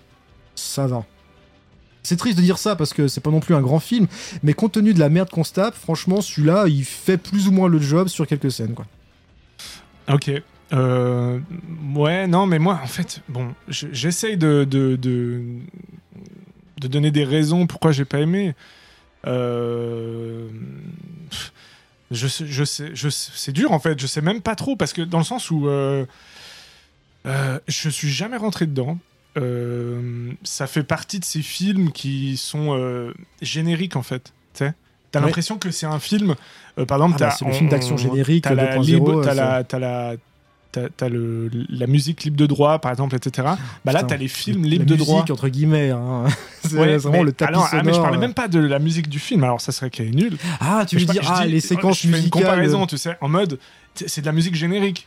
ça 0.55 0.87
va. 0.87 1.05
C'est 2.06 2.16
triste 2.16 2.38
de 2.38 2.42
dire 2.42 2.58
ça 2.58 2.76
parce 2.76 2.92
que 2.94 3.08
c'est 3.08 3.20
pas 3.20 3.30
non 3.30 3.40
plus 3.40 3.54
un 3.54 3.60
grand 3.60 3.80
film, 3.80 4.06
mais 4.42 4.54
compte 4.54 4.72
tenu 4.72 4.94
de 4.94 5.00
la 5.00 5.08
merde 5.08 5.28
qu'on 5.28 5.44
se 5.44 5.52
franchement, 5.75 6.20
celui-là, 6.20 6.66
il 6.68 6.84
fait 6.84 7.18
plus 7.18 7.48
ou 7.48 7.52
moins 7.52 7.68
le 7.68 7.80
job 7.80 8.08
sur 8.08 8.26
quelques 8.26 8.52
scènes, 8.52 8.75
quoi. 8.75 8.86
Ok. 10.08 10.30
Euh, 10.72 11.40
ouais, 11.94 12.26
non, 12.26 12.46
mais 12.46 12.58
moi, 12.58 12.80
en 12.82 12.86
fait, 12.86 13.22
bon, 13.28 13.54
je- 13.68 13.88
j'essaye 13.92 14.36
de, 14.36 14.64
donner 16.88 17.10
des 17.10 17.25
raisons 17.25 17.66
pourquoi 17.66 17.92
j'ai 17.92 18.04
pas 18.04 18.20
aimé. 18.20 18.54
Euh, 19.26 20.48
je 22.10 22.28
c'est 22.64 23.52
dur 23.52 23.72
en 23.72 23.80
fait. 23.80 23.98
Je 23.98 24.06
sais 24.06 24.20
même 24.20 24.40
pas 24.40 24.54
trop 24.54 24.76
parce 24.76 24.92
que 24.92 25.02
dans 25.02 25.18
le 25.18 25.25
sens 25.25 25.50
où 25.50 25.68
euh, 25.68 26.06
je 27.66 27.88
suis 27.88 28.10
jamais 28.10 28.36
rentré 28.36 28.66
dedans. 28.66 28.98
Euh, 29.37 30.33
ça 30.43 30.66
fait 30.66 30.83
partie 30.83 31.21
de 31.21 31.25
ces 31.25 31.43
films 31.43 31.93
qui 31.93 32.37
sont 32.37 32.75
euh, 32.76 33.12
génériques 33.43 33.97
en 33.97 34.02
fait. 34.02 34.33
T'as 35.12 35.21
Ouais. 35.21 35.26
l'impression 35.26 35.57
que 35.57 35.71
c'est 35.71 35.87
un 35.87 36.00
film. 36.00 36.35
euh, 36.78 36.85
par 36.85 36.99
exemple, 36.99 37.14
Ah 37.16 37.19
bah, 37.21 37.26
t'as- 37.31 37.37
c'est 37.37 37.45
le 37.47 37.52
film 37.52 37.69
d'action 37.71 37.95
on- 37.95 37.99
générique 37.99 38.45
T'as 38.45 38.55
la, 38.55 38.76
2.0, 38.76 38.83
libre- 38.83 39.23
t'as 39.25 39.35
la, 39.35 39.64
t'as 39.64 39.78
la, 39.78 40.14
t'as, 40.73 40.88
t'as 40.95 41.09
le, 41.09 41.49
la 41.71 41.87
musique 41.87 42.25
libre 42.25 42.37
de 42.37 42.45
droit, 42.45 42.81
par 42.81 42.90
exemple, 42.90 43.14
etc. 43.14 43.49
Bah 43.85 43.93
là, 43.93 44.00
Putain, 44.00 44.07
t'as 44.09 44.16
les 44.16 44.28
films 44.28 44.64
libres 44.64 44.85
de 44.85 44.93
musique, 44.95 45.07
droit. 45.07 45.23
entre 45.23 45.49
guillemets. 45.49 45.90
hein. 45.90 46.25
c'est 46.64 46.75
Ouais, 46.76 46.97
vraiment 46.99 47.19
mais- 47.19 47.25
le 47.25 47.33
tapis 47.33 47.49
alors, 47.50 47.69
ah, 47.73 47.83
mais 47.85 47.95
je 47.95 48.00
parlais 48.00 48.19
même 48.19 48.35
pas 48.35 48.49
de 48.49 48.59
la 48.59 48.78
musique 48.81 49.09
du 49.09 49.19
film, 49.21 49.45
alors 49.45 49.61
ça 49.61 49.71
serait 49.73 49.90
qu'elle 49.90 50.09
est 50.09 50.11
nulle. 50.11 50.37
Ah, 50.61 50.85
tu 50.87 50.97
Mais 50.97 51.02
veux 51.05 51.12
dire, 51.12 51.23
pas, 51.23 51.35
ah, 51.38 51.47
dis- 51.47 51.52
les 51.52 51.61
séquences 51.61 51.97
je 51.99 52.00
fais 52.02 52.09
une 52.09 52.14
musicales. 52.16 52.43
comparaison, 52.43 52.87
tu 52.87 52.99
sais, 52.99 53.16
en 53.21 53.28
mode, 53.28 53.59
c'est 53.95 54.09
c'est 54.11 54.21
de 54.23 54.26
la 54.26 54.33
musique 54.33 54.57
générique. 54.57 55.07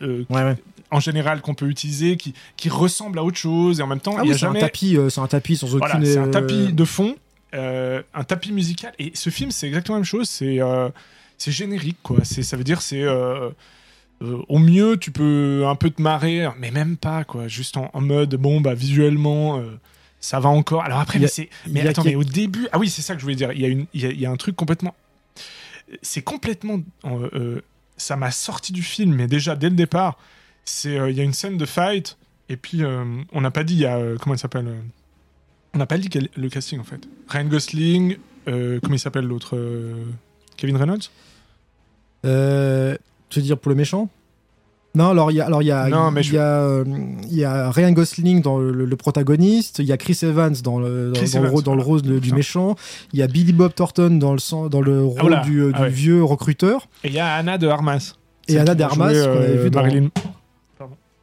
euh, 0.00 0.24
Ouais, 0.30 0.42
ouais. 0.44 0.56
En 0.90 1.00
général 1.00 1.40
qu'on 1.40 1.54
peut 1.54 1.68
utiliser, 1.68 2.16
qui, 2.16 2.34
qui 2.56 2.68
ressemble 2.68 3.18
à 3.18 3.24
autre 3.24 3.36
chose, 3.36 3.80
et 3.80 3.82
en 3.82 3.86
même 3.86 4.00
temps, 4.00 4.16
Ah 4.18 4.22
il 4.24 4.30
y 4.30 4.32
a 4.32 4.36
jamais... 4.36 4.58
un 4.58 4.62
tapis, 4.62 4.96
euh, 4.96 5.08
c'est 5.08 5.20
un 5.20 5.26
tapis 5.26 5.56
sans 5.56 5.74
aucune. 5.74 5.88
Voilà, 5.88 6.04
c'est 6.04 6.18
un 6.18 6.28
euh, 6.28 6.30
tapis 6.30 6.72
de 6.72 6.84
fond, 6.84 7.16
euh, 7.54 8.02
un 8.14 8.24
tapis 8.24 8.52
musical. 8.52 8.92
Et 8.98 9.12
ce 9.14 9.30
film, 9.30 9.50
c'est 9.50 9.66
exactement 9.66 9.96
la 9.96 10.00
même 10.00 10.04
chose. 10.04 10.28
C'est 10.28 10.60
euh, 10.60 10.88
c'est 11.38 11.52
générique, 11.52 11.98
quoi. 12.02 12.18
C'est 12.22 12.42
ça 12.42 12.56
veut 12.56 12.64
dire 12.64 12.82
c'est 12.82 13.04
au 14.48 14.58
mieux 14.58 14.98
tu 14.98 15.12
peux 15.12 15.64
un 15.66 15.76
peu 15.76 15.90
te 15.90 16.02
marrer, 16.02 16.48
mais 16.58 16.70
même 16.70 16.96
pas, 16.96 17.24
quoi. 17.24 17.48
Juste 17.48 17.76
en, 17.76 17.90
en 17.92 18.00
mode 18.00 18.34
bon 18.34 18.60
bah 18.60 18.74
visuellement. 18.74 19.62
ça 20.20 20.40
va 20.40 20.48
encore. 20.50 20.82
Alors 20.84 20.98
après, 20.98 21.18
a- 21.18 21.22
mais 21.22 21.28
c'est. 21.28 21.48
Mais 21.68 21.86
a 21.86 21.90
attends, 21.90 22.04
mais 22.04 22.14
au 22.16 22.24
début. 22.24 22.68
Ah 22.72 22.78
oui, 22.78 22.90
c'est 22.90 23.02
ça 23.02 23.14
que 23.14 23.20
je 23.20 23.24
voulais 23.24 23.36
dire. 23.36 23.52
Il 23.52 23.60
y 23.60 23.64
a, 23.64 23.68
une, 23.68 23.86
il 23.94 24.02
y 24.02 24.06
a, 24.06 24.10
il 24.10 24.20
y 24.20 24.26
a 24.26 24.30
un 24.30 24.36
truc 24.36 24.56
complètement. 24.56 24.94
C'est 26.02 26.22
complètement. 26.22 26.80
ça 27.96 28.16
m'a 28.16 28.30
sorti 28.30 28.72
du 28.72 28.82
film, 28.82 29.14
mais 29.14 29.26
déjà 29.26 29.56
dès 29.56 29.68
le 29.70 29.76
départ, 29.76 30.18
c'est 30.70 30.98
euh, 30.98 31.10
il 31.10 31.16
y 31.16 31.20
a 31.20 31.24
une 31.24 31.32
scène 31.32 31.56
de 31.58 31.66
fight, 31.66 32.16
et 32.48 32.56
puis 32.56 32.82
euh, 32.84 33.04
on 33.32 33.40
n'a 33.40 33.50
pas 33.50 33.64
dit, 33.64 33.74
il 33.74 33.80
y 33.80 33.86
a. 33.86 33.96
euh, 33.96 34.16
comment 34.20 34.34
il 34.34 34.38
s'appelle 34.38 34.66
euh, 34.68 34.80
On 35.74 35.78
n'a 35.78 35.86
pas 35.86 35.98
dit 35.98 36.08
quel- 36.08 36.28
le 36.36 36.48
casting 36.48 36.78
en 36.80 36.84
fait. 36.84 37.00
Ryan 37.28 37.44
Gosling, 37.46 38.16
euh, 38.48 38.78
comment 38.82 38.94
il 38.94 38.98
s'appelle 39.00 39.24
l'autre 39.26 39.56
euh, 39.56 39.94
Kevin 40.56 40.76
Reynolds? 40.76 41.10
Euh, 42.26 42.96
tu 43.28 43.38
veux 43.40 43.44
dire 43.44 43.58
pour 43.58 43.70
le 43.70 43.76
méchant? 43.76 44.08
Non, 44.96 45.10
alors 45.10 45.30
il 45.30 45.36
y 45.36 45.40
a, 45.40 45.46
alors 45.46 45.62
il 45.62 45.66
y 45.66 45.70
a, 45.70 45.88
Non, 45.88 46.12
il 46.16 46.22
je- 46.24 46.34
y 46.34 46.38
a, 46.38 46.62
euh, 46.62 46.84
il 47.30 47.36
y 47.36 47.44
a 47.44 47.70
Ryan 47.70 47.92
Gosling 47.92 48.42
dans 48.42 48.58
le, 48.58 48.72
le 48.84 48.96
protagoniste, 48.96 49.78
il 49.78 49.84
y 49.84 49.92
a 49.92 49.96
Chris 49.96 50.18
Evans 50.22 50.52
dans 50.64 50.80
le, 50.80 51.12
dans, 51.12 51.42
le 51.42 51.48
rôle, 51.48 51.62
dans 51.62 51.74
le 51.76 51.82
rôle 51.82 52.02
de- 52.02 52.18
du 52.18 52.32
méchant, 52.32 52.74
il 53.12 53.20
y 53.20 53.22
a 53.22 53.28
Billy 53.28 53.52
Bob 53.52 53.72
Thornton 53.72 54.10
dans 54.18 54.32
le, 54.32 54.68
dans 54.68 54.80
le 54.80 55.04
rôle 55.04 55.20
voilà. 55.20 55.40
du, 55.42 55.60
euh, 55.60 55.70
Ah 55.74 55.82
ouais. 55.82 55.90
vieux 55.90 56.24
recruteur, 56.24 56.88
Et 57.04 57.08
il 57.08 57.14
y 57.14 57.20
a 57.20 57.34
Anna 57.34 57.56
de 57.56 57.68
Armas. 57.68 58.14
et 58.48 58.58
Anna 58.58 58.74
de 58.74 58.82
Armas, 58.82 59.12
jouer, 59.14 59.22
qu'on 59.22 59.30
avait 59.30 59.46
euh, 59.58 59.62
vu 59.62 59.70
dans- 59.70 59.80
Marilyn. 59.80 60.08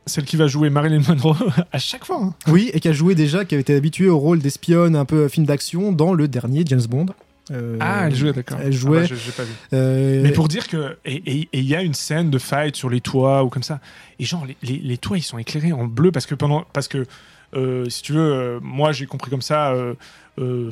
Celle 0.07 0.25
qui 0.25 0.35
va 0.37 0.47
jouer 0.47 0.69
Marilyn 0.69 1.01
Monroe 1.07 1.35
à 1.71 1.77
chaque 1.77 2.05
fois. 2.05 2.19
hein. 2.21 2.33
oui, 2.47 2.71
et 2.73 2.79
qui 2.79 2.87
a 2.89 2.93
joué 2.93 3.13
déjà, 3.13 3.45
qui 3.45 3.53
avait 3.55 3.61
été 3.61 3.75
habituée 3.75 4.09
au 4.09 4.17
rôle 4.17 4.39
d'espionne, 4.39 4.95
un 4.95 5.05
peu 5.05 5.27
film 5.27 5.45
d'action 5.45 5.91
dans 5.91 6.13
le 6.13 6.27
dernier 6.27 6.63
James 6.65 6.85
Bond. 6.89 7.05
Euh, 7.51 7.77
Ah, 7.79 8.07
elle 8.07 8.15
jouait, 8.15 8.33
d'accord. 8.33 8.57
Elle 8.61 8.73
jouait. 8.73 8.97
Ah 8.97 9.01
bah, 9.01 9.07
j'ai- 9.07 9.15
j'ai 9.15 9.31
pas 9.31 9.43
vu. 9.43 9.51
euh, 9.73 10.21
Mais 10.23 10.31
pour 10.31 10.47
dire 10.49 10.67
que. 10.67 10.97
Et 11.05 11.47
il 11.53 11.63
y 11.65 11.75
a 11.75 11.81
une 11.81 11.93
scène 11.93 12.29
de 12.29 12.37
fight 12.39 12.75
sur 12.75 12.89
les 12.89 12.99
toits 12.99 13.43
ou 13.43 13.49
comme 13.49 13.63
ça. 13.63 13.79
Et 14.19 14.25
genre, 14.25 14.45
les, 14.45 14.57
les- 14.63 14.79
les 14.79 14.97
toits, 14.97 15.17
ils 15.17 15.21
sont 15.21 15.37
éclairés 15.37 15.71
en 15.71 15.85
bleu 15.85 16.11
parce 16.11 16.25
que 16.25 16.35
pendant. 16.35 16.65
Parce 16.73 16.87
que. 16.89 17.05
euh, 17.53 17.87
si 17.89 18.01
tu 18.01 18.11
veux, 18.11 18.33
euh, 18.33 18.59
moi 18.61 18.91
j'ai 18.91 19.05
compris 19.05 19.31
comme 19.31 19.41
ça, 19.41 19.71
euh, 19.71 19.93
euh, 20.39 20.69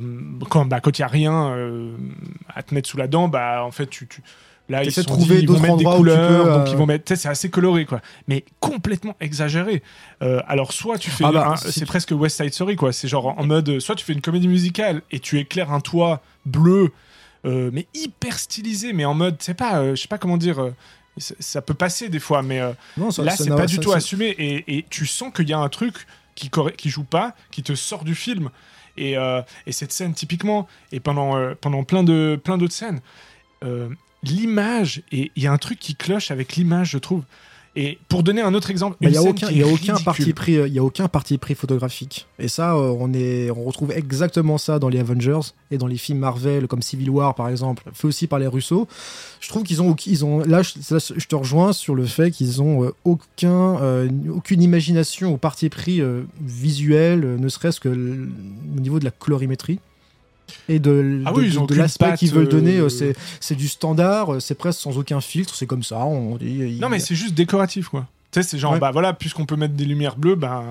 quand 0.50 0.66
bah, 0.66 0.82
quand 0.82 1.00
il 1.00 1.02
y 1.02 1.06
a 1.06 1.08
rien 1.08 1.52
euh, 1.54 1.96
à 2.54 2.62
te 2.64 2.74
mettre 2.76 2.90
sous 2.90 2.98
la 2.98 3.08
dent, 3.08 3.30
bah 3.30 3.64
en 3.64 3.72
fait 3.72 3.88
tu, 3.90 4.06
tu 4.08 4.22
là 4.70 4.84
ils 4.84 4.92
se 4.92 5.02
sont 5.04 5.10
trouver 5.10 5.36
dit, 5.38 5.42
ils 5.44 5.48
vont 5.48 5.54
d'autres 5.54 5.62
mettre 5.64 5.78
des 5.78 5.84
couleurs, 5.86 6.44
peux, 6.46 6.50
donc 6.52 6.68
euh, 6.68 6.72
ils 6.72 6.78
vont 6.78 6.86
mettre, 6.86 7.16
c'est 7.16 7.28
assez 7.30 7.50
coloré 7.50 7.86
quoi, 7.86 8.02
mais 8.28 8.44
complètement 8.60 9.16
exagéré. 9.20 9.84
Euh, 10.22 10.42
alors 10.48 10.74
soit 10.74 10.98
tu 10.98 11.10
fais, 11.12 11.24
Ah 11.26 11.32
bah, 11.32 11.54
si 11.58 11.72
c'est 11.72 11.80
tu- 11.82 11.86
presque 11.86 12.12
West 12.12 12.38
Side 12.42 12.54
Story 12.54 12.76
quoi, 12.76 12.92
c'est 12.94 13.08
genre 13.08 13.38
en 13.38 13.46
mode, 13.46 13.80
soit 13.80 13.96
tu 13.96 14.04
fais 14.06 14.14
une 14.14 14.22
comédie 14.22 14.48
musicale 14.48 15.02
et 15.12 15.20
tu 15.20 15.38
éclaires 15.40 15.72
un 15.72 15.80
toit 15.82 16.22
bleu 16.46 16.92
euh, 17.46 17.70
mais 17.72 17.86
hyper 17.94 18.40
stylisé, 18.40 18.92
mais 18.92 19.06
en 19.06 19.14
mode, 19.14 19.36
c'est 19.40 19.54
pas, 19.54 19.94
je 19.94 20.02
sais 20.02 20.08
pas 20.08 20.18
comment 20.18 20.38
dire, 20.38 20.72
ça, 21.20 21.62
peut 21.62 21.76
passer 21.76 22.10
des 22.10 22.20
fois, 22.20 22.42
mais 22.42 22.60
non, 22.98 23.12
ça- 23.12 23.24
là 23.24 23.36
c'est 23.38 23.50
pas 23.56 23.68
du 23.68 23.78
tout 23.80 23.92
assumé 23.94 24.26
et, 24.30 24.78
et 24.78 24.86
tu 24.90 25.06
sens 25.06 25.32
qu'il 25.32 25.48
y 25.48 25.54
a 25.54 25.60
un 25.60 25.70
truc 25.70 26.08
qui, 26.34 26.50
qui 26.76 26.90
joue 26.90 27.04
pas, 27.04 27.36
qui 27.52 27.62
te 27.62 27.76
sort 27.76 28.04
du 28.04 28.16
film. 28.16 28.50
Et, 28.98 29.16
et 29.68 29.72
cette 29.72 29.92
scène 29.92 30.14
typiquement, 30.14 30.68
et 30.92 31.00
pendant, 31.00 31.54
pendant 31.62 31.84
plein 31.84 32.02
de 32.04 32.40
plein 32.44 32.58
d'autres 32.58 32.74
scènes, 32.74 33.02
euh, 33.64 33.90
l'image, 34.32 35.04
et 35.12 35.32
il 35.36 35.44
y 35.44 35.48
a 35.48 35.52
un 35.52 35.58
truc 35.58 35.80
qui 35.80 35.96
cloche 35.96 36.32
avec 36.32 36.56
l'image, 36.56 36.92
je 36.92 36.98
trouve. 36.98 37.24
Et 37.78 38.00
pour 38.08 38.24
donner 38.24 38.42
un 38.42 38.54
autre 38.54 38.72
exemple, 38.72 38.96
Il 39.02 39.10
n'y 39.10 39.18
a 39.18 39.22
aucun, 39.22 39.52
y 39.52 39.62
a 39.62 39.68
aucun 39.68 39.98
parti 39.98 40.32
pris, 40.32 40.56
euh, 40.56 40.66
il 40.66 40.74
y 40.74 40.80
a 40.80 40.84
aucun 40.84 41.10
parti 41.10 41.38
pris 41.38 41.56
photographique. 41.56 42.26
Et 42.40 42.48
ça, 42.48 42.74
euh, 42.74 42.96
on 42.98 43.14
est, 43.14 43.52
on 43.52 43.66
retrouve 43.66 43.92
exactement 43.92 44.58
ça 44.58 44.80
dans 44.80 44.88
les 44.88 45.00
Avengers 45.00 45.52
et 45.72 45.78
dans 45.78 45.88
les 45.88 45.98
films 45.98 46.20
Marvel 46.20 46.68
comme 46.68 46.82
Civil 46.82 47.10
War 47.10 47.36
par 47.36 47.50
exemple, 47.50 47.84
fait 47.94 48.08
aussi 48.08 48.28
par 48.28 48.40
les 48.40 48.48
Russo. 48.48 48.88
Je 49.42 49.50
trouve 49.50 49.64
qu'ils 49.64 49.82
ont, 49.82 49.96
ils 50.08 50.26
ont, 50.26 50.40
là, 50.40 50.64
je, 50.64 51.28
te 51.28 51.36
rejoins 51.36 51.72
sur 51.72 51.94
le 51.94 52.06
fait 52.06 52.32
qu'ils 52.32 52.62
ont 52.62 52.84
euh, 52.84 52.96
aucun, 53.04 53.80
euh, 53.82 54.10
aucune 54.34 54.62
imagination 54.62 55.34
au 55.34 55.38
parti 55.38 55.70
pris 55.70 56.02
euh, 56.02 56.24
visuel, 56.42 57.36
ne 57.40 57.48
serait-ce 57.48 57.80
que 57.80 57.90
au 57.90 58.80
niveau 58.80 59.00
de 59.00 59.06
la 59.06 59.12
colorimétrie. 59.12 59.80
Et 60.70 60.80
de, 60.80 61.22
Ah 61.26 61.34
oui, 61.34 61.50
de- 61.50 61.66
de 61.66 61.76
l'aspect 61.76 62.16
qu'ils 62.18 62.32
veulent 62.32 62.48
donner, 62.50 62.78
euh, 62.78 62.86
euh, 62.86 62.90
c'est 62.90 63.16
c'est 63.40 63.56
du 63.56 63.68
standard, 63.68 64.34
euh, 64.36 64.40
c'est 64.40 64.56
presque 64.56 64.80
sans 64.80 64.98
aucun 64.98 65.22
filtre, 65.22 65.56
c'est 65.56 65.68
comme 65.68 65.84
ça. 65.84 65.98
On 66.06 66.38
dit, 66.38 66.46
il- 66.48 66.80
Non, 66.80 66.90
mais 66.90 67.00
c'est 67.00 67.16
juste 67.16 67.34
décoratif, 67.34 67.90
quoi. 67.90 68.08
Tu 68.32 68.42
sais, 68.42 68.48
c'est 68.50 68.58
genre, 68.58 68.74
Ouais. 68.74 68.80
bah 68.80 68.92
voilà, 68.92 69.14
puisqu'on 69.14 69.46
peut 69.46 69.56
mettre 69.56 69.76
des 69.76 69.86
lumières 69.86 70.18
bleues, 70.18 70.36
ben, 70.36 70.64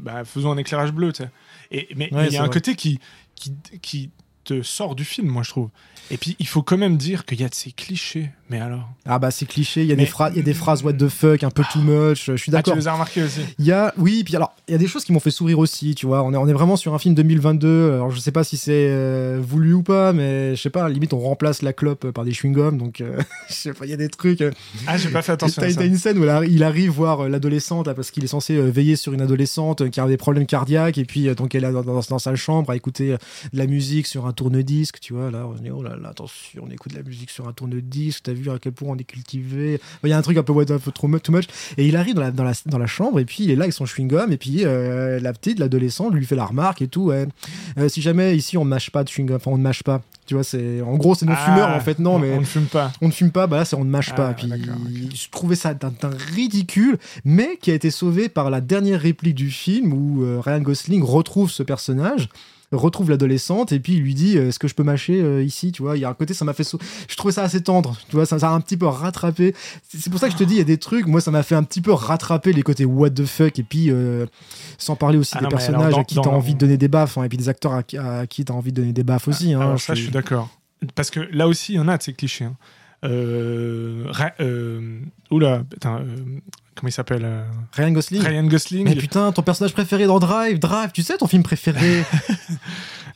bah, 0.00 0.24
faisons 0.24 0.50
un 0.52 0.56
éclairage 0.56 0.92
bleu, 0.92 1.12
tu 1.12 1.22
sais. 1.22 1.30
Et, 1.70 1.88
mais 1.96 2.12
Ouais, 2.12 2.26
il 2.28 2.32
y 2.32 2.36
a 2.36 2.40
un 2.40 2.46
vrai. 2.46 2.54
côté 2.54 2.74
qui, 2.74 2.98
qui, 3.34 3.52
qui 3.82 4.10
te 4.48 4.62
sort 4.62 4.94
du 4.94 5.04
film, 5.04 5.28
moi, 5.28 5.42
je 5.42 5.50
trouve. 5.50 5.68
Et 6.10 6.16
puis, 6.16 6.36
il 6.38 6.46
faut 6.46 6.62
quand 6.62 6.78
même 6.78 6.96
dire 6.96 7.26
qu'il 7.26 7.38
y 7.40 7.44
a 7.44 7.48
de 7.48 7.54
ces 7.54 7.70
clichés. 7.70 8.30
Mais 8.50 8.58
alors 8.60 8.88
Ah 9.04 9.18
bah 9.18 9.30
c'est 9.30 9.44
cliché, 9.44 9.82
il 9.82 9.88
y 9.88 9.92
a 9.92 9.94
Mais- 9.96 10.04
des 10.04 10.08
phrases, 10.08 10.32
il 10.34 10.38
y 10.38 10.40
a 10.40 10.42
des 10.42 10.54
phrases 10.54 10.82
what 10.82 10.94
the 10.94 11.08
fuck, 11.08 11.42
un 11.44 11.50
peu 11.50 11.62
too 11.70 11.80
much. 11.80 12.24
Je 12.30 12.36
suis 12.36 12.50
Ah, 12.54 12.62
tu 12.62 12.70
d'accord. 12.70 12.76
les 12.76 12.88
as 12.88 12.92
remarqués 12.94 13.22
aussi 13.22 13.40
Il 13.58 13.66
y 13.66 13.72
a, 13.72 13.92
oui, 13.98 14.22
puis 14.24 14.34
alors, 14.36 14.54
il 14.68 14.72
y 14.72 14.74
a 14.74 14.78
des 14.78 14.86
choses 14.86 15.04
qui 15.04 15.12
m'ont 15.12 15.20
fait 15.20 15.30
sourire 15.30 15.58
aussi, 15.58 15.94
tu 15.94 16.06
vois. 16.06 16.22
On 16.22 16.32
est, 16.32 16.36
on 16.38 16.48
est 16.48 16.54
vraiment 16.54 16.76
sur 16.76 16.94
un 16.94 16.98
film 16.98 17.14
2022. 17.14 17.92
Alors, 17.92 18.10
je 18.10 18.18
sais 18.20 18.32
pas 18.32 18.44
si 18.44 18.56
c'est 18.56 18.72
euh, 18.88 19.38
voulu 19.46 19.74
ou 19.74 19.82
pas, 19.82 20.14
mais 20.14 20.56
je 20.56 20.62
sais 20.62 20.70
pas, 20.70 20.88
limite, 20.88 21.12
on 21.12 21.18
remplace 21.18 21.60
la 21.60 21.74
clope 21.74 22.10
par 22.10 22.24
des 22.24 22.32
chewing-gums. 22.32 22.78
Donc, 22.78 23.02
euh, 23.02 23.18
je 23.50 23.54
sais 23.54 23.74
pas, 23.74 23.84
il 23.84 23.90
y 23.90 23.94
a 23.94 23.98
des 23.98 24.08
trucs. 24.08 24.40
euh, 24.40 24.50
Ah, 24.86 24.96
j'ai 24.96 25.10
pas 25.10 25.20
fait 25.20 25.32
attention 25.32 25.60
T'as 25.60 25.84
une 25.84 25.98
scène 25.98 26.16
où 26.18 26.22
il 26.22 26.28
arri- 26.30 26.48
il 26.50 26.62
arrive 26.64 26.90
voir 26.90 27.24
euh, 27.24 27.28
l'adolescente, 27.28 27.86
là, 27.86 27.92
parce 27.92 28.10
qu'il 28.10 28.24
est 28.24 28.28
censé 28.28 28.56
euh, 28.56 28.70
veiller 28.70 28.96
sur 28.96 29.12
une 29.12 29.20
adolescente 29.20 29.82
euh, 29.82 29.88
qui 29.90 30.00
a 30.00 30.06
des 30.06 30.16
problèmes 30.16 30.46
cardiaques, 30.46 30.96
et 30.96 31.04
puis, 31.04 31.28
euh, 31.28 31.34
donc, 31.34 31.54
elle 31.54 31.64
est 31.64 31.72
dans, 31.72 31.82
dans- 31.82 32.00
dans 32.08 32.18
sa 32.18 32.34
chambre 32.34 32.70
à 32.70 32.76
écouter 32.76 33.12
euh, 33.12 33.16
de 33.52 33.58
la 33.58 33.66
musique 33.66 34.06
sur 34.06 34.24
un 34.26 34.32
tourne-disque, 34.38 35.00
tu 35.00 35.12
vois. 35.14 35.30
Là, 35.30 35.46
on 35.46 35.52
dit, 35.52 35.70
oh 35.70 35.82
là 35.82 35.96
là, 36.00 36.08
attention, 36.10 36.62
on 36.66 36.70
écoute 36.70 36.92
de 36.92 36.96
la 36.98 37.02
musique 37.02 37.30
sur 37.30 37.46
un 37.48 37.52
tourne-disque, 37.52 38.22
t'as 38.22 38.32
vu 38.32 38.50
à 38.50 38.58
quel 38.58 38.72
point 38.72 38.88
on 38.90 38.96
est 38.96 39.04
cultivé. 39.04 39.80
Il 40.04 40.10
y 40.10 40.12
a 40.12 40.18
un 40.18 40.22
truc 40.22 40.38
un 40.38 40.42
peu, 40.42 40.52
what- 40.52 40.70
un 40.70 40.78
peu 40.78 40.92
trop 40.92 41.08
mu- 41.08 41.20
too 41.20 41.32
much. 41.32 41.44
Et 41.76 41.86
il 41.86 41.96
arrive 41.96 42.14
dans 42.14 42.22
la, 42.22 42.30
dans 42.30 42.44
la, 42.44 42.52
dans 42.66 42.78
la 42.78 42.86
chambre, 42.86 43.18
et 43.20 43.24
puis 43.24 43.44
il 43.44 43.50
est 43.50 43.56
là 43.56 43.62
avec 43.64 43.74
son 43.74 43.84
chewing-gum, 43.84 44.32
et 44.32 44.36
puis 44.38 44.64
euh, 44.64 45.18
la 45.20 45.32
petite, 45.32 45.58
l'adolescente, 45.58 46.14
lui 46.14 46.24
fait 46.24 46.36
la 46.36 46.46
remarque 46.46 46.80
et 46.82 46.88
tout. 46.88 47.06
ouais. 47.06 47.26
Euh, 47.78 47.88
si 47.88 48.00
jamais 48.02 48.36
ici 48.36 48.56
on 48.56 48.64
ne 48.64 48.70
mâche 48.70 48.90
pas 48.90 49.04
de 49.04 49.08
chewing-gum, 49.08 49.36
enfin 49.36 49.50
on 49.50 49.58
ne 49.58 49.62
mâche 49.62 49.82
pas, 49.82 50.02
tu 50.26 50.34
vois, 50.34 50.44
c'est 50.44 50.80
en 50.82 50.96
gros 50.96 51.14
c'est 51.14 51.26
non 51.26 51.34
Ah, 51.36 51.44
fumeur 51.44 51.68
en 51.70 51.80
fait, 51.80 51.98
non, 51.98 52.14
on- 52.14 52.18
mais 52.18 52.32
On 52.36 52.40
ne 52.40 52.44
fume 52.46 52.66
pas. 52.66 52.92
on 53.00 53.06
ne 53.08 53.12
fume 53.12 53.30
pas, 53.32 53.46
bah 53.46 53.56
là 53.58 53.64
c'est 53.64 53.76
on 53.76 53.84
ne 53.84 53.90
mâche 53.90 54.10
Ah, 54.12 54.16
pas. 54.16 54.34
Puis 54.34 54.48
je 55.14 55.28
trouvais 55.30 55.56
ça 55.56 55.74
d'un 55.74 55.90
d'un 56.00 56.10
ridicule, 56.34 56.98
mais 57.24 57.58
qui 57.60 57.70
a 57.70 57.74
été 57.74 57.90
sauvé 57.90 58.28
par 58.28 58.50
la 58.50 58.60
dernière 58.60 59.00
réplique 59.00 59.34
du 59.34 59.50
film 59.50 59.92
où 59.92 60.22
euh, 60.24 60.40
Ryan 60.40 60.60
Gosling 60.60 61.02
retrouve 61.02 61.50
ce 61.50 61.62
personnage 61.62 62.28
retrouve 62.72 63.08
l'adolescente 63.10 63.72
et 63.72 63.80
puis 63.80 63.94
il 63.94 64.00
lui 64.02 64.14
dit 64.14 64.36
euh, 64.36 64.48
est-ce 64.48 64.58
que 64.58 64.68
je 64.68 64.74
peux 64.74 64.82
mâcher 64.82 65.20
euh, 65.22 65.42
ici 65.42 65.72
tu 65.72 65.82
vois? 65.82 65.96
Il 65.96 66.00
y 66.00 66.04
a 66.04 66.08
un 66.10 66.14
côté 66.14 66.34
ça 66.34 66.44
m'a 66.44 66.52
fait 66.52 66.68
je 67.08 67.16
trouvais 67.16 67.32
ça 67.32 67.42
assez 67.42 67.62
tendre 67.62 67.96
tu 68.08 68.16
vois 68.16 68.26
ça, 68.26 68.38
ça 68.38 68.50
a 68.50 68.52
un 68.52 68.60
petit 68.60 68.76
peu 68.76 68.86
rattrapé 68.86 69.54
c'est 69.88 70.10
pour 70.10 70.20
ça 70.20 70.26
que 70.26 70.32
je 70.34 70.38
te 70.38 70.44
dis 70.44 70.54
il 70.54 70.58
y 70.58 70.60
a 70.60 70.64
des 70.64 70.76
trucs 70.78 71.06
moi 71.06 71.20
ça 71.22 71.30
m'a 71.30 71.42
fait 71.42 71.54
un 71.54 71.62
petit 71.62 71.80
peu 71.80 71.92
rattraper 71.92 72.52
les 72.52 72.62
côtés 72.62 72.84
what 72.84 73.10
the 73.10 73.24
fuck 73.24 73.58
et 73.58 73.62
puis 73.62 73.90
euh, 73.90 74.26
sans 74.76 74.96
parler 74.96 75.16
aussi 75.18 75.32
Ah 75.36 75.38
des 75.38 75.44
non, 75.44 75.50
personnages 75.50 75.80
alors, 75.86 75.90
dans- 75.92 76.00
à 76.02 76.04
qui 76.04 76.14
t'as 76.16 76.28
envie 76.30 76.54
de 76.54 76.58
donner 76.58 76.76
des 76.76 76.88
baffes 76.88 77.16
hein, 77.16 77.24
et 77.24 77.28
puis 77.30 77.38
des 77.38 77.48
acteurs 77.48 77.72
à, 77.72 77.82
qui- 77.82 77.96
à 77.98 78.26
qui 78.26 78.44
t'as 78.44 78.52
envie 78.54 78.72
de 78.72 78.80
donner 78.82 78.92
des 78.92 79.04
baffes 79.04 79.28
aussi 79.28 79.54
hein, 79.54 79.60
Alors, 79.62 79.80
ça, 79.80 79.94
je 79.94 79.98
suis- 80.00 80.04
suis 80.06 80.12
d'accord. 80.12 80.50
Parce 80.94 81.10
que 81.10 81.20
là 81.32 81.48
aussi, 81.48 81.72
il 81.72 81.76
y 81.76 81.80
en 81.80 81.88
a 81.88 81.96
de 81.96 82.02
ces 82.02 82.12
clichés. 82.12 82.44
hein. 82.44 82.54
Euh, 83.04 84.04
euh, 84.40 85.00
oula, 85.30 85.62
putain, 85.70 85.98
euh, 85.98 86.16
comment 86.74 86.88
il 86.88 86.92
s'appelle 86.92 87.26
Ryan 87.72 87.90
Gosling 87.92 88.22
Ryan 88.22 88.44
Gosling. 88.44 88.84
Mais 88.84 88.94
putain, 88.96 89.30
ton 89.32 89.42
personnage 89.42 89.72
préféré 89.72 90.06
dans 90.06 90.18
Drive, 90.18 90.58
Drive, 90.58 90.90
tu 90.92 91.02
sais 91.02 91.16
ton 91.16 91.26
film 91.26 91.42
préféré 91.42 92.02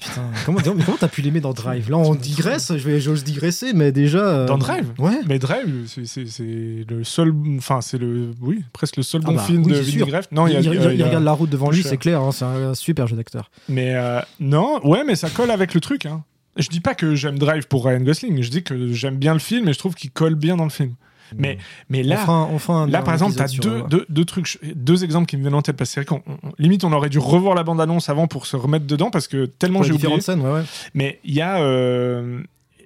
Putain, 0.01 0.23
comment 0.45 0.59
mais 0.75 0.83
comment 0.85 0.97
t'as 0.99 1.07
pu 1.07 1.23
l'aimer 1.23 1.41
dans 1.41 1.53
Drive? 1.53 1.89
Là, 1.89 1.97
on 1.97 2.17
digresse, 2.17 2.73
je 2.77 2.89
vais, 2.89 3.01
j'ose 3.01 3.23
digresser, 3.23 3.73
mais 3.73 3.93
déjà. 3.93 4.19
euh, 4.19 4.47
Dans 4.47 4.59
Drive? 4.59 4.87
Ouais. 4.99 5.21
Mais 5.29 5.39
Drive, 5.39 5.87
c'est- 5.87 6.85
le 6.89 7.05
seul, 7.05 7.33
enfin 7.57 7.81
c'est 7.81 7.99
le, 7.99 8.33
oui, 8.41 8.65
presque 8.73 8.97
le 8.97 9.05
seul 9.05 9.21
Ah 9.25 9.29
bon 9.29 9.35
bah, 9.37 9.43
film 9.43 9.63
oui, 9.65 9.73
de. 9.73 10.05
Greff. 10.05 10.27
Non, 10.33 10.49
il 10.49 10.55
y 10.55 10.57
a, 10.57 10.61
il, 10.61 10.67
il- 10.67 10.71
euh, 10.71 10.85
il 10.87 10.93
il 10.95 10.99
y 10.99 11.03
a- 11.05 11.07
regarde 11.07 11.23
la 11.25 11.33
route 11.33 11.51
devant 11.51 11.71
lui, 11.71 11.85
c'est 11.85 11.99
clair, 11.99 12.21
hein, 12.21 12.33
c'est 12.33 12.45
un 12.45 12.75
super 12.75 13.07
jeu 13.07 13.15
d'acteur. 13.15 13.49
Mais 13.69 13.95
euh, 13.95 14.21
non, 14.41 14.81
ouais, 14.85 15.05
mais 15.05 15.15
ça 15.15 15.31
colle 15.31 15.53
avec 15.53 15.73
le 15.73 15.81
truc. 15.81 16.05
Hein. 16.07 16.25
Je 16.57 16.69
dis 16.69 16.81
pas 16.81 16.95
que 16.95 17.15
j'aime 17.15 17.39
Drive 17.39 17.67
pour 17.69 17.85
Ryan 17.87 18.01
Gosling. 18.01 18.43
Je 18.43 18.51
dis 18.51 18.63
que 18.63 18.93
j'aime 18.93 19.17
bien 19.17 19.33
le 19.33 19.39
film 19.41 19.69
et 19.69 19.73
je 19.73 19.79
trouve 19.79 19.95
qu'il 19.95 20.11
colle 20.11 20.35
bien 20.35 20.57
dans 20.57 20.65
le 20.65 20.71
film. 20.71 20.95
Mais, 21.39 21.57
mais 21.89 22.05
on 22.05 22.09
là, 22.09 22.87
Là, 22.89 23.01
par 23.03 23.15
exemple, 23.15 23.35
tu 23.35 23.41
as 23.43 23.47
deux, 23.49 23.71
euh, 23.71 23.83
deux, 23.89 24.05
deux 24.11 24.25
trucs, 24.27 24.59
deux 24.77 25.03
exemples 25.03 25.27
qui 25.27 25.39
me 25.39 25.41
viennent 25.43 25.55
en 25.55 25.63
tête 25.63 25.77
parce 25.79 25.89
que 25.89 25.95
c'est 25.95 26.01
vrai 26.01 26.07
qu'on 26.21 26.23
on- 26.31 26.53
limite 26.59 26.85
on 26.85 26.93
aurait 26.93 27.09
dû 27.09 27.19
revoir 27.19 27.55
la 27.55 27.63
bande-annonce 27.65 28.11
avant 28.11 28.27
pour 28.27 28.45
se 28.45 28.55
remettre 28.55 28.87
dedans 28.87 29.11
parce 29.11 29.29
que 29.29 29.47
tellement 29.47 29.83
j'ai 29.83 29.93
oublié. 29.93 30.09
différentes 30.09 30.23
scènes, 30.23 30.41
ouais, 30.43 30.53
ouais. 30.53 30.63
Mais 30.93 31.21
il 31.25 31.33
y 31.33 31.41
a, 31.41 31.63
euh, 31.63 32.43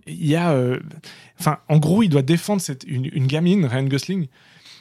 il 0.06 0.26
y 0.26 0.36
a, 0.36 0.52
euh, 0.52 0.78
enfin, 1.40 1.58
en 1.68 1.78
gros, 1.78 2.04
il 2.04 2.08
doit 2.08 2.22
défendre 2.22 2.60
cette, 2.60 2.84
une, 2.86 3.10
une 3.12 3.26
gamine, 3.26 3.66
Ryan 3.66 3.82
Gosling. 3.82 4.28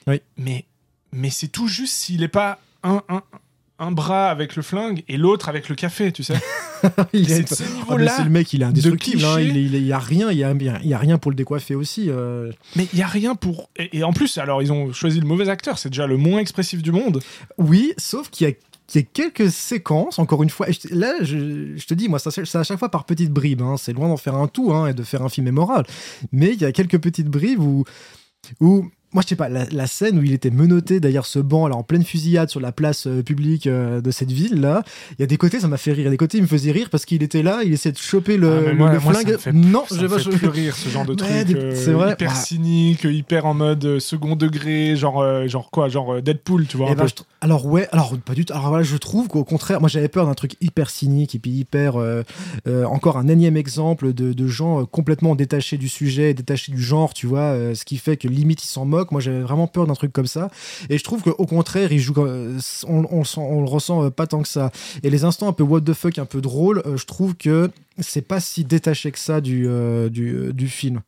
Oui. 0.06 0.22
Mais 0.38 0.66
mais 1.12 1.32
c'est 1.32 1.48
tout 1.48 1.68
juste 1.68 1.94
s'il 1.96 2.22
est 2.22 2.28
pas 2.28 2.60
un, 2.84 3.02
un, 3.10 3.24
un 3.78 3.92
bras 3.92 4.30
avec 4.30 4.56
le 4.56 4.62
flingue 4.62 5.04
et 5.08 5.18
l'autre 5.18 5.50
avec 5.50 5.68
le 5.70 5.76
café, 5.76 6.12
tu 6.12 6.24
sais. 6.24 6.36
il 7.14 7.28
C'est 7.28 7.48
ce 7.48 7.64
Ah, 7.90 7.96
c'est 8.18 8.24
le 8.24 8.30
mec, 8.30 8.54
il 8.54 8.62
est 8.62 8.66
indestructible. 8.66 9.26
hein, 9.26 9.40
il, 9.40 9.58
est- 9.58 9.64
il 9.64 9.76
est- 9.76 9.80
il 9.80 9.86
y 9.88 9.92
a 9.94 10.00
rien, 10.00 10.32
il 10.32 10.38
y 10.38 10.44
a, 10.44 10.52
il 10.54 10.88
y 10.90 10.94
a 10.94 10.98
rien 10.98 11.18
pour 11.18 11.32
le 11.32 11.36
décoiffer 11.36 11.76
aussi. 11.76 12.10
euh. 12.10 12.52
Mais 12.76 12.88
il 12.94 13.00
y 13.00 13.02
a 13.02 13.08
rien 13.08 13.36
pour. 13.36 13.70
Et, 13.76 13.98
et 13.98 14.04
en 14.04 14.14
plus, 14.14 14.38
alors 14.38 14.62
ils 14.62 14.72
ont 14.72 14.94
choisi 14.94 15.20
le 15.20 15.26
mauvais 15.28 15.50
acteur. 15.50 15.78
C'est 15.78 15.90
déjà 15.90 16.08
le 16.08 16.18
moins 16.18 16.40
expressif 16.40 16.82
du 16.82 16.92
monde. 16.92 17.22
Oui, 17.58 17.94
sauf 17.98 18.30
qu'il 18.30 18.48
y 18.48 18.52
a 18.52 18.54
qu'il 18.88 19.02
y 19.02 19.04
a 19.04 19.08
quelques 19.12 19.50
séquences, 19.52 20.20
encore 20.20 20.44
une 20.44 20.52
fois, 20.52 20.68
je- 20.70 20.94
là, 20.94 21.16
je, 21.22 21.76
je 21.76 21.86
te 21.88 21.96
dis, 21.96 22.08
moi, 22.08 22.20
ça, 22.20 22.30
c'est 22.30 22.56
à 22.56 22.64
chaque 22.64 22.78
fois 22.78 22.90
par 22.90 23.06
petites 23.06 23.32
bribes, 23.32 23.64
hein, 23.64 23.78
c'est 23.78 23.94
loin 23.94 24.08
d'en 24.08 24.16
faire 24.18 24.36
un 24.36 24.48
tout, 24.48 24.72
hein, 24.74 24.86
et 24.86 24.94
de 24.94 25.02
faire 25.02 25.24
un 25.24 25.30
film 25.30 25.46
mémorable, 25.46 25.88
mais 26.32 26.54
il 26.54 26.62
y 26.62 26.66
a 26.66 26.72
quelques 26.72 27.00
petites 27.00 27.28
bribes 27.28 27.60
où, 27.62 27.84
où 28.62 28.88
moi, 29.14 29.24
je 29.24 29.30
sais 29.30 29.36
pas, 29.38 29.48
la, 29.48 29.66
la 29.72 29.88
scène 29.88 30.20
où 30.20 30.24
il 30.24 30.34
était 30.34 30.50
menotté 30.50 31.00
derrière 31.00 31.26
ce 31.26 31.40
banc, 31.40 31.68
là, 31.70 31.76
en 31.78 31.84
pleine 31.84 32.04
fusillade 32.04 32.50
sur 32.50 32.60
la 32.60 32.74
place 32.74 33.08
euh, 33.08 33.24
publique 33.24 33.66
euh, 33.66 34.02
de 34.02 34.12
cette 34.12 34.32
ville-là, 34.32 34.84
il 35.12 35.22
y 35.22 35.24
a 35.24 35.26
des 35.28 35.38
côtés, 35.38 35.60
ça 35.62 35.70
m'a 35.70 35.78
fait 35.78 35.92
rire, 35.94 36.02
il 36.02 36.04
y 36.06 36.08
a 36.08 36.12
des 36.12 36.18
côtés, 36.18 36.38
il 36.38 36.42
me 36.42 36.48
faisait 36.48 36.72
rire 36.72 36.90
parce 36.90 37.06
qu'il 37.06 37.24
était 37.24 37.42
là, 37.42 37.62
il 37.64 37.72
essayait 37.72 37.94
de 37.94 37.98
choper 37.98 38.36
le, 38.36 38.52
Ah, 38.52 38.62
le- 38.72 38.76
moi- 38.76 38.92
le 38.94 39.00
moi, 39.00 39.14
flingue. 39.14 39.38
fait- 39.38 39.54
non, 39.54 39.84
je 39.90 39.96
vais 39.96 40.08
pas 40.10 40.20
fait 40.20 40.30
plus 40.32 40.48
rire 40.50 40.76
ce 40.76 40.90
genre 40.90 41.06
de 41.06 41.14
truc. 41.16 41.30
euh, 41.32 41.74
c'est 41.76 41.92
vrai. 41.94 42.12
Hyper 42.14 42.30
Bah. 42.32 42.36
cynique, 42.36 43.04
hyper 43.06 43.46
en 43.46 43.54
mode 43.54 43.86
euh, 43.86 44.00
second 44.02 44.36
degré, 44.36 44.98
genre, 44.98 45.22
euh, 45.22 45.48
genre 45.48 45.72
quoi, 45.72 45.88
genre 45.88 46.22
Deadpool, 46.22 46.68
tu 46.68 46.76
vois. 46.76 46.88
Eh 46.90 46.92
un 46.92 46.96
ben, 46.96 47.04
peu. 47.04 47.10
je 47.18 47.24
alors 47.42 47.66
ouais, 47.68 47.88
alors 47.92 48.18
pas 48.18 48.34
du 48.34 48.44
tout. 48.44 48.54
Alors 48.54 48.68
voilà, 48.70 48.84
je 48.84 48.98
trouve 48.98 49.28
qu'au 49.30 49.44
contraire, 49.44 49.80
moi 49.80 49.88
j'avais 49.88 50.08
peur 50.10 50.26
d'un 50.26 50.34
truc 50.34 50.56
hyper 50.62 50.90
cynique 50.90 51.36
et 51.36 51.40
puis 51.40 51.52
hyper 51.52 51.96
encore 52.88 53.18
un 53.18 53.28
énième 53.28 53.56
exemple 53.58 54.14
de, 54.14 54.34
de 54.34 54.48
gens 54.48 54.86
complètement 54.86 55.36
détachés 55.36 55.78
du 55.78 55.88
sujet, 55.90 56.34
détachés 56.34 56.72
du 56.72 56.82
genre, 56.82 57.14
tu 57.14 57.28
vois, 57.28 57.56
ce 57.76 57.86
qui 57.86 57.98
fait 57.98 58.18
que 58.18 58.28
limite 58.28 58.64
ils 58.64 58.68
s'en 58.68 58.86
moquent. 58.86 59.05
Moi 59.12 59.22
j'avais 59.22 59.42
vraiment 59.42 59.68
peur 59.68 59.88
d'un 59.88 59.94
truc 59.94 60.12
comme 60.14 60.28
ça. 60.28 60.50
Et 60.90 60.98
je 60.98 61.04
trouve 61.04 61.22
qu'au 61.22 61.46
contraire, 61.46 61.90
euh, 61.92 62.60
on, 62.88 63.02
le 63.02 63.68
ressent 63.68 64.06
euh, 64.06 64.10
pas 64.10 64.28
tant 64.28 64.42
que 64.42 64.48
ça. 64.48 64.72
Et 65.04 65.10
les 65.10 65.24
instants 65.24 65.48
un 65.48 65.54
peu 65.54 65.64
what 65.64 65.82
the 65.82 65.94
fuck, 65.94 66.18
un 66.20 66.26
peu 66.26 66.42
drôle, 66.42 66.82
euh, 66.86 66.98
je 66.98 67.06
trouve 67.06 67.36
que 67.36 67.72
c'est 68.00 68.28
pas 68.28 68.40
si 68.40 68.64
détaché 68.64 69.12
que 69.12 69.20
ça 69.20 69.42
du 69.42 69.68
du 70.12 70.68
film. 70.68 71.02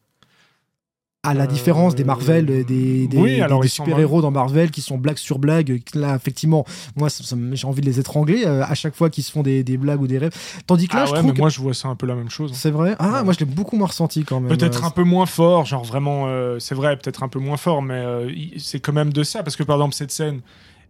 À 1.23 1.34
la 1.34 1.43
Euh, 1.43 1.47
différence 1.47 1.95
des 1.95 2.03
Marvel, 2.03 2.45
euh, 2.49 2.63
des, 2.63 3.08
des, 3.08 3.17
oui, 3.17 3.36
des- 3.36 3.41
alors 3.41 3.62
des 3.62 3.67
ils 3.67 3.69
sont 3.71 3.84
super-héros 3.84 4.21
dans 4.21 4.30
Marvel 4.32 4.69
qui 4.71 4.82
sont 4.82 4.97
blagues 4.97 5.17
sur 5.17 5.39
blagues. 5.39 5.82
Là, 5.95 6.15
effectivement, 6.15 6.63
moi, 6.95 7.10
j'ai 7.53 7.67
envie 7.67 7.82
de 7.82 7.86
les 7.88 7.99
étrangler 7.99 8.43
euh, 8.45 8.63
à 8.63 8.75
chaque 8.75 8.95
fois 8.95 9.10
qu'ils 9.10 9.23
se 9.23 9.32
font 9.32 9.41
des, 9.41 9.63
blagues 9.77 9.99
ou 10.01 10.08
des 10.08 10.19
rêves. 10.19 10.32
Tandis 10.67 10.88
que 10.88 10.95
là, 10.95 11.01
Ah 11.03 11.06
je 11.08 11.12
ouais, 11.13 11.17
trouve 11.19 11.32
mais 11.32 11.36
que 11.36 11.41
moi 11.41 11.49
je 11.49 11.60
vois 11.60 11.73
ça 11.73 11.88
un 11.89 11.95
peu 11.95 12.06
la 12.06 12.15
même 12.15 12.30
chose. 12.30 12.51
c'est 12.53 12.69
vrai? 12.69 12.95
Ah, 12.99 13.12
Ouais. 13.17 13.23
moi, 13.23 13.34
je 13.34 13.39
l'ai 13.39 13.45
beaucoup 13.45 13.75
moins 13.75 13.88
ressenti 13.88 14.23
quand 14.23 14.39
même. 14.39 14.56
Peut-être 14.56 14.84
Euh, 14.84 14.88
un 14.88 14.91
peu 14.91 15.03
moins 15.03 15.25
fort, 15.25 15.65
genre 15.65 15.84
vraiment, 15.84 16.25
euh, 16.27 16.60
c'est 16.60 16.75
vrai, 16.75 16.95
peut-être 16.95 17.23
un 17.23 17.27
peu 17.30 17.39
moins 17.39 17.58
fort, 17.58 17.82
mais 17.82 17.95
euh, 17.95 18.32
c'est 18.58 18.80
quand 18.80 18.93
même 18.93 19.12
de 19.12 19.23
ça, 19.23 19.41
parce 19.43 19.56
que 19.56 19.63
par 19.63 19.77
exemple, 19.77 19.95
cette 19.95 20.12
scène, 20.12 20.41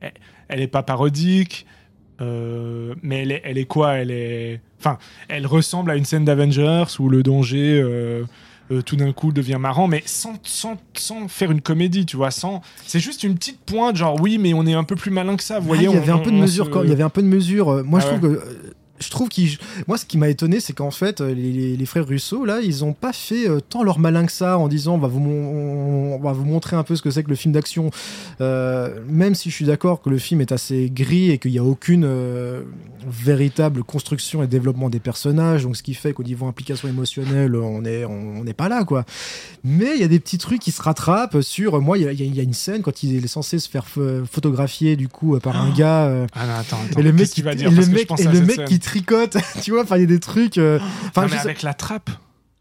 elle, 0.02 0.12
elle 0.50 0.62
est 0.62 0.68
pas 0.68 0.84
parodique, 0.84 1.66
euh, 2.22 2.94
mais 3.02 3.22
elle 3.24 3.32
est, 3.32 3.42
elle 3.46 3.58
est 3.58 3.66
quoi? 3.66 3.94
Elle 3.94 4.12
est. 4.12 4.60
Enfin, 4.80 4.98
elle 5.30 5.48
ressemble 5.48 5.90
à 5.90 5.96
une 5.96 6.06
scène 6.06 6.26
d'Avengers 6.26 6.84
où 7.00 7.10
le 7.10 7.24
danger. 7.24 7.80
euh, 7.82 8.26
euh, 8.72 8.82
tout 8.82 8.96
d'un 8.96 9.12
coup 9.14 9.32
devient 9.32 9.58
marrant, 9.60 9.88
mais 9.88 10.04
sans, 10.06 10.34
sans, 10.44 10.78
sans 10.94 11.28
faire 11.28 11.52
une 11.52 11.62
comédie, 11.62 12.06
tu 12.06 12.18
vois, 12.18 12.32
sans... 12.32 12.62
C'est 12.86 13.00
juste 13.00 13.24
une 13.24 13.36
petite 13.36 13.60
pointe, 13.60 13.96
genre 13.96 14.20
oui, 14.22 14.38
mais 14.38 14.54
on 14.54 14.66
est 14.66 14.74
un 14.74 14.84
peu 14.84 14.96
plus 14.96 15.12
malin 15.12 15.36
que 15.36 15.44
ça, 15.44 15.60
vous 15.60 15.66
Ah, 15.66 15.76
voyez. 15.76 15.88
il 15.90 15.94
y 15.94 15.98
avait 15.98 16.12
un 16.12 16.18
peu 16.20 16.32
de 16.32 16.36
mesure 16.38 16.70
il 16.84 16.90
y 16.90 16.94
avait 16.94 17.04
un 17.04 17.10
peu 17.10 17.22
de 17.22 17.28
mesure 17.28 17.84
moi 17.86 18.00
Ah 18.02 18.06
je 18.06 18.08
trouve 18.16 18.20
que 18.22 18.38
euh, 18.38 18.74
je 19.00 19.10
trouve 19.10 19.30
qu'il 19.30 19.58
moi 19.88 19.98
ce 19.98 20.06
qui 20.06 20.18
m'a 20.18 20.30
étonné 20.30 20.60
c'est 20.60 20.74
qu'en 20.74 20.92
fait 20.92 21.22
euh, 21.22 21.34
les, 21.34 21.86
frères 21.86 22.06
Russo 22.08 22.46
là 22.46 22.60
ils 22.62 22.84
ont 22.84 22.94
pas 22.94 23.14
fait 23.14 23.48
euh, 23.48 23.60
tant 23.60 23.84
leur 23.84 24.00
malin 24.00 24.26
que 24.26 24.32
ça 24.32 24.58
en 24.58 24.68
disant 24.68 24.96
on 24.96 24.98
va 24.98 25.08
vous 25.08 25.20
mon- 25.20 26.16
on 26.16 26.20
va 26.20 26.32
vous 26.34 26.46
montrer 26.46 26.76
un 26.76 26.84
peu 26.84 26.96
ce 26.96 27.02
que 27.02 27.12
c'est 27.12 27.24
que 27.24 27.30
le 27.30 27.36
film 27.36 27.54
d'action. 27.54 27.92
Euh, 28.42 29.00
même 29.08 29.36
si 29.36 29.50
je 29.50 29.56
suis 29.56 29.66
d'accord 29.66 30.02
que 30.02 30.10
le 30.10 30.18
film 30.18 30.42
est 30.42 30.52
assez 30.52 30.90
gris 30.94 31.32
et 31.32 31.38
qu'il 31.38 31.52
n'y 31.52 31.60
a 31.60 31.64
aucune 31.64 32.04
euh, 32.06 32.62
véritable 33.08 33.84
construction 33.84 34.44
et 34.44 34.48
développement 34.48 34.90
des 34.90 35.00
personnages 35.00 35.64
donc 35.64 35.78
ce 35.78 35.84
qui 35.84 35.94
fait 35.94 36.14
qu'au 36.14 36.24
niveau 36.24 36.46
implication 36.48 36.88
émotionnelle 36.88 37.56
on 37.56 37.86
est 37.86 38.06
on 38.06 38.44
n'est 38.44 38.54
pas 38.54 38.70
là 38.70 38.84
quoi. 38.84 39.06
Mais 39.64 39.96
il 39.96 40.02
y 40.02 40.04
a 40.04 40.08
des 40.08 40.20
petits 40.20 40.38
trucs 40.38 40.60
qui 40.62 40.72
se 40.72 40.82
rattrapent 40.82 41.42
sur 41.42 41.80
moi 41.82 41.98
il 41.98 42.12
y 42.12 42.24
y 42.24 42.28
y 42.36 42.40
a 42.40 42.44
une 42.44 42.54
scène 42.54 42.82
quand 42.82 43.04
il 43.04 43.24
est 43.24 43.28
censé 43.28 43.60
se 43.60 43.70
faire 43.70 43.86
ph- 43.86 44.24
photographier 44.30 44.96
du 44.96 45.08
coup 45.08 45.38
par 45.40 45.56
un 45.60 45.72
gars 45.74 46.06
euh, 46.06 46.28
Ah 46.34 46.46
non, 46.46 46.54
attends, 46.54 46.78
attends. 46.90 47.00
et 47.00 47.04
le 47.04 47.12
mec, 47.14 47.30
qui, 47.30 47.42
et 47.42 47.44
le 47.44 47.86
mec, 47.86 48.10
et 48.20 48.24
le 48.26 48.42
mec 48.42 48.66
qui 48.66 48.80
tricote, 48.88 49.38
tu 49.62 49.72
vois, 49.72 49.84
enfin 49.84 49.98
il 49.98 50.02
y 50.02 50.04
a 50.04 50.08
des 50.08 50.20
trucs. 50.20 50.58
euh, 50.58 50.80
Enfin, 51.08 51.28
sais- 51.28 51.40
avec 51.42 51.62
la 51.62 51.74
trappe. 51.74 52.10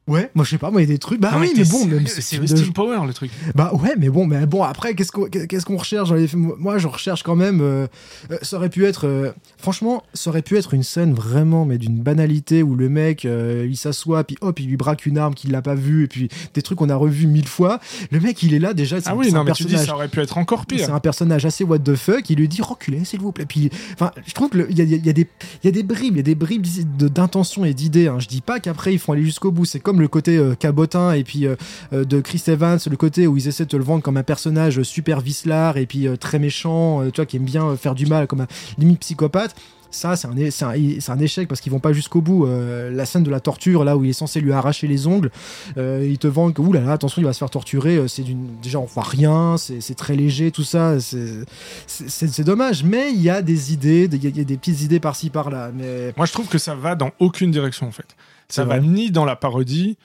Ouais, 0.09 0.31
moi 0.35 0.45
je 0.45 0.51
sais 0.51 0.59
pas, 0.59 0.71
moi 0.71 0.81
il 0.83 0.89
y 0.89 0.91
a 0.91 0.95
des 0.95 0.99
trucs. 0.99 1.21
Bah 1.21 1.31
Non, 1.33 1.41
oui, 1.41 1.53
mais 1.57 1.65
bon, 1.65 1.85
même 1.87 2.07
c'est 2.07 2.21
c'est 2.21 2.39
Austin 2.39 2.71
Power 2.73 2.99
le 3.07 3.13
truc. 3.13 3.31
Bah 3.55 3.73
ouais, 3.75 3.95
mais 3.99 4.09
bon, 4.09 4.27
mais 4.27 4.47
bon. 4.47 4.63
Après, 4.63 4.95
qu'est-ce 4.95 5.13
qu'on 5.13 5.25
qu'est-ce 5.27 5.65
qu'on 5.67 5.77
recherche 5.77 6.09
dans 6.09 6.15
les 6.15 6.27
films? 6.27 6.53
Moi, 6.59 6.79
je 6.79 6.87
recherche 6.87 7.23
quand 7.23 7.37
même. 7.37 7.61
euh, 7.61 7.87
euh, 8.31 8.39
ça 8.43 8.57
aurait 8.57 8.69
pu 8.71 8.85
être, 8.87 9.07
euh, 9.07 9.33
franchement, 9.59 10.03
ça 10.15 10.31
aurait 10.31 10.43
pu 10.43 10.57
être 10.57 10.75
une 10.75 10.83
scène 10.83 11.13
vraiment, 11.15 11.65
mais 11.65 11.79
d'une 11.79 11.99
banalité 12.01 12.63
où 12.63 12.75
le 12.75 12.89
mec, 12.89 13.25
il 13.25 13.77
s'assoit, 13.77 14.25
puis 14.25 14.37
hop, 14.41 14.59
il 14.61 14.67
lui 14.69 14.77
braque 14.77 15.07
une 15.07 15.19
arme 15.19 15.35
qu'il 15.35 15.53
n'a 15.53 15.63
pas 15.63 15.75
vue, 15.75 16.05
et 16.05 16.07
puis 16.09 16.29
des 16.55 16.63
trucs 16.63 16.79
qu'on 16.79 16.89
a 16.91 16.97
revus 16.97 17.27
mille 17.27 17.49
fois. 17.49 17.81
Le 18.11 18.21
mec, 18.21 18.43
il 18.43 18.55
est 18.55 18.59
là 18.59 18.75
déjà. 18.75 19.01
c'est 19.01 19.09
Ah 19.09 19.13
un- 19.13 19.17
oui, 19.17 19.27
c'est 19.27 19.33
non, 19.33 19.41
un 19.41 19.45
mais 19.45 19.53
tu 19.53 19.65
dis 19.65 19.71
personnage 19.71 19.87
ça 19.89 19.95
aurait 19.95 20.09
pu 20.09 20.21
être 20.21 20.39
encore 20.39 20.65
c'est 20.69 20.77
pire. 20.77 20.95
un 20.95 21.01
personnage 21.01 21.45
assez 21.47 21.65
what 21.65 21.79
the 21.81 21.95
fuck. 21.95 22.29
Il 22.31 22.39
lui 22.39 22.49
dit 22.49 22.63
reculez, 22.63 23.05
s'il 23.05 23.21
vous 23.21 23.33
plaît. 23.33 23.47
Puis, 23.47 23.71
enfin, 23.95 24.13
je 24.27 24.33
trouve 24.35 24.51
qu'il 24.51 24.61
y 24.77 24.81
a, 24.81 24.85
il 24.85 24.91
y, 24.91 24.95
a, 24.95 24.97
il 24.97 25.07
y, 25.07 25.11
a 25.11 25.13
des- 25.13 25.29
il 25.63 25.67
y 25.67 25.69
a 25.69 25.73
des 25.73 25.83
bribes, 25.83 26.15
il 26.15 26.19
y 26.19 26.21
a 26.21 26.23
des 26.23 26.35
bribes 26.35 26.65
de- 26.99 27.09
d'intention 27.09 27.65
et 27.65 27.75
d'idées. 27.75 28.09
Hein. 28.09 28.19
Je 28.19 28.29
dis 28.29 28.41
pas 28.41 28.61
qu'après 28.61 28.93
ils 28.93 28.99
font 28.99 29.13
aller 29.13 29.23
jusqu'au 29.25 29.51
bout. 29.51 29.65
C'est 29.65 29.81
comme 29.81 29.96
le 30.01 30.09
côté 30.09 30.37
euh, 30.37 30.55
cabotin 30.55 31.13
et 31.13 31.25
puis 31.25 31.47
euh, 31.47 31.57
euh, 31.93 32.05
de 32.05 32.21
Chris 32.21 32.43
Evans, 32.49 32.79
le 32.89 32.97
côté 32.97 33.27
où 33.27 33.37
ils 33.37 33.49
essaient 33.49 33.65
de 33.65 33.71
te 33.71 33.77
le 33.77 33.85
vendre 33.85 34.03
comme 34.03 34.17
un 34.17 34.23
personnage 34.23 34.83
super 34.83 35.21
vicelard 35.21 35.77
et 35.77 35.87
puis 35.87 36.09
très 36.19 36.39
méchant, 36.39 37.03
tu 37.11 37.17
vois, 37.17 37.27
qui 37.27 37.37
aime 37.37 37.45
bien 37.45 37.77
faire 37.77 37.95
du 37.95 38.07
mal, 38.07 38.27
comme 38.27 38.43
un 38.43 38.47
limite 38.79 39.01
psychopathe. 39.01 39.55
Ça, 39.91 40.17
c'est 40.17 40.27
un, 40.29 41.19
échec 41.19 41.49
parce 41.49 41.61
qu'ils 41.61 41.73
vont 41.73 41.79
pas 41.79 41.93
jusqu'au 41.93 42.21
bout. 42.21 42.47
Euh, 42.47 42.91
la 42.91 43.07
scène 43.07 43.23
de 43.23 43.31
la 43.31 43.41
torture, 43.41 43.85
là 43.85 43.97
où 43.97 44.05
il 44.05 44.11
est 44.11 44.13
censé 44.13 44.41
lui 44.41 44.53
arracher 44.53 44.87
les 44.87 45.07
ongles, 45.07 45.31
euh, 45.79 46.07
ils 46.09 46.19
te 46.19 46.27
vendent 46.27 46.55
que, 46.55 46.61
oulala, 46.61 46.93
attention, 46.93 47.23
il 47.23 47.25
va 47.25 47.33
se 47.33 47.39
faire 47.39 47.51
torturer. 47.51 47.97
euh, 47.97 48.09
C'est 48.09 48.23
d'une, 48.23 48.49
déjà, 48.63 48.79
on 48.79 48.85
voit 48.85 49.05
rien, 49.05 49.57
c'est 49.59 49.95
très 49.97 50.17
léger, 50.17 50.51
tout 50.51 50.65
ça. 50.65 50.99
c'est- 51.01 52.45
dommage, 52.45 52.85
mais 52.85 53.11
il 53.13 53.21
y 53.21 53.31
a 53.31 53.43
des 53.43 53.73
idées, 53.73 54.09
il 54.13 54.25
y, 54.25 54.39
y 54.39 54.41
a 54.41 54.45
des 54.45 54.57
petites 54.57 54.83
idées 54.83 55.01
par-ci 55.01 55.31
par-là. 55.31 55.71
Mais 55.75 56.13
Moi, 56.17 56.27
je 56.27 56.33
trouve 56.33 56.49
que 56.49 56.59
ça 56.59 56.75
va 56.75 56.95
dans 56.95 57.11
aucune 57.19 57.51
direction, 57.51 57.87
en 57.87 57.93
fait. 57.93 58.17
Ça 58.49 58.65
va 58.65 58.79
ni 58.79 59.11
dans 59.11 59.25
la 59.25 59.35
parodie, 59.35 59.97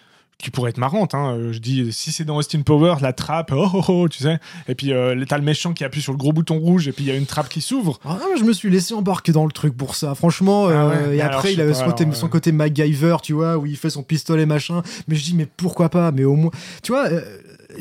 qui 0.41 0.51
pourrait 0.51 0.69
être 0.71 0.77
marrante. 0.77 1.13
Hein. 1.15 1.35
euh, 1.37 1.53
Je 1.53 1.59
dis, 1.59 1.91
si 1.93 2.11
c'est 2.11 2.25
dans 2.25 2.37
Austin 2.37 2.61
Power, 2.61 2.95
la 3.01 3.13
trappe, 3.13 3.51
oh 3.55 3.67
oh 3.73 3.83
oh, 3.87 4.09
tu 4.09 4.19
sais. 4.23 4.39
Et 4.67 4.75
puis, 4.75 4.91
euh, 4.93 5.23
t'as 5.27 5.37
le 5.37 5.43
méchant 5.43 5.73
qui 5.73 5.83
appuie 5.83 6.01
sur 6.01 6.11
le 6.11 6.17
gros 6.17 6.33
bouton 6.33 6.57
rouge, 6.59 6.87
et 6.87 6.91
puis 6.91 7.03
il 7.05 7.07
y 7.07 7.11
a 7.11 7.15
une 7.15 7.25
trappe 7.25 7.49
qui 7.49 7.61
s'ouvre. 7.61 7.99
Ah, 8.05 8.19
je 8.37 8.43
me 8.43 8.53
suis 8.53 8.69
laissé 8.69 8.93
embarquer 8.93 9.31
dans 9.31 9.45
le 9.45 9.51
truc 9.51 9.75
pour 9.77 9.95
ça. 9.95 10.15
Franchement, 10.15 10.67
Ah 10.67 10.71
euh, 10.71 11.13
et 11.13 11.21
alors, 11.21 11.35
après, 11.37 11.53
il 11.53 11.61
avait 11.61 11.71
pas, 11.71 11.77
son 11.79 11.85
côté, 11.85 12.03
alors, 12.03 12.15
son 12.15 12.27
côté 12.27 12.51
MacGyver, 12.51 13.17
tu 13.23 13.33
vois, 13.33 13.57
où 13.57 13.65
il 13.65 13.77
fait 13.77 13.89
son 13.89 14.03
pistolet 14.03 14.45
machin. 14.45 14.81
Mais 15.07 15.15
je 15.15 15.23
dis, 15.23 15.33
mais 15.35 15.45
pourquoi 15.45 15.89
pas? 15.89 16.11
Mais 16.11 16.23
au 16.23 16.35
moins, 16.35 16.51
tu 16.83 16.91
vois. 16.91 17.07
euh, 17.07 17.21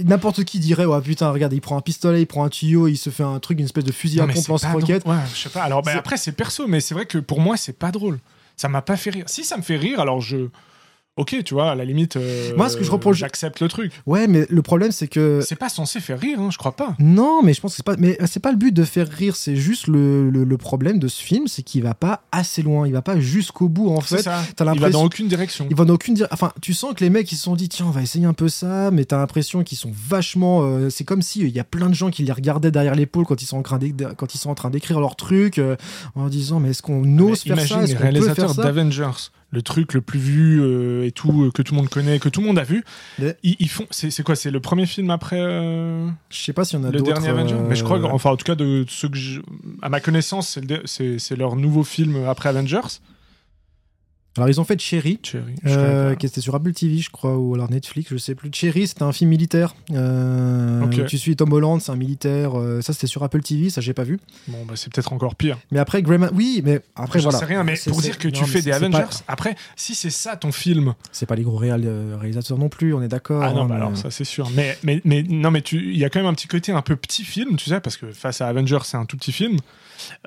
N'importe 0.04 0.44
qui 0.44 0.60
dirait, 0.60 0.84
ouais 0.84 1.00
putain, 1.00 1.32
regarde, 1.32 1.52
il 1.52 1.60
prend 1.60 1.76
un 1.76 1.80
pistolet, 1.80 2.22
il 2.22 2.26
prend 2.26 2.44
un 2.44 2.48
tuyau, 2.48 2.86
il 2.86 2.96
se 2.96 3.10
fait 3.10 3.24
un 3.24 3.40
truc, 3.40 3.58
une 3.58 3.64
espèce 3.64 3.82
de 3.82 3.90
fusil 3.90 4.18
Non, 4.18 4.24
à 4.24 4.26
pompe 4.28 4.46
lance-roquette. 4.46 5.04
Ouais, 5.04 5.16
je 5.34 5.36
sais 5.40 5.48
pas. 5.48 5.62
Alors, 5.62 5.82
bah, 5.82 5.90
C'est- 5.90 5.98
après, 5.98 6.16
c'est 6.16 6.30
perso, 6.30 6.68
mais 6.68 6.78
c'est 6.78 6.94
vrai 6.94 7.06
que 7.06 7.18
pour 7.18 7.40
moi, 7.40 7.56
c'est 7.56 7.76
pas 7.76 7.90
drôle. 7.90 8.20
Ça 8.56 8.68
m'a 8.68 8.82
pas 8.82 8.96
fait 8.96 9.10
rire. 9.10 9.24
Si 9.26 9.42
ça 9.42 9.56
me 9.56 9.62
fait 9.62 9.76
rire, 9.76 9.98
alors 9.98 10.20
je. 10.20 10.36
Ok, 11.20 11.36
tu 11.44 11.54
vois, 11.54 11.70
à 11.72 11.74
la 11.74 11.84
limite. 11.84 12.16
euh, 12.16 12.52
Moi, 12.56 12.68
ce 12.68 12.76
que 12.76 12.82
je 12.84 12.90
reproche- 12.90 13.18
J'accepte 13.18 13.60
le 13.60 13.68
truc. 13.68 13.92
Ouais, 14.06 14.26
mais 14.26 14.46
le 14.48 14.62
problème, 14.62 14.90
c'est 14.92 15.06
que. 15.08 15.40
C'est 15.46 15.54
pas 15.56 15.68
censé 15.68 16.00
faire 16.00 16.18
rire, 16.18 16.40
hein, 16.40 16.48
je 16.50 16.58
crois 16.58 16.72
pas. 16.72 16.94
Non, 16.98 17.42
mais 17.42 17.52
je 17.54 17.60
pense 17.60 17.72
que 17.72 17.76
c'est 17.76 17.84
pas, 17.86 17.96
mais 17.98 18.16
c'est 18.26 18.40
pas 18.40 18.50
le 18.52 18.56
but 18.56 18.72
de 18.72 18.84
faire 18.84 19.08
rire, 19.08 19.36
c'est 19.36 19.56
juste 19.56 19.86
le, 19.86 20.30
le, 20.30 20.44
le 20.44 20.56
problème 20.56 20.98
de 20.98 21.08
ce 21.08 21.22
film, 21.22 21.46
c'est 21.46 21.62
qu'il 21.62 21.82
va 21.82 21.94
pas 21.94 22.22
assez 22.32 22.62
loin, 22.62 22.86
il 22.86 22.92
va 22.92 23.02
pas 23.02 23.20
jusqu'au 23.20 23.68
bout 23.68 23.90
en 23.90 24.00
C'est 24.00 24.16
fait. 24.16 24.22
ça. 24.22 24.42
t'as 24.56 24.72
Il 24.74 24.80
va 24.80 24.90
dans 24.90 25.04
aucune 25.04 25.28
direction. 25.28 25.66
Il 25.70 25.76
va 25.76 25.84
dans 25.84 25.94
aucune 25.94 26.14
dire. 26.14 26.26
Enfin, 26.30 26.52
tu 26.62 26.72
sens 26.74 26.94
que 26.94 27.04
les 27.04 27.10
mecs 27.10 27.30
ils 27.30 27.36
se 27.36 27.42
sont 27.42 27.56
dit 27.56 27.68
tiens 27.68 27.86
on 27.86 27.90
va 27.90 28.02
essayer 28.02 28.24
un 28.24 28.32
peu 28.32 28.48
ça, 28.48 28.90
mais 28.90 29.04
t'as 29.04 29.18
l'impression 29.18 29.62
qu'ils 29.62 29.78
sont 29.78 29.92
vachement. 29.92 30.62
euh, 30.62 30.88
c'est 30.90 31.04
comme 31.04 31.22
si 31.22 31.40
il 31.40 31.48
y 31.50 31.60
a 31.60 31.64
plein 31.64 31.88
de 31.90 31.94
gens 31.94 32.10
qui 32.10 32.22
les 32.22 32.32
regardaient 32.32 32.70
derrière 32.70 32.94
l'épaule 32.94 33.26
quand 33.26 33.42
ils 33.42 33.46
sont 33.46 33.58
en 33.58 33.62
train 33.62 33.78
d'é- 33.78 33.94
quand 34.16 34.34
ils 34.34 34.38
sont 34.38 34.50
en 34.50 34.54
train 34.54 34.70
d'écrire 34.70 35.00
leur 35.00 35.16
truc 35.16 35.58
euh, 35.58 35.76
en 36.14 36.28
disant 36.28 36.60
mais 36.60 36.70
est-ce 36.70 36.82
qu'on 36.82 37.02
ose 37.18 37.44
Mais 37.46 37.54
faire 37.54 37.56
imagine 37.56 37.76
ça 37.76 37.82
Est-ce 37.82 37.92
les 37.92 37.98
réalisateurs 37.98 38.54
d'Avengers, 38.54 39.10
le 39.52 39.62
truc 39.62 39.94
le 39.94 40.00
plus 40.00 40.18
vu 40.20 40.60
euh, 40.62 41.04
et 41.06 41.10
tout, 41.12 41.44
euh, 41.46 41.50
que 41.50 41.62
tout 41.62 41.74
le 41.74 41.80
monde 41.80 41.88
connaît, 41.88 42.18
que 42.20 42.28
tout 42.28 42.40
le 42.40 42.46
monde 42.46 42.58
a 42.58 42.62
vu. 42.64 42.84
Ils, 43.42 43.56
ils 43.58 43.68
font. 43.68 43.86
C'est 43.90 44.22
quoi 44.22 44.36
C'est 44.36 44.50
le 44.50 44.60
premier 44.60 44.86
film 44.86 45.10
après 45.10 45.40
euh, 45.40 46.08
Je 46.30 46.38
sais 46.38 46.52
pas 46.52 46.64
s'il 46.64 46.78
y 46.78 46.82
en 46.82 46.84
a 46.86 46.90
le 46.90 47.00
dernier 47.00 47.28
Avenger 47.28 47.54
euh, 47.54 47.66
Mais 47.68 47.74
je 47.74 47.82
crois, 47.84 47.98
que- 47.98 48.04
enfin, 48.04 48.30
en 48.30 48.36
tout 48.36 48.44
cas, 48.44 48.54
de 48.54 48.84
ceux 48.88 49.08
que 49.08 49.16
je- 49.16 49.40
à 49.82 49.88
ma 49.88 50.00
connaissance, 50.00 50.48
c'est 50.50 50.60
le 50.60 50.66
dé- 50.66 50.80
c'est 50.84 51.18
c'est 51.18 51.36
leur 51.36 51.56
nouveau 51.56 51.82
film 51.82 52.16
après 52.28 52.48
Avengers. 52.48 53.00
Alors, 54.36 54.48
ils 54.48 54.60
ont 54.60 54.64
fait 54.64 54.80
Cherry, 54.80 55.18
Cherry. 55.24 55.54
je 55.64 55.70
euh, 55.76 56.14
qui 56.14 56.24
était 56.24 56.40
sur 56.40 56.54
Apple 56.54 56.72
TV, 56.72 56.98
je 56.98 57.10
crois, 57.10 57.36
ou 57.36 57.54
alors 57.54 57.68
Netflix, 57.68 58.10
je 58.12 58.16
sais 58.16 58.36
plus. 58.36 58.48
Cherry, 58.54 58.86
c'était 58.86 59.02
un 59.02 59.10
film 59.12 59.28
militaire. 59.30 59.74
Euh. 59.92 60.86
Tu 61.08 61.18
suis 61.18 61.34
Tom 61.34 61.52
Holland, 61.52 61.80
c'est 61.80 61.90
un 61.90 61.96
militaire. 61.96 62.58
euh, 62.58 62.80
ça, 62.80 62.92
c'était 62.92 63.06
sur 63.08 63.22
Apple 63.24 63.40
TV, 63.42 63.70
ça, 63.70 63.80
j'ai 63.80 63.92
pas 63.92 64.04
vu. 64.04 64.20
Bon, 64.48 64.58
bah, 64.66 64.74
c'est 64.76 64.92
peut-être 64.92 65.12
encore 65.12 65.34
pire. 65.34 65.58
Mais 65.72 65.78
après, 65.80 66.00
Greyman, 66.02 66.30
oui, 66.34 66.62
mais 66.64 66.80
après, 66.94 67.18
voilà. 67.20 67.38
sais 67.38 67.44
rien, 67.44 67.64
mais 67.64 67.74
pour 67.88 68.00
dire 68.00 68.18
que 68.18 68.28
non, 68.28 68.34
tu 68.34 68.44
fais 68.44 68.62
des 68.62 68.70
Avengers, 68.72 68.98
pas- 68.98 69.24
après, 69.28 69.56
si 69.76 69.94
c'est 69.96 70.10
ça 70.10 70.36
ton 70.36 70.52
film, 70.52 70.94
C'est 71.12 71.26
pas 71.26 71.34
les 71.34 71.42
gros 71.42 71.56
réal- 71.58 71.82
euh, 71.84 72.16
réalisateurs 72.18 72.58
non 72.58 72.68
plus, 72.68 72.94
on 72.94 73.02
est 73.02 73.08
d'accord. 73.08 73.42
Ah 73.42 73.52
non, 73.52 73.62
hein, 73.62 73.66
bah 73.66 73.74
mais- 73.74 73.80
alors 73.84 73.96
ça 73.96 74.10
c'est 74.10 74.24
sûr. 74.24 74.48
Mais, 74.54 74.78
mais, 74.84 75.00
mais 75.04 75.22
non, 75.24 75.50
mais 75.50 75.62
tu- 75.62 75.92
il 75.92 75.98
y 75.98 76.04
a 76.04 76.08
quand 76.10 76.20
même 76.20 76.28
un 76.28 76.34
petit 76.34 76.48
côté 76.48 76.70
un 76.72 76.82
peu 76.82 76.94
petit 76.96 77.24
film, 77.24 77.56
tu 77.56 77.68
sais, 77.68 77.80
parce 77.80 77.96
que 77.96 78.12
face 78.12 78.40
à 78.40 78.46
Avengers, 78.48 78.78
c'est 78.84 78.96
un 78.96 79.06
tout 79.06 79.16
petit 79.16 79.32
film. 79.32 79.56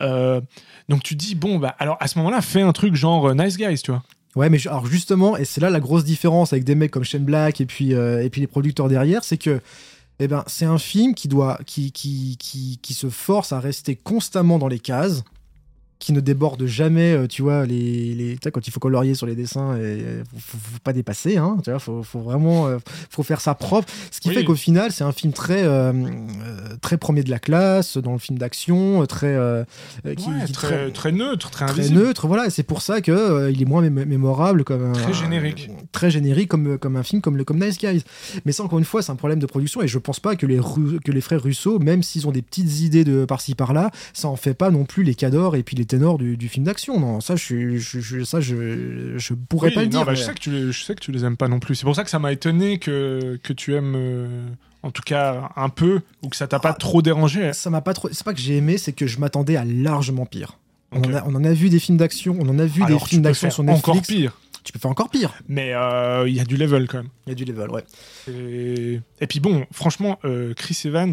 Euh, 0.02 0.42
donc 0.90 1.04
tu 1.04 1.16
dis, 1.16 1.36
bon, 1.36 1.60
bah 1.60 1.76
alors 1.80 1.98
à 2.00 2.08
ce 2.08 2.18
moment-là, 2.20 2.42
fais 2.42 2.62
un 2.62 2.74
truc 2.74 2.96
genre 2.96 3.30
euh, 3.30 3.34
Nice 3.34 3.58
Guys, 3.58 3.82
tu 3.82 3.92
vois. 3.92 4.04
Ouais, 4.36 4.50
mais 4.50 4.66
alors 4.68 4.88
justement, 4.88 5.38
et 5.38 5.46
c'est 5.46 5.62
là 5.62 5.70
la 5.70 5.80
grosse 5.80 6.04
différence 6.04 6.54
avec 6.54 6.64
des 6.64 6.74
mecs 6.74 6.92
comme 6.92 7.04
Shane 7.04 7.24
Black 7.24 7.62
et 7.62 7.66
puis, 7.66 7.94
euh, 7.94 8.24
et 8.24 8.30
puis 8.30 8.42
les 8.42 8.48
producteurs 8.48 8.90
derrière, 8.90 9.24
c'est 9.24 9.38
que 9.38 9.62
eh 10.20 10.28
ben, 10.28 10.44
c'est 10.48 10.66
un 10.66 10.78
film 10.78 11.16
qui, 11.16 11.28
doit, 11.28 11.60
qui, 11.66 11.92
qui, 11.92 12.38
qui, 12.40 12.80
qui 12.82 12.94
se 12.94 13.10
force 13.10 13.52
à 13.52 13.60
rester 13.60 13.96
constamment 13.96 14.58
dans 14.58 14.68
les 14.68 14.80
cases, 14.80 15.24
qui 16.04 16.14
ne 16.14 16.20
déborde 16.20 16.66
jamais, 16.66 17.14
euh, 17.14 17.28
tu 17.28 17.42
vois, 17.42 17.66
les, 17.66 18.14
les, 18.14 18.38
quand 18.52 18.68
il 18.68 18.72
faut 18.72 18.80
colorier 18.80 19.16
sur 19.16 19.26
les 19.26 19.36
dessins, 19.36 19.76
et, 19.78 20.04
faut, 20.38 20.58
faut, 20.58 20.80
pas 20.84 20.94
dépasser, 20.94 21.38
hein, 21.38 21.58
tu 21.64 21.70
vois, 21.70 21.80
faut, 21.80 22.04
faut 22.04 22.20
vraiment 22.20 22.68
euh, 22.68 22.78
faut 23.10 23.24
faire 23.24 23.42
ça 23.42 23.56
propre. 23.56 23.88
Ce 24.12 24.20
qui 24.20 24.30
Oui. 24.30 24.36
fait 24.36 24.44
qu'au 24.44 24.56
final, 24.56 24.92
c'est 24.92 25.04
un 25.04 25.12
film 25.12 25.34
très, 25.34 25.64
euh, 25.64 25.94
très 26.82 26.98
premier 26.98 27.24
de 27.24 27.30
la 27.30 27.40
classe, 27.40 27.98
dans 27.98 28.14
le 28.14 28.20
film 28.20 28.38
d'action, 28.38 29.06
très, 29.06 29.28
euh, 29.36 29.64
qui, 30.18 30.28
Ouais, 30.30 30.46
qui- 30.46 30.52
très, 30.54 30.92
très 30.92 31.12
neutre, 31.12 31.50
très 31.50 31.90
neutre, 31.90 32.28
voilà, 32.28 32.48
et 32.48 32.50
c'est 32.50 32.64
pour 32.64 32.82
ça 32.82 33.02
que 33.02 33.50
il 33.52 33.62
est 33.62 33.66
moins 33.66 33.82
mé- 33.82 34.06
mémorable 34.06 34.64
comme 34.64 34.86
un- 34.86 34.92
Très 34.94 35.14
générique. 35.14 35.70
très 35.92 36.12
générique 36.12 36.50
comme 36.50 36.78
comme 36.78 36.96
un 36.96 37.04
film 37.04 37.22
comme 37.22 37.38
le 37.38 37.44
comme 37.44 37.60
Nice 37.60 37.78
Guys. 37.78 38.04
Mais 38.46 38.52
ça 38.52 38.64
encore 38.64 38.80
une 38.80 38.86
fois, 38.86 39.02
c'est 39.02 39.12
un 39.12 39.16
problème 39.16 39.40
de 39.40 39.46
production 39.46 39.82
et 39.82 39.88
je 39.88 39.98
pense 40.00 40.20
pas 40.20 40.36
que 40.36 40.46
les 40.46 40.60
que 41.04 41.12
les 41.12 41.22
frères 41.22 41.42
Russo, 41.42 41.80
même 41.80 42.04
s'ils 42.04 42.28
ont 42.28 42.32
des 42.32 42.42
petites 42.42 42.80
idées 42.82 43.04
de 43.04 43.26
par-ci 43.26 43.56
par-là, 43.56 43.92
ça 44.14 44.28
en 44.28 44.36
fait 44.36 44.54
pas 44.54 44.72
non 44.72 44.86
plus 44.86 45.04
les 45.04 45.16
cadors 45.16 45.56
et 45.56 45.64
puis 45.64 45.76
les 45.76 45.86
du, 45.98 46.38
du 46.38 46.50
film 46.50 46.66
d'action. 46.66 47.00
Non, 47.00 47.22
ça 47.22 47.36
je, 47.36 47.78
je, 47.78 48.00
je- 48.00 48.24
ça 48.24 48.40
je 48.42 49.16
je 49.18 49.34
pourrais 49.34 49.70
Oui, 49.70 49.76
pas 49.76 49.82
le 49.82 49.88
dire. 49.88 50.06
bah, 50.06 50.14
je, 50.14 50.22
sais 50.24 50.34
que 50.34 50.40
tu 50.40 50.52
les, 50.52 50.72
je 50.72 50.84
sais 50.84 50.96
que 50.96 51.00
tu 51.02 51.12
les 51.12 51.24
aimes 51.26 51.38
pas 51.38 51.48
non 51.48 51.60
plus. 51.60 51.76
C'est 51.76 51.86
pour 51.86 51.96
ça 51.96 52.04
que 52.04 52.10
ça 52.10 52.20
m'a 52.20 52.32
étonné 52.32 52.80
que, 52.80 53.40
que 53.44 53.54
tu 53.54 53.74
aimes, 53.76 53.94
euh, 53.96 54.46
en 54.82 54.92
tout 54.92 55.02
cas, 55.04 55.50
un 55.56 55.70
peu, 55.70 56.02
ou 56.22 56.30
que 56.30 56.36
ça 56.36 56.48
t'a 56.48 56.60
pas 56.60 56.72
Ah. 56.72 56.74
trop 56.80 57.02
dérangé. 57.02 57.54
Ça 57.54 57.70
m'a 57.70 57.82
pas 57.82 57.94
trop. 57.94 58.10
C'est 58.12 58.24
pas 58.24 58.34
que 58.34 58.40
j'ai 58.40 58.58
aimé, 58.58 58.78
c'est 58.78 58.94
que 58.94 59.08
je 59.08 59.20
m'attendais 59.20 59.56
à 59.56 59.66
largement 59.66 60.26
pire. 60.26 60.58
On, 60.92 61.00
en 61.02 61.14
a, 61.14 61.24
on 61.26 61.34
en 61.36 61.44
a 61.44 61.54
vu 61.54 61.70
des 61.70 61.80
films 61.80 61.98
d'action, 61.98 62.38
on 62.40 62.48
en 62.50 62.60
a 62.60 62.66
vu 62.66 62.84
Alors, 62.84 63.00
des 63.02 63.06
films 63.10 63.22
d'action 63.24 63.50
sur 63.50 63.64
Netflix. 63.64 63.88
encore 63.90 64.02
pire. 64.04 64.38
Tu 64.64 64.72
peux 64.72 64.80
faire 64.80 64.92
encore 64.92 65.10
pire. 65.10 65.34
Mais 65.50 65.74
euh, 65.74 66.24
il 66.28 66.34
y 66.36 66.40
a 66.40 66.46
du 66.46 66.56
level 66.56 66.88
quand 66.88 66.98
même. 67.00 67.10
Il 67.26 67.30
y 67.30 67.32
a 67.34 67.36
du 67.36 67.44
level, 67.46 67.70
ouais. 67.72 67.84
Et, 68.30 69.00
et 69.20 69.28
puis 69.28 69.40
bon, 69.40 69.66
franchement, 69.72 70.20
euh, 70.24 70.54
Chris 70.54 70.80
Evans, 70.86 71.12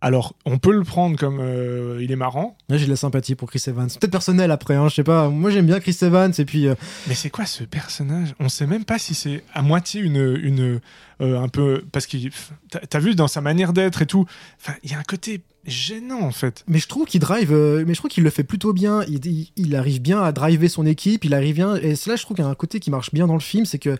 alors 0.00 0.34
on 0.44 0.58
peut 0.58 0.72
le 0.72 0.84
prendre 0.84 1.16
comme 1.18 1.38
euh, 1.40 1.98
il 2.02 2.12
est 2.12 2.16
marrant, 2.16 2.56
Là, 2.68 2.76
j'ai 2.76 2.84
de 2.86 2.90
la 2.90 2.96
sympathie 2.96 3.34
pour 3.34 3.48
Chris 3.48 3.62
Evans. 3.66 3.88
Peut-être 3.88 4.10
personnel 4.10 4.50
après, 4.50 4.74
hein, 4.74 4.88
je 4.88 4.94
sais 4.96 5.04
pas. 5.04 5.28
Moi, 5.28 5.50
j'aime 5.50 5.66
bien 5.66 5.80
Chris 5.80 5.96
Evans 6.02 6.32
et 6.36 6.44
puis. 6.44 6.66
euh, 6.66 6.74
mais 7.06 7.14
c'est 7.14 7.30
quoi 7.30 7.46
ce 7.46 7.64
personnage? 7.64 8.34
On 8.40 8.48
sait 8.48 8.66
même 8.66 8.84
pas 8.84 8.98
si 8.98 9.14
c'est 9.14 9.42
à 9.54 9.62
moitié 9.62 10.00
une, 10.00 10.38
une 10.42 10.80
euh, 11.20 11.40
un 11.40 11.48
peu 11.48 11.84
parce 11.92 12.06
qu'il 12.06 12.30
t'as 12.70 12.80
t'as 12.80 12.98
vu 12.98 13.14
dans 13.14 13.28
sa 13.28 13.40
manière 13.40 13.72
d'être 13.72 14.02
et 14.02 14.06
tout. 14.06 14.26
Enfin, 14.60 14.76
il 14.82 14.90
y 14.90 14.94
a 14.94 14.98
un 14.98 15.02
côté 15.04 15.42
gênant 15.66 16.20
en 16.22 16.30
fait. 16.30 16.64
Mais 16.68 16.78
je 16.78 16.88
trouve 16.88 17.06
qu'il 17.06 17.20
drive, 17.20 17.52
euh, 17.52 17.84
mais 17.86 17.94
je 17.94 17.98
trouve 17.98 18.10
qu'il 18.10 18.24
le 18.24 18.30
fait 18.30 18.44
plutôt 18.44 18.72
bien. 18.72 19.02
Il, 19.08 19.24
il- 19.26 19.48
il 19.56 19.74
arrive 19.76 20.00
bien 20.00 20.22
à 20.22 20.32
driver 20.32 20.68
son 20.68 20.86
équipe. 20.86 21.24
Il 21.24 21.34
arrive 21.34 21.56
bien. 21.56 21.76
Et 21.76 21.94
là, 22.06 22.16
je 22.16 22.22
trouve 22.22 22.36
qu'il 22.36 22.44
y 22.44 22.48
a 22.48 22.50
un 22.50 22.54
côté 22.54 22.80
qui 22.80 22.90
marche 22.90 23.12
bien 23.12 23.26
dans 23.26 23.34
le 23.34 23.40
film, 23.40 23.64
c'est 23.66 23.78
que 23.78 23.96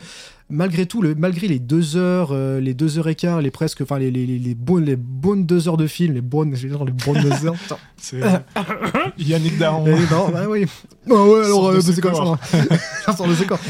malgré 0.49 0.87
tout, 0.87 1.03
le, 1.03 1.15
malgré 1.17 1.49
les 1.49 1.59
deux 1.59 1.97
heures, 1.97 2.29
euh, 2.33 2.61
les 2.61 2.73
deux 2.73 2.99
heures 2.99 3.09
et 3.09 3.15
quart, 3.17 3.41
les 3.43 3.51
presque, 3.51 3.81
enfin 3.81 3.99
les, 3.99 4.11
les, 4.13 4.27
les, 4.27 4.39
les 4.39 4.55
bonnes, 4.55 4.85
les 4.85 4.95
bonnes 4.97 5.45
deux 5.45 5.67
heures 5.69 5.77
de 5.77 5.87
film, 5.89 6.15
les 6.15 6.21
bonnes, 6.21 6.55
je 6.55 6.63
vais 6.63 6.69
dire 6.69 6.85
les 6.85 6.93
bonnes 6.93 7.21
deux 7.23 7.47
heures. 7.47 7.55
C'est 7.97 8.21
Yannick 9.19 9.59
Daron. 9.59 9.85
Eh, 9.87 10.13
non, 10.15 10.29
bah 10.29 10.45
oui. 10.49 10.67
Ah 11.11 11.15
ouais, 11.15 11.45
alors 11.45 11.69
euh, 11.69 11.81
ce 11.81 11.93
c'est 11.93 12.01
comme 12.01 12.15
ça. 12.15 12.23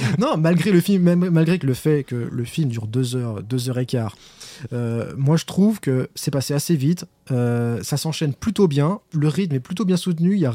Non, 0.19 0.37
malgré 0.37 0.71
le 0.71 0.81
film, 0.81 1.03
même 1.03 1.29
malgré 1.31 1.59
que 1.59 1.67
le 1.67 1.75
fait 1.75 2.05
que 2.05 2.29
le 2.31 2.45
film 2.45 2.69
dure 2.69 2.87
deux 2.87 3.17
heures, 3.17 3.43
deux 3.43 3.69
heures 3.71 3.79
et 3.79 3.87
quart. 3.87 4.17
Euh, 4.73 5.13
moi, 5.17 5.37
je 5.37 5.45
trouve 5.45 5.81
que 5.81 6.09
c'est 6.15 6.31
passé 6.31 6.55
assez 6.55 6.77
vite. 6.77 7.07
euh, 7.31 7.83
ça 7.83 7.97
s'enchaîne 7.97 8.35
plutôt 8.35 8.69
bien. 8.69 9.01
Le 9.13 9.29
rythme 9.29 9.55
est 9.55 9.61
plutôt 9.61 9.85
bien 9.85 9.97
soutenu. 9.97 10.35
Il 10.35 10.41
y 10.41 10.47
a, 10.47 10.53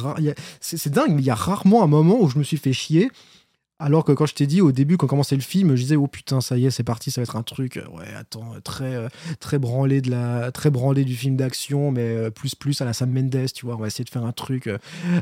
c'est, 0.59 0.89
dingue, 0.89 1.11
mais 1.11 1.21
il 1.21 1.25
y 1.25 1.29
a 1.29 1.35
rarement 1.35 1.83
un 1.83 1.87
moment 1.87 2.19
où 2.21 2.29
je 2.29 2.37
me 2.37 2.43
suis 2.43 2.57
fait 2.57 2.73
chier. 2.73 3.11
Alors 3.79 4.05
que 4.05 4.11
quand 4.11 4.27
je 4.27 4.35
t'ai 4.35 4.45
dit 4.45 4.61
au 4.61 4.71
début, 4.71 4.95
quand 4.95 5.07
commençait 5.07 5.35
le 5.35 5.41
film, 5.41 5.75
je 5.75 5.81
disais 5.81 5.95
oh 5.95 6.05
putain 6.05 6.39
ça 6.39 6.55
y 6.55 6.67
est 6.67 6.69
c'est 6.69 6.83
parti, 6.83 7.09
ça 7.09 7.19
va 7.19 7.23
être 7.23 7.35
un 7.35 7.41
truc 7.41 7.77
euh, 7.77 7.97
ouais 7.97 8.13
attends 8.15 8.53
très 8.63 9.07
très 9.39 9.57
branlé 9.57 10.01
de 10.01 10.11
la 10.11 10.51
très 10.51 10.69
branlé 10.69 11.03
du 11.03 11.15
film 11.15 11.35
d'action, 11.35 11.89
mais 11.89 12.29
plus 12.29 12.53
plus 12.53 12.79
à 12.81 12.85
la 12.85 12.93
Sam 12.93 13.09
Mendes, 13.11 13.51
tu 13.51 13.65
vois, 13.65 13.73
on 13.73 13.79
va 13.79 13.87
essayer 13.87 14.03
de 14.03 14.11
faire 14.11 14.23
un 14.23 14.33
truc, 14.33 14.69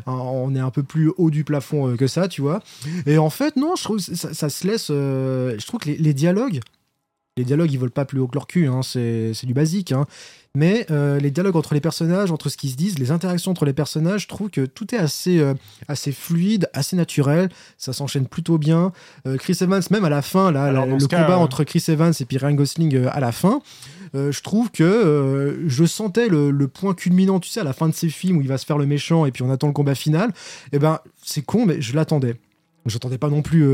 on 0.07 0.53
est 0.55 0.59
un 0.59 0.71
peu 0.71 0.83
plus 0.83 1.09
haut 1.15 1.29
du 1.29 1.45
plafond 1.45 1.95
que 1.95 2.07
ça, 2.07 2.27
tu 2.27 2.41
vois. 2.41 2.61
Et 3.05 3.17
en 3.17 3.29
fait 3.29 3.55
non, 3.55 3.77
je 3.77 3.83
trouve 3.85 3.99
ça, 3.99 4.33
ça 4.33 4.49
se 4.49 4.67
laisse, 4.67 4.87
je 4.89 5.65
trouve 5.65 5.79
que 5.79 5.91
les 5.91 6.13
dialogues, 6.13 6.59
les 7.37 7.43
dialogues 7.45 7.71
ils 7.71 7.77
volent 7.79 7.91
pas 7.91 8.05
plus 8.05 8.19
haut 8.19 8.27
que 8.27 8.35
leur 8.35 8.47
cul, 8.47 8.67
hein, 8.67 8.81
c'est 8.83 9.33
du 9.45 9.53
basique, 9.53 9.91
hein. 9.91 10.05
Mais 10.55 10.87
euh, 10.89 11.19
les 11.19 11.29
dialogues 11.29 11.55
entre 11.55 11.75
les 11.75 11.79
personnages, 11.79 12.31
entre 12.31 12.49
ce 12.49 12.57
qu'ils 12.57 12.71
se 12.71 12.75
disent, 12.75 12.97
les 12.97 13.11
interactions 13.11 13.51
entre 13.51 13.65
les 13.65 13.71
personnages, 13.73 14.23
je 14.23 14.27
trouve 14.27 14.49
que 14.49 14.65
tout 14.65 14.95
est 14.95 14.97
assez, 14.97 15.37
euh, 15.39 15.53
assez 15.87 16.11
fluide, 16.11 16.67
assez 16.73 16.95
naturel. 16.95 17.49
Ça 17.77 17.93
s'enchaîne 17.93 18.25
plutôt 18.27 18.57
bien. 18.57 18.91
Euh, 19.27 19.37
Chris 19.37 19.55
Evans, 19.61 19.83
même 19.91 20.05
à 20.05 20.09
la 20.09 20.23
fin, 20.23 20.51
là, 20.51 20.63
Alors, 20.63 20.85
la- 20.85 20.91
dans 20.93 20.97
le 20.97 21.07
combat 21.07 21.37
entre 21.37 21.63
Chris 21.63 21.83
Evans 21.87 22.13
et 22.19 22.25
puis 22.25 22.37
Ryan 22.39 22.55
Gosling 22.55 23.05
à 23.05 23.19
la 23.19 23.31
fin, 23.31 23.61
je 24.15 24.41
trouve 24.41 24.71
que 24.71 25.61
je 25.67 25.85
sentais 25.85 26.27
le, 26.29 26.49
le 26.49 26.67
point 26.67 26.95
culminant, 26.95 27.39
tu 27.39 27.49
sais, 27.49 27.59
à 27.59 27.63
la 27.63 27.73
fin 27.73 27.87
de 27.87 27.93
ces 27.93 28.09
films 28.09 28.37
où 28.37 28.41
il 28.41 28.47
va 28.47 28.57
se 28.57 28.65
faire 28.65 28.79
le 28.79 28.87
méchant 28.87 29.27
et 29.27 29.31
puis 29.31 29.43
on 29.43 29.51
attend 29.51 29.67
le 29.67 29.73
combat 29.73 29.93
final. 29.93 30.31
Et 30.73 30.79
ben, 30.79 30.99
c'est 31.23 31.43
con, 31.43 31.67
mais 31.67 31.79
je 31.79 31.95
l'attendais. 31.95 32.35
J'attendais 32.89 33.17
pas 33.17 33.29
non 33.29 33.41
plus 33.41 33.65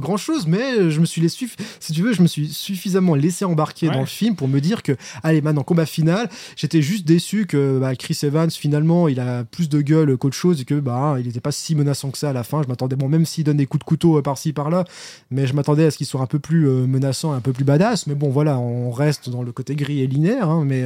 grand 0.00 0.16
chose, 0.16 0.46
mais 0.46 0.90
je 0.90 1.00
me 1.00 1.06
suis 1.06 1.20
laissé, 1.20 1.46
suff- 1.46 1.56
si 1.80 1.92
tu 1.92 2.02
veux, 2.02 2.12
je 2.12 2.22
me 2.22 2.26
suis 2.26 2.48
suffisamment 2.48 3.14
laissé 3.14 3.44
embarquer 3.44 3.88
Ouais. 3.88 3.94
dans 3.94 4.00
le 4.00 4.06
film 4.06 4.34
pour 4.36 4.48
me 4.48 4.60
dire 4.60 4.82
que, 4.82 4.92
allez, 5.22 5.40
maintenant, 5.40 5.62
combat 5.62 5.86
final, 5.86 6.28
j'étais 6.56 6.82
juste 6.82 7.06
déçu 7.06 7.46
que 7.46 7.78
bah, 7.78 7.94
Chris 7.96 8.18
Evans, 8.22 8.50
finalement, 8.50 9.08
il 9.08 9.20
a 9.20 9.44
plus 9.44 9.68
de 9.68 9.80
gueule 9.80 10.16
qu'autre 10.16 10.36
chose 10.36 10.60
et 10.60 10.64
que, 10.64 10.74
bah, 10.80 11.16
il 11.20 11.26
n'était 11.26 11.40
pas 11.40 11.52
si 11.52 11.74
menaçant 11.74 12.10
que 12.10 12.18
ça 12.18 12.30
à 12.30 12.32
la 12.32 12.42
fin. 12.44 12.62
Je 12.62 12.68
m'attendais, 12.68 12.96
bon, 12.96 13.08
même 13.08 13.26
s'il 13.26 13.44
donne 13.44 13.56
des 13.58 13.66
coups 13.66 13.80
de 13.80 13.84
couteau 13.84 14.18
euh, 14.18 14.22
par-ci, 14.22 14.52
par-là, 14.52 14.84
mais 15.30 15.46
je 15.46 15.54
m'attendais 15.54 15.84
à 15.86 15.90
ce 15.90 15.96
qu'il 15.98 16.06
soit 16.06 16.20
un 16.20 16.26
peu 16.26 16.38
plus 16.38 16.68
euh, 16.68 16.86
menaçant, 16.86 17.32
un 17.32 17.40
peu 17.40 17.52
plus 17.52 17.64
badass. 17.64 18.06
Mais 18.06 18.14
bon, 18.14 18.30
voilà, 18.30 18.58
on 18.58 18.90
reste 18.90 19.28
dans 19.30 19.42
le 19.42 19.52
côté 19.52 19.74
gris 19.76 20.00
et 20.00 20.06
linéaire, 20.06 20.48
hein, 20.50 20.64
mais. 20.66 20.84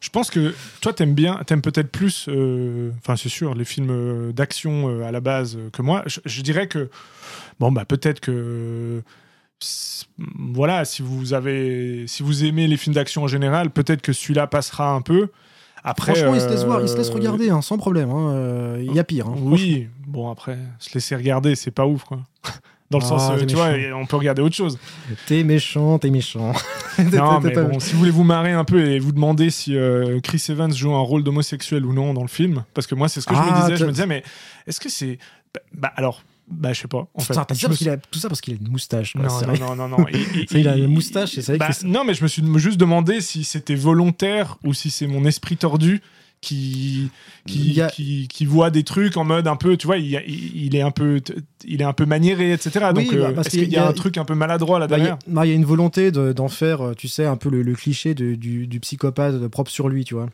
Je 0.00 0.10
pense 0.10 0.30
que 0.30 0.54
toi, 0.80 0.92
t'aimes 0.92 1.14
bien, 1.14 1.40
t'aimes 1.46 1.62
peut-être 1.62 1.90
plus, 1.90 2.26
euh, 2.28 2.90
enfin 2.98 3.16
c'est 3.16 3.28
sûr, 3.28 3.54
les 3.54 3.64
films 3.64 3.90
euh, 3.90 4.32
d'action 4.32 4.88
euh, 4.88 5.02
à 5.04 5.10
la 5.12 5.20
base 5.20 5.58
que 5.72 5.82
moi. 5.82 6.02
Je, 6.06 6.20
je 6.24 6.42
dirais 6.42 6.68
que, 6.68 6.88
bon 7.58 7.72
bah 7.72 7.84
peut-être 7.84 8.20
que, 8.20 9.02
voilà, 10.38 10.84
si 10.84 11.02
vous 11.02 11.32
avez, 11.34 12.06
si 12.06 12.22
vous 12.22 12.44
aimez 12.44 12.66
les 12.68 12.76
films 12.76 12.94
d'action 12.94 13.24
en 13.24 13.28
général, 13.28 13.70
peut-être 13.70 14.02
que 14.02 14.12
celui-là 14.12 14.46
passera 14.46 14.92
un 14.92 15.00
peu. 15.00 15.28
Après, 15.84 16.12
Franchement, 16.14 16.34
il 16.34 16.40
se 16.40 16.48
laisse 16.48 16.64
voir, 16.64 16.80
il 16.82 16.88
se 16.88 16.96
laisse 16.96 17.10
regarder, 17.10 17.50
hein, 17.50 17.62
sans 17.62 17.78
problème. 17.78 18.10
hein, 18.10 18.30
euh, 18.34 18.82
Il 18.84 18.92
y 18.94 18.98
a 18.98 19.04
pire. 19.04 19.28
hein, 19.28 19.34
Oui, 19.40 19.88
bon 20.06 20.30
après, 20.30 20.58
se 20.80 20.92
laisser 20.94 21.14
regarder, 21.16 21.54
c'est 21.54 21.70
pas 21.70 21.86
ouf 21.86 22.04
quoi. 22.04 22.20
Dans 22.90 22.98
le 22.98 23.04
Ah, 23.04 23.08
sens, 23.08 23.30
euh, 23.30 23.44
tu 23.44 23.54
vois, 23.54 23.68
on 23.94 24.06
peut 24.06 24.16
regarder 24.16 24.40
autre 24.40 24.56
chose. 24.56 24.78
T'es 25.26 25.44
méchant, 25.44 25.98
t'es 25.98 26.10
méchant. 26.10 26.52
Non, 27.12 27.38
mais 27.40 27.52
bon, 27.52 27.78
si 27.78 27.92
vous 27.92 27.98
voulez 28.00 28.10
vous 28.10 28.24
marrer 28.24 28.50
un 28.50 28.64
peu 28.64 28.90
et 28.90 28.98
vous 28.98 29.12
demander 29.12 29.50
si 29.50 29.76
euh, 29.76 30.18
Chris 30.20 30.44
Evans 30.48 30.74
joue 30.74 30.92
un 30.92 31.00
rôle 31.00 31.22
d'homosexuel 31.22 31.86
ou 31.86 31.92
non 31.92 32.12
dans 32.12 32.22
le 32.22 32.28
film, 32.28 32.64
parce 32.74 32.88
que 32.88 32.96
moi, 32.96 33.08
c'est 33.08 33.20
ce 33.20 33.26
que 33.28 33.36
je 33.36 33.40
Ah, 33.40 33.44
me 33.44 33.62
disais. 33.62 33.76
Je 33.76 33.84
me 33.84 33.92
disais, 33.92 34.06
mais 34.06 34.24
est-ce 34.66 34.80
que 34.80 34.88
c'est. 34.88 35.18
Bah, 35.54 35.60
bah, 35.72 35.92
alors, 35.94 36.24
bah, 36.50 36.72
je 36.72 36.80
sais 36.80 36.88
pas. 36.88 37.06
En 37.14 37.20
fait, 37.20 37.34
Putain, 37.34 37.44
t'as 37.44 37.54
dit 37.54 37.76
qu'il 37.76 37.88
a, 37.88 37.98
tout 37.98 38.18
ça 38.18 38.28
parce 38.28 38.40
qu'il 38.40 38.54
a 38.54 38.56
une 38.60 38.68
moustache. 38.68 39.12
quoi, 39.12 39.22
non, 39.22 39.56
non, 39.56 39.76
non, 39.76 39.88
non, 39.88 39.88
non. 39.98 40.06
Il, 40.50 40.66
a 40.66 40.76
une 40.76 40.88
moustache, 40.88 41.34
c'est 41.34 41.46
vrai 41.46 41.58
bah, 41.58 41.68
que 41.68 41.86
Non, 41.86 42.04
mais 42.04 42.14
je 42.14 42.22
me 42.24 42.28
suis 42.28 42.42
juste 42.56 42.78
demandé 42.78 43.20
si 43.20 43.44
c'était 43.44 43.76
volontaire 43.76 44.56
ou 44.64 44.74
si 44.74 44.90
c'est 44.90 45.06
mon 45.06 45.24
esprit 45.24 45.56
tordu 45.56 46.00
qui 46.40 47.10
qui, 47.46 47.58
Il 47.58 47.72
y 47.74 47.80
a- 47.80 47.88
qui 47.88 48.28
qui 48.28 48.46
voit 48.46 48.70
des 48.70 48.84
trucs 48.84 49.16
en 49.16 49.24
mode 49.24 49.46
un 49.48 49.56
peu 49.56 49.76
tu 49.76 49.86
vois 49.86 49.96
il, 49.98 50.06
y 50.06 50.76
est 50.76 50.80
un 50.82 50.90
peu 50.90 51.20
il 51.66 51.80
est 51.80 51.84
un 51.84 51.92
peu 51.92 52.06
maniéré 52.06 52.52
etc 52.52 52.86
Oui, 52.94 53.04
donc 53.04 53.14
bah, 53.14 53.32
euh, 53.36 53.40
est-ce 53.40 53.48
qu'il 53.50 53.64
y 53.64 53.72
y 53.72 53.76
a 53.76 53.86
un 53.86 53.92
truc 53.92 54.18
un 54.18 54.24
peu 54.24 54.34
maladroit 54.34 54.78
là 54.78 54.86
Bah, 54.86 54.96
Il 54.98 55.00
y, 55.00 55.04
derrière? 55.04 55.14
a- 55.26 55.30
bah, 55.32 55.46
il 55.46 55.48
y 55.48 55.52
a 55.52 55.56
une 55.56 55.64
volonté 55.64 56.10
de- 56.12 56.32
d'en 56.32 56.48
faire, 56.48 56.80
euh, 56.82 56.94
tu 56.94 57.08
sais, 57.08 57.26
un 57.26 57.36
peu 57.36 57.48
le, 57.50 57.62
le 57.62 57.74
cliché 57.74 58.14
de- 58.14 58.34
du, 58.34 58.66
du 58.66 58.80
psychopathe 58.80 59.48
propre 59.48 59.70
sur 59.70 59.88
lui, 59.88 60.04
tu 60.04 60.14
vois. 60.14 60.28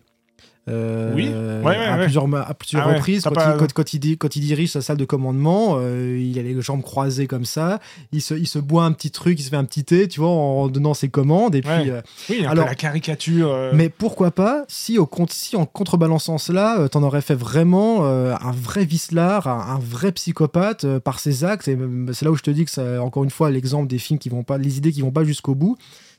Euh, 0.66 1.12
Oui. 1.14 1.29
Ouais, 1.29 1.77
ouais, 1.79 1.85
à, 1.85 1.96
ouais. 1.98 2.03
plusieurs, 2.05 2.27
ma- 2.27 2.40
à 2.40 2.55
plusieurs 2.55 2.88
Ah 2.88 2.94
reprises, 2.94 3.22
quand, 3.24 3.33
pas- 3.33 3.53
il, 3.55 3.59
quand, 3.59 3.72
quand 3.74 3.92
il 3.92 3.98
di- 3.98 4.16
quand 4.16 4.35
il 4.35 4.40
dirige 4.40 4.70
sa 4.70 4.81
salle 4.81 4.96
de 4.96 5.05
commandement, 5.05 5.77
euh, 5.79 6.18
il 6.18 6.38
a 6.38 6.42
les 6.42 6.59
jambes 6.62 6.81
croisées 6.83 7.27
comme 7.27 7.44
ça, 7.44 7.81
il 8.12 8.22
se, 8.22 8.33
il 8.35 8.46
se 8.46 8.59
boit 8.59 8.85
un 8.85 8.92
petit 8.92 9.11
truc, 9.11 9.38
il 9.38 9.42
se 9.42 9.50
fait 9.50 9.57
un 9.57 9.64
petit 9.64 9.85
thé, 9.85 10.09
tu 10.09 10.20
vois, 10.20 10.31
en 10.31 10.68
donnant 10.68 10.94
ses 10.94 11.09
commandes, 11.11 11.55
et 11.55 11.61
puis... 11.61 11.90
Euh, 11.90 12.00
Oui, 12.31 12.46
un 12.46 12.50
Alors- 12.50 12.64
peu 12.64 12.70
la 12.70 12.74
caricature. 12.77 13.50
euh, 13.53 13.72
mais 13.74 13.90
pourquoi 13.90 14.31
pas, 14.31 14.64
si, 14.68 14.98
au, 14.98 15.05
compte- 15.07 15.33
si 15.33 15.55
en 15.57 15.66
contrebalançant 15.66 16.38
cela, 16.38 16.88
t'en 16.90 17.03
aurais 17.03 17.20
fait 17.22 17.35
vraiment 17.35 18.07
un 18.07 18.53
vrai 18.53 18.85
vicelard, 18.87 19.46
un, 19.46 19.74
un 19.74 19.79
vrai 19.79 20.12
psychopathe 20.12 20.87
par 21.00 21.20
ses 21.20 21.44
actes, 21.44 21.68
et 21.68 21.77
c'est 22.12 22.24
là 22.24 22.31
où 22.31 22.37
je 22.37 22.42
te 22.42 22.50
dis 22.50 22.64
que 22.64 22.70
c'est 22.70 22.96
encore 22.98 23.24
une 23.24 23.31
fois 23.31 23.50
l'exemple 23.50 23.87
des 23.88 23.98
films 23.98 24.18
qui 24.18 24.29
vont 24.31 24.44
pas, 24.44 24.57
les 24.59 24.79
idées 24.79 24.92
qui 24.92 25.03
vont 25.03 25.11
pas 25.11 25.24
jusqu'au 25.24 25.55
bout. 25.55 25.77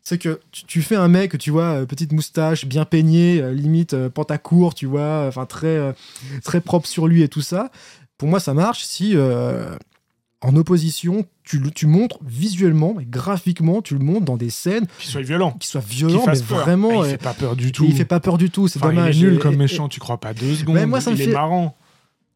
C'est 0.07 0.19
que 0.19 0.39
tu, 0.51 0.65
tu 0.65 0.81
fais 0.83 0.95
un 0.95 1.07
mec, 1.07 1.35
tu 1.39 1.49
vois, 1.49 1.81
euh, 1.81 1.85
petite 1.87 2.11
moustache, 2.11 2.65
bien 2.65 2.85
peigné, 2.85 3.41
euh, 3.41 3.51
limite 3.53 3.95
euh, 3.95 4.07
pantacourt, 4.07 4.75
tu 4.75 4.85
vois, 4.85 5.25
enfin 5.27 5.47
très, 5.47 5.95
très 6.43 6.61
propre 6.61 6.87
sur 6.87 7.07
lui 7.07 7.23
et 7.23 7.27
tout 7.27 7.41
ça. 7.41 7.71
Pour 8.19 8.29
moi, 8.29 8.39
ça 8.39 8.53
marche 8.53 8.83
si, 8.83 9.13
euh, 9.15 9.75
en 10.41 10.55
opposition, 10.55 11.25
tu, 11.43 11.59
tu 11.73 11.87
montres 11.87 12.19
visuellement 12.23 12.99
et 12.99 13.05
graphiquement, 13.05 13.81
tu 13.81 13.95
le 13.95 13.99
montres 14.05 14.25
dans 14.25 14.37
des 14.37 14.51
scènes 14.51 14.85
qu'il 14.99 15.09
soit 15.09 15.21
violent. 15.21 15.57
Qu'il 15.59 15.79
violentes, 15.81 16.19
mais 16.19 16.25
fasse 16.33 16.41
peur. 16.43 16.59
vraiment. 16.59 17.01
Ah, 17.01 17.05
il 17.07 17.09
fait 17.09 17.17
pas 17.17 17.33
peur 17.33 17.55
du 17.55 17.71
tout. 17.71 17.85
il 17.89 17.95
fait 17.95 18.05
pas 18.05 18.19
peur 18.19 18.37
du 18.37 18.51
tout, 18.51 18.67
c'est 18.67 18.77
Enfin, 18.77 18.89
dommage. 18.89 19.17
Il 19.17 19.23
est 19.25 19.27
nul 19.29 19.35
Et- 19.37 19.39
comme 19.39 19.55
et- 19.55 19.57
méchant, 19.57 19.89
tu 19.89 19.99
crois 19.99 20.19
pas 20.19 20.35
deux 20.35 20.53
secondes. 20.53 20.75
Mais 20.75 20.85
moi, 20.85 21.01
ça 21.01 21.09
me 21.09 21.15
il 21.15 21.23
fait- 21.23 21.29
est 21.31 21.33
marrant. 21.33 21.75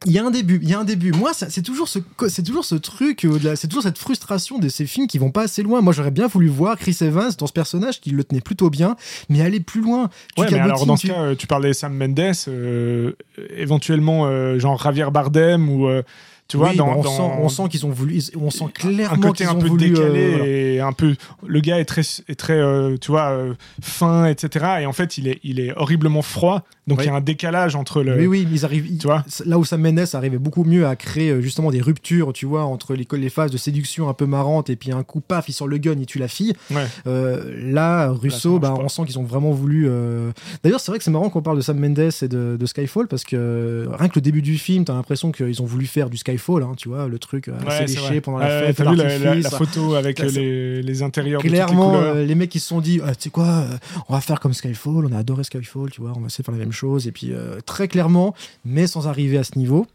Il 0.05 0.13
y 0.13 0.17
a 0.17 0.23
un 0.25 0.31
début, 0.31 0.59
il 0.63 0.69
y 0.69 0.73
a 0.73 0.79
un 0.79 0.85
début. 0.85 1.11
Moi, 1.11 1.31
c'est 1.33 1.61
toujours 1.61 1.89
ce, 1.89 1.99
c'est 2.29 2.43
toujours 2.43 2.63
ce 2.63 2.75
truc, 2.75 3.25
euh, 3.25 3.55
c'est 3.57 3.67
toujours 3.67 3.83
cette 3.83 3.97
frustration 3.97 4.57
de 4.57 4.69
ces 4.69 4.85
films 4.85 5.07
qui 5.07 5.17
vont 5.17 5.29
pas 5.31 5.41
assez 5.43 5.61
loin. 5.61 5.81
Moi, 5.81 5.91
j'aurais 5.91 6.09
bien 6.09 6.27
voulu 6.27 6.47
voir 6.47 6.77
Chris 6.77 6.95
Evans 7.01 7.31
dans 7.37 7.47
ce 7.47 7.51
personnage 7.51 7.99
qui 7.99 8.11
le 8.11 8.23
tenait 8.23 8.39
plutôt 8.39 8.69
bien, 8.69 8.95
mais 9.27 9.41
aller 9.41 9.59
plus 9.59 9.81
loin. 9.81 10.09
Tu 10.37 10.41
Ouais, 10.43 10.47
mais 10.51 10.59
alors 10.59 10.85
dans 10.85 10.95
ce 10.95 11.01
tu- 11.01 11.07
cas, 11.13 11.19
euh, 11.19 11.35
tu 11.35 11.47
parlais 11.47 11.73
Sam 11.73 11.93
Mendes, 11.97 12.33
euh, 12.47 13.11
éventuellement 13.57 14.25
euh, 14.27 14.57
genre 14.57 14.81
Javier 14.81 15.07
Bardem 15.11 15.67
ou 15.69 15.89
euh, 15.89 16.01
tu 16.49 16.57
vois 16.57 16.71
Oui, 16.71 16.75
dans, 16.75 16.87
on, 16.97 17.01
dans- 17.03 17.09
sent, 17.15 17.31
on 17.41 17.47
sent 17.49 17.63
qu'ils 17.69 17.85
ont 17.85 17.89
voulu, 17.91 18.21
on 18.37 18.49
sent 18.49 18.65
un 18.65 18.67
clairement 18.67 19.21
côté 19.29 19.45
qu'ils 19.45 19.53
un 19.53 19.55
ont 19.55 19.59
peu 19.61 19.67
voulu. 19.67 19.85
euh, 19.85 19.89
décalé 19.89 20.29
voilà. 20.31 20.45
et 20.47 20.79
un 20.81 20.91
peu 20.91 21.15
le 21.47 21.59
gars 21.61 21.79
est 21.79 21.85
très 21.85 22.01
est 22.27 22.37
très 22.37 22.59
euh, 22.59 22.97
tu 22.99 23.11
vois 23.11 23.29
euh, 23.29 23.53
fin 23.81 24.25
etc 24.25 24.65
et 24.81 24.85
en 24.85 24.91
fait 24.93 25.17
il 25.17 25.27
est 25.29 25.39
il 25.43 25.59
est 25.61 25.71
horriblement 25.77 26.21
froid 26.21 26.63
donc 26.87 26.97
il 26.97 27.01
Oui. 27.01 27.07
y 27.07 27.09
a 27.11 27.15
un 27.15 27.21
décalage 27.21 27.75
entre 27.75 28.01
le 28.01 28.17
Oui, 28.17 28.25
oui, 28.25 28.47
ils 28.51 28.65
arrivent. 28.65 28.97
Tu 28.97 29.05
vois? 29.05 29.23
là 29.45 29.59
où 29.59 29.63
Sam 29.63 29.79
Mendes 29.79 30.07
arrivait 30.13 30.39
beaucoup 30.39 30.63
mieux 30.63 30.87
à 30.87 30.95
créer 30.95 31.29
euh, 31.29 31.39
justement 31.39 31.69
des 31.69 31.81
ruptures, 31.81 32.33
tu 32.33 32.47
vois, 32.47 32.63
entre 32.63 32.95
les, 32.95 33.07
les 33.11 33.29
phases 33.29 33.51
de 33.51 33.57
séduction 33.57 34.09
un 34.09 34.15
peu 34.15 34.25
marrantes 34.25 34.71
et 34.71 34.75
puis 34.75 34.91
un 34.91 35.03
coup 35.03 35.21
paf, 35.21 35.47
il 35.49 35.53
sort 35.53 35.67
le 35.67 35.77
gun, 35.77 35.93
il 35.99 36.07
tue 36.07 36.17
la 36.17 36.27
fille. 36.27 36.53
Ouais. 36.71 36.87
Euh, 37.05 37.53
là, 37.71 38.09
Russo, 38.09 38.57
bah, 38.57 38.73
on 38.75 38.87
sent 38.89 39.03
qu'ils 39.05 39.19
ont 39.19 39.23
vraiment 39.23 39.51
voulu. 39.51 39.85
euh, 39.87 40.31
D'ailleurs, 40.63 40.79
c'est 40.79 40.91
vrai 40.91 40.97
que 40.97 41.03
c'est 41.03 41.11
marrant 41.11 41.29
qu'on 41.29 41.43
parle 41.43 41.57
de 41.57 41.61
Sam 41.61 41.77
Mendes 41.79 41.99
et 41.99 42.27
de, 42.27 42.57
de 42.59 42.65
Skyfall 42.65 43.07
parce 43.07 43.23
que 43.23 43.35
euh, 43.35 43.87
rien 43.93 44.09
que 44.09 44.15
le 44.15 44.21
début 44.21 44.41
du 44.41 44.57
film, 44.57 44.83
t'as 44.83 44.93
l'impression 44.95 45.31
qu'ils 45.31 45.61
ont 45.61 45.65
voulu 45.65 45.85
faire 45.85 46.09
du 46.09 46.17
Skyfall, 46.17 46.38
hein, 46.63 46.73
tu 46.77 46.89
vois, 46.89 47.07
le 47.07 47.19
truc 47.19 47.47
euh, 47.47 47.53
assez 47.67 47.81
Ouais, 47.81 47.87
c'est 47.87 48.01
léché 48.01 48.21
pendant 48.21 48.37
la 48.39 48.47
fête. 48.67 48.75
t'as 48.77 48.89
vu 48.91 48.95
la, 48.95 49.17
la- 49.19 49.35
la 49.35 49.49
photo 49.49 49.93
avec 49.95 50.19
les, 50.19 50.81
les 50.81 51.01
intérieurs 51.03 51.41
de 51.41 51.47
toutes 51.47 51.51
les 51.51 51.63
Clairement, 51.63 51.91
couleurs 51.91 52.15
euh, 52.15 52.25
les 52.25 52.35
mecs 52.35 52.49
qui 52.49 52.59
se 52.59 52.67
sont 52.67 52.81
dit, 52.81 52.99
Ah, 53.05 53.13
tu 53.15 53.23
sais 53.23 53.29
quoi, 53.29 53.65
on 54.07 54.13
va 54.13 54.21
faire 54.21 54.39
comme 54.39 54.53
Skyfall, 54.53 55.05
on 55.05 55.11
a 55.11 55.17
adoré 55.19 55.43
Skyfall, 55.43 55.91
tu 55.91 56.01
vois, 56.01 56.13
on 56.15 56.19
va 56.21 56.27
essayer 56.27 56.41
de 56.41 56.45
faire 56.45 56.53
la 56.55 56.59
même 56.59 56.71
chose, 56.71 57.07
et 57.07 57.11
puis 57.11 57.31
très 57.65 57.87
clairement, 57.87 58.33
mais 58.65 58.87
sans 58.87 59.07
arriver 59.07 59.37
à 59.37 59.43
ce 59.43 59.57
niveau. 59.57 59.85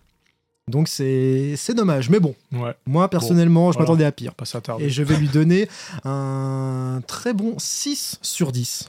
Donc 0.67 0.89
c'est 0.89 1.57
dommage, 1.77 2.09
mais 2.09 2.21
bon, 2.21 2.35
ouais 2.53 2.75
moi 2.87 3.11
personnellement, 3.11 3.71
je 3.71 3.77
voilà. 3.77 3.91
m'attendais 3.91 4.05
à 4.07 4.13
pire. 4.13 4.33
pas 4.35 4.47
Et 4.81 4.89
je 4.89 5.03
vais 5.03 5.17
lui 5.17 5.29
donner 5.29 5.69
un 6.05 7.03
très 7.07 7.35
bon 7.35 7.55
6 7.59 8.19
sur 8.23 8.51
10. 8.51 8.89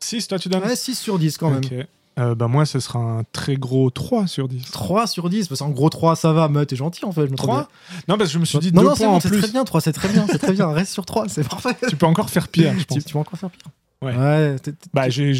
6 0.00 0.26
toi 0.28 0.38
tu 0.38 0.48
donnes? 0.48 0.62
Ouais, 0.62 0.74
6 0.74 0.94
sur 0.98 1.18
10 1.18 1.36
quand 1.36 1.50
même. 1.50 1.58
Ok. 1.64 1.86
Euh, 2.18 2.34
bah 2.34 2.46
moi 2.46 2.66
ce 2.66 2.78
sera 2.78 2.98
un 2.98 3.22
très 3.32 3.56
gros 3.56 3.88
3 3.88 4.26
sur 4.26 4.46
10 4.46 4.70
3 4.70 5.06
sur 5.06 5.30
10, 5.30 5.48
parce 5.48 5.60
qu'en 5.60 5.70
gros 5.70 5.88
3 5.88 6.14
ça 6.14 6.32
va, 6.34 6.48
mais 6.48 6.66
t'es 6.66 6.76
gentil 6.76 7.04
en 7.06 7.12
fait. 7.12 7.22
je 7.26 7.30
m'attendais- 7.30 7.36
3 7.52 7.68
Non 8.06 8.18
parce 8.18 8.28
que 8.30 8.34
je 8.34 8.38
me 8.38 8.44
suis 8.44 8.58
dit 8.58 8.70
Non, 8.72 8.82
2 8.82 8.88
non, 8.88 8.94
c'est 8.94 9.04
points 9.04 9.10
bon, 9.12 9.16
en 9.16 9.20
c'est 9.20 9.28
plus 9.30 9.40
très 9.40 9.50
bien, 9.50 9.64
3 9.64 9.80
c'est 9.80 9.92
très 9.94 10.08
bien, 10.08 10.26
c'est 10.30 10.38
très 10.38 10.52
bien, 10.52 10.70
reste 10.72 10.92
sur 10.92 11.06
3, 11.06 11.28
c'est 11.28 11.48
parfait. 11.48 11.74
tu 11.88 11.96
peux 11.96 12.04
encore 12.06 12.28
faire 12.28 12.48
pire 12.48 12.72
je 12.74 12.80
Tu, 12.80 12.84
pense 12.84 13.04
tu 13.06 13.14
vas 13.14 13.20
encore 13.20 13.38
faire 13.38 13.48
pire. 13.50 13.66
Ouais. 14.02 14.56
Bah, 14.92 15.08
j'ai, 15.08 15.32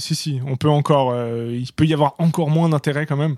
Si, 0.00 0.14
si, 0.14 0.40
on 0.46 0.56
peut 0.56 0.68
encore. 0.68 1.12
euh, 1.12 1.56
il 1.58 1.72
peut 1.72 1.86
y 1.86 1.94
avoir 1.94 2.16
encore 2.18 2.50
moins 2.50 2.68
d'intérêt 2.68 3.06
quand 3.06 3.16
même. 3.16 3.36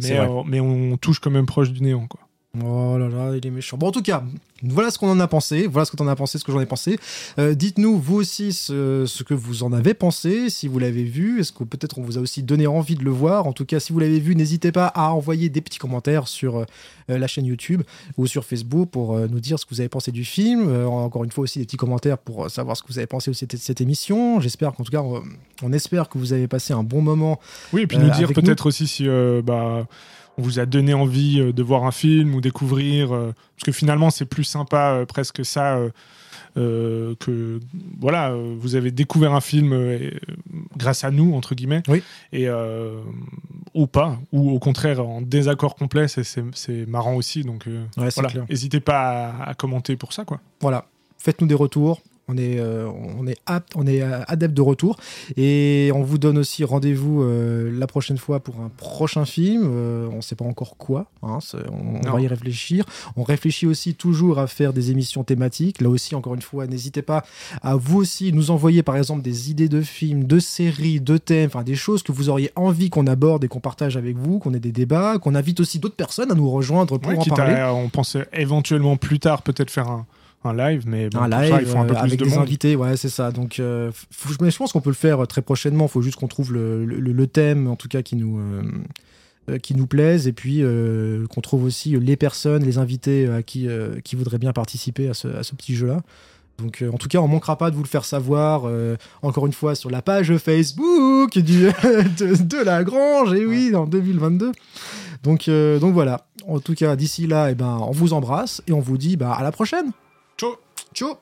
Mais, 0.00 0.18
euh, 0.18 0.42
mais 0.46 0.60
on 0.60 0.96
touche 0.96 1.18
quand 1.18 1.30
même 1.30 1.46
proche 1.46 1.70
du 1.70 1.82
néant, 1.82 2.06
quoi. 2.06 2.20
Oh 2.62 2.96
là 2.98 3.08
là, 3.08 3.36
il 3.36 3.44
est 3.44 3.50
méchant. 3.50 3.76
Bon, 3.76 3.88
en 3.88 3.92
tout 3.92 4.02
cas, 4.02 4.22
voilà 4.62 4.92
ce 4.92 4.98
qu'on 4.98 5.10
en 5.10 5.18
a 5.18 5.26
pensé. 5.26 5.66
Voilà 5.66 5.84
ce 5.84 5.90
que 5.90 5.96
t'en 5.96 6.06
as 6.06 6.14
pensé, 6.14 6.38
ce 6.38 6.44
que 6.44 6.52
j'en 6.52 6.60
ai 6.60 6.66
pensé. 6.66 6.98
Euh, 7.38 7.54
Dites-nous, 7.54 7.98
vous 7.98 8.14
aussi, 8.14 8.52
ce, 8.52 9.04
ce 9.06 9.24
que 9.24 9.34
vous 9.34 9.64
en 9.64 9.72
avez 9.72 9.92
pensé, 9.92 10.50
si 10.50 10.68
vous 10.68 10.78
l'avez 10.78 11.02
vu. 11.02 11.40
Est-ce 11.40 11.52
que 11.52 11.64
peut-être 11.64 11.98
on 11.98 12.02
vous 12.02 12.16
a 12.16 12.20
aussi 12.20 12.44
donné 12.44 12.68
envie 12.68 12.94
de 12.94 13.02
le 13.02 13.10
voir? 13.10 13.46
En 13.46 13.52
tout 13.52 13.64
cas, 13.64 13.80
si 13.80 13.92
vous 13.92 13.98
l'avez 13.98 14.20
vu, 14.20 14.36
n'hésitez 14.36 14.70
pas 14.70 14.86
à 14.86 15.10
envoyer 15.10 15.48
des 15.48 15.60
petits 15.60 15.80
commentaires 15.80 16.28
sur 16.28 16.58
euh, 16.58 16.64
la 17.08 17.26
chaîne 17.26 17.44
YouTube 17.44 17.82
ou 18.18 18.28
sur 18.28 18.44
Facebook 18.44 18.88
pour 18.88 19.16
euh, 19.16 19.26
nous 19.28 19.40
dire 19.40 19.58
ce 19.58 19.66
que 19.66 19.74
vous 19.74 19.80
avez 19.80 19.88
pensé 19.88 20.12
du 20.12 20.24
film. 20.24 20.72
Encore 20.86 21.24
une 21.24 21.32
fois, 21.32 21.42
aussi 21.42 21.58
des 21.58 21.64
petits 21.64 21.76
commentaires 21.76 22.18
pour 22.18 22.48
savoir 22.50 22.76
ce 22.76 22.84
que 22.84 22.88
vous 22.88 22.98
avez 22.98 23.08
pensé 23.08 23.30
aussi 23.30 23.46
de 23.46 23.56
cette, 23.56 23.80
émission. 23.80 24.38
J'espère 24.38 24.72
qu'en 24.74 24.84
tout 24.84 24.92
cas, 24.92 25.02
on, 25.02 25.22
on 25.62 25.72
espère 25.72 26.08
que 26.08 26.18
vous 26.18 26.32
avez 26.32 26.46
passé 26.46 26.72
un 26.72 26.84
bon 26.84 27.02
moment. 27.02 27.40
Oui, 27.72 27.82
et 27.82 27.86
puis 27.88 27.98
nous 27.98 28.10
dire 28.10 28.32
peut-être 28.32 28.66
aussi 28.66 28.86
si 28.86 29.08
bah, 29.42 29.86
on 30.38 30.42
vous 30.42 30.58
a 30.58 30.66
donné 30.66 30.94
envie 30.94 31.40
euh, 31.40 31.52
de 31.52 31.62
voir 31.62 31.84
un 31.84 31.92
film 31.92 32.34
ou 32.34 32.40
découvrir. 32.40 33.12
euh, 33.14 33.32
parce 33.56 33.64
que 33.66 33.72
finalement, 33.72 34.10
c'est 34.10 34.24
plus 34.26 34.44
sympa 34.44 34.92
euh, 34.94 35.06
presque 35.06 35.44
ça. 35.44 35.78
euh, 36.56 37.14
que 37.18 37.58
voilà, 38.00 38.32
vous 38.32 38.76
avez 38.76 38.92
découvert 38.92 39.32
un 39.34 39.40
film 39.40 39.72
euh, 39.72 40.10
grâce 40.76 41.02
à 41.02 41.10
nous 41.10 41.34
entre 41.34 41.54
guillemets, 41.56 41.82
Oui. 41.88 42.00
et 42.32 42.48
euh, 42.48 43.00
ou 43.74 43.88
pas, 43.88 44.18
ou 44.32 44.50
au 44.52 44.58
contraire 44.60 45.04
en 45.04 45.20
désaccord 45.20 45.74
complet, 45.74 46.06
c'est- 46.06 46.86
marrant 46.86 47.14
aussi. 47.16 47.42
Donc 47.42 47.64
Ouais, 47.66 48.08
voilà, 48.14 48.30
n'hésitez 48.48 48.78
pas 48.80 49.30
à, 49.30 49.50
à 49.50 49.54
commenter 49.54 49.96
pour 49.96 50.12
ça 50.12 50.24
quoi. 50.24 50.40
Voilà, 50.60 50.86
faites-nous 51.18 51.48
des 51.48 51.54
retours. 51.56 52.00
On 52.26 52.38
est, 52.38 52.58
euh, 52.58 52.88
on 53.18 53.26
est 53.26 53.36
apte, 53.44 53.72
on 53.76 53.86
est 53.86 54.00
euh, 54.00 54.22
adepte 54.28 54.54
de 54.54 54.62
retour 54.62 54.96
et 55.36 55.90
on 55.94 56.02
vous 56.02 56.16
donne 56.16 56.38
aussi 56.38 56.64
rendez-vous 56.64 57.22
euh, 57.22 57.70
la 57.78 57.86
prochaine 57.86 58.16
fois 58.16 58.40
pour 58.40 58.60
un 58.60 58.70
prochain 58.74 59.26
film. 59.26 59.62
Euh, 59.64 60.08
on 60.10 60.16
ne 60.16 60.20
sait 60.22 60.34
pas 60.34 60.46
encore 60.46 60.78
quoi, 60.78 61.06
hein, 61.22 61.38
on, 61.70 62.10
va 62.10 62.20
y 62.22 62.26
réfléchir. 62.26 62.86
On 63.16 63.22
réfléchit 63.24 63.66
aussi 63.66 63.94
toujours 63.94 64.38
à 64.38 64.46
faire 64.46 64.72
des 64.72 64.90
émissions 64.90 65.22
thématiques. 65.22 65.82
Là 65.82 65.90
aussi, 65.90 66.14
encore 66.14 66.34
une 66.34 66.40
fois, 66.42 66.66
n'hésitez 66.66 67.02
pas 67.02 67.24
à 67.62 67.76
vous 67.76 67.98
aussi 67.98 68.32
nous 68.32 68.50
envoyer 68.50 68.82
par 68.82 68.96
exemple 68.96 69.20
des 69.20 69.50
idées 69.50 69.68
de 69.68 69.82
films, 69.82 70.24
de 70.24 70.38
séries, 70.38 71.00
de 71.00 71.18
thèmes, 71.18 71.48
enfin 71.48 71.62
des 71.62 71.74
choses 71.76 72.02
que 72.02 72.12
vous 72.12 72.30
auriez 72.30 72.50
envie 72.56 72.88
qu'on 72.88 73.06
aborde 73.06 73.44
et 73.44 73.48
qu'on 73.48 73.60
partage 73.60 73.98
avec 73.98 74.16
vous, 74.16 74.38
qu'on 74.38 74.54
ait 74.54 74.60
des 74.60 74.72
débats, 74.72 75.18
qu'on 75.18 75.34
invite 75.34 75.60
aussi 75.60 75.78
d'autres 75.78 75.94
personnes 75.96 76.30
à 76.32 76.34
nous 76.34 76.50
rejoindre 76.50 76.96
pour 76.96 77.10
Ouais, 77.12 77.18
en 77.18 77.24
parler. 77.24 77.54
à- 77.56 77.74
on 77.74 77.90
pensait 77.90 78.26
éventuellement 78.32 78.96
plus 78.96 79.18
tard 79.18 79.42
peut-être 79.42 79.70
faire 79.70 79.88
un, 79.88 80.06
un 80.44 80.54
live, 80.54 80.84
mais 80.86 81.08
bon, 81.10 81.20
un 81.20 81.28
live 81.28 81.68
ça, 81.70 81.78
un 81.80 81.84
peu 81.84 81.92
euh, 81.92 81.94
plus 81.94 82.06
avec 82.06 82.18
de 82.18 82.24
des 82.24 82.30
monde. 82.30 82.38
invités, 82.40 82.76
ouais, 82.76 82.96
c'est 82.96 83.08
ça. 83.08 83.30
Donc, 83.32 83.58
euh, 83.60 83.90
faut- 84.10 84.34
mais 84.42 84.50
je 84.50 84.56
pense 84.58 84.72
qu'on 84.72 84.80
peut 84.80 84.90
le 84.90 84.94
faire 84.94 85.22
euh, 85.22 85.26
très 85.26 85.42
prochainement. 85.42 85.86
Il 85.86 85.90
faut 85.90 86.02
juste 86.02 86.16
qu'on 86.16 86.28
trouve 86.28 86.52
le, 86.52 86.84
le- 86.84 86.98
le 87.12 87.26
thème, 87.26 87.66
en 87.68 87.76
tout 87.76 87.88
cas, 87.88 88.02
qui 88.02 88.16
nous, 88.16 88.38
euh, 89.50 89.58
qui 89.58 89.74
nous 89.74 89.86
plaise, 89.86 90.26
et 90.28 90.32
puis 90.32 90.58
euh, 90.62 91.26
qu'on 91.28 91.40
trouve 91.40 91.64
aussi 91.64 91.98
les 91.98 92.16
personnes, 92.16 92.62
les 92.64 92.78
invités 92.78 93.26
à 93.28 93.42
qui, 93.42 93.68
qui 94.04 94.16
voudraient 94.16 94.38
bien 94.38 94.52
participer 94.52 95.08
à 95.08 95.14
ce, 95.14 95.28
à 95.28 95.42
ce 95.42 95.54
petit 95.54 95.74
jeu-là. 95.74 96.00
Donc, 96.58 96.82
euh, 96.82 96.90
en 96.92 96.98
tout 96.98 97.08
cas, 97.08 97.18
on 97.18 97.26
manquera 97.26 97.58
pas 97.58 97.70
de 97.72 97.74
vous 97.76 97.82
le 97.82 97.88
faire 97.88 98.04
savoir, 98.04 98.62
euh, 98.66 98.96
encore 99.22 99.44
une 99.46 99.52
fois, 99.52 99.74
sur 99.74 99.90
la 99.90 100.02
page 100.02 100.36
Facebook 100.36 101.36
du, 101.38 101.64
de, 102.18 102.42
de 102.42 102.64
la 102.64 102.84
Grange, 102.84 103.34
et 103.34 103.44
oui, 103.44 103.74
en 103.74 103.86
2022. 103.86 104.52
Donc, 105.24 105.48
euh, 105.48 105.78
donc 105.80 105.94
voilà. 105.94 106.26
En 106.46 106.60
tout 106.60 106.74
cas, 106.74 106.94
d'ici 106.94 107.26
là, 107.26 107.50
eh 107.50 107.54
ben, 107.54 107.78
on 107.80 107.90
vous 107.90 108.12
embrasse 108.12 108.62
et 108.68 108.72
on 108.72 108.78
vous 108.80 108.98
dit 108.98 109.16
bah, 109.16 109.32
à 109.32 109.42
la 109.42 109.50
prochaine. 109.50 109.90
Ciao 110.36 110.58
Ciao 110.92 111.20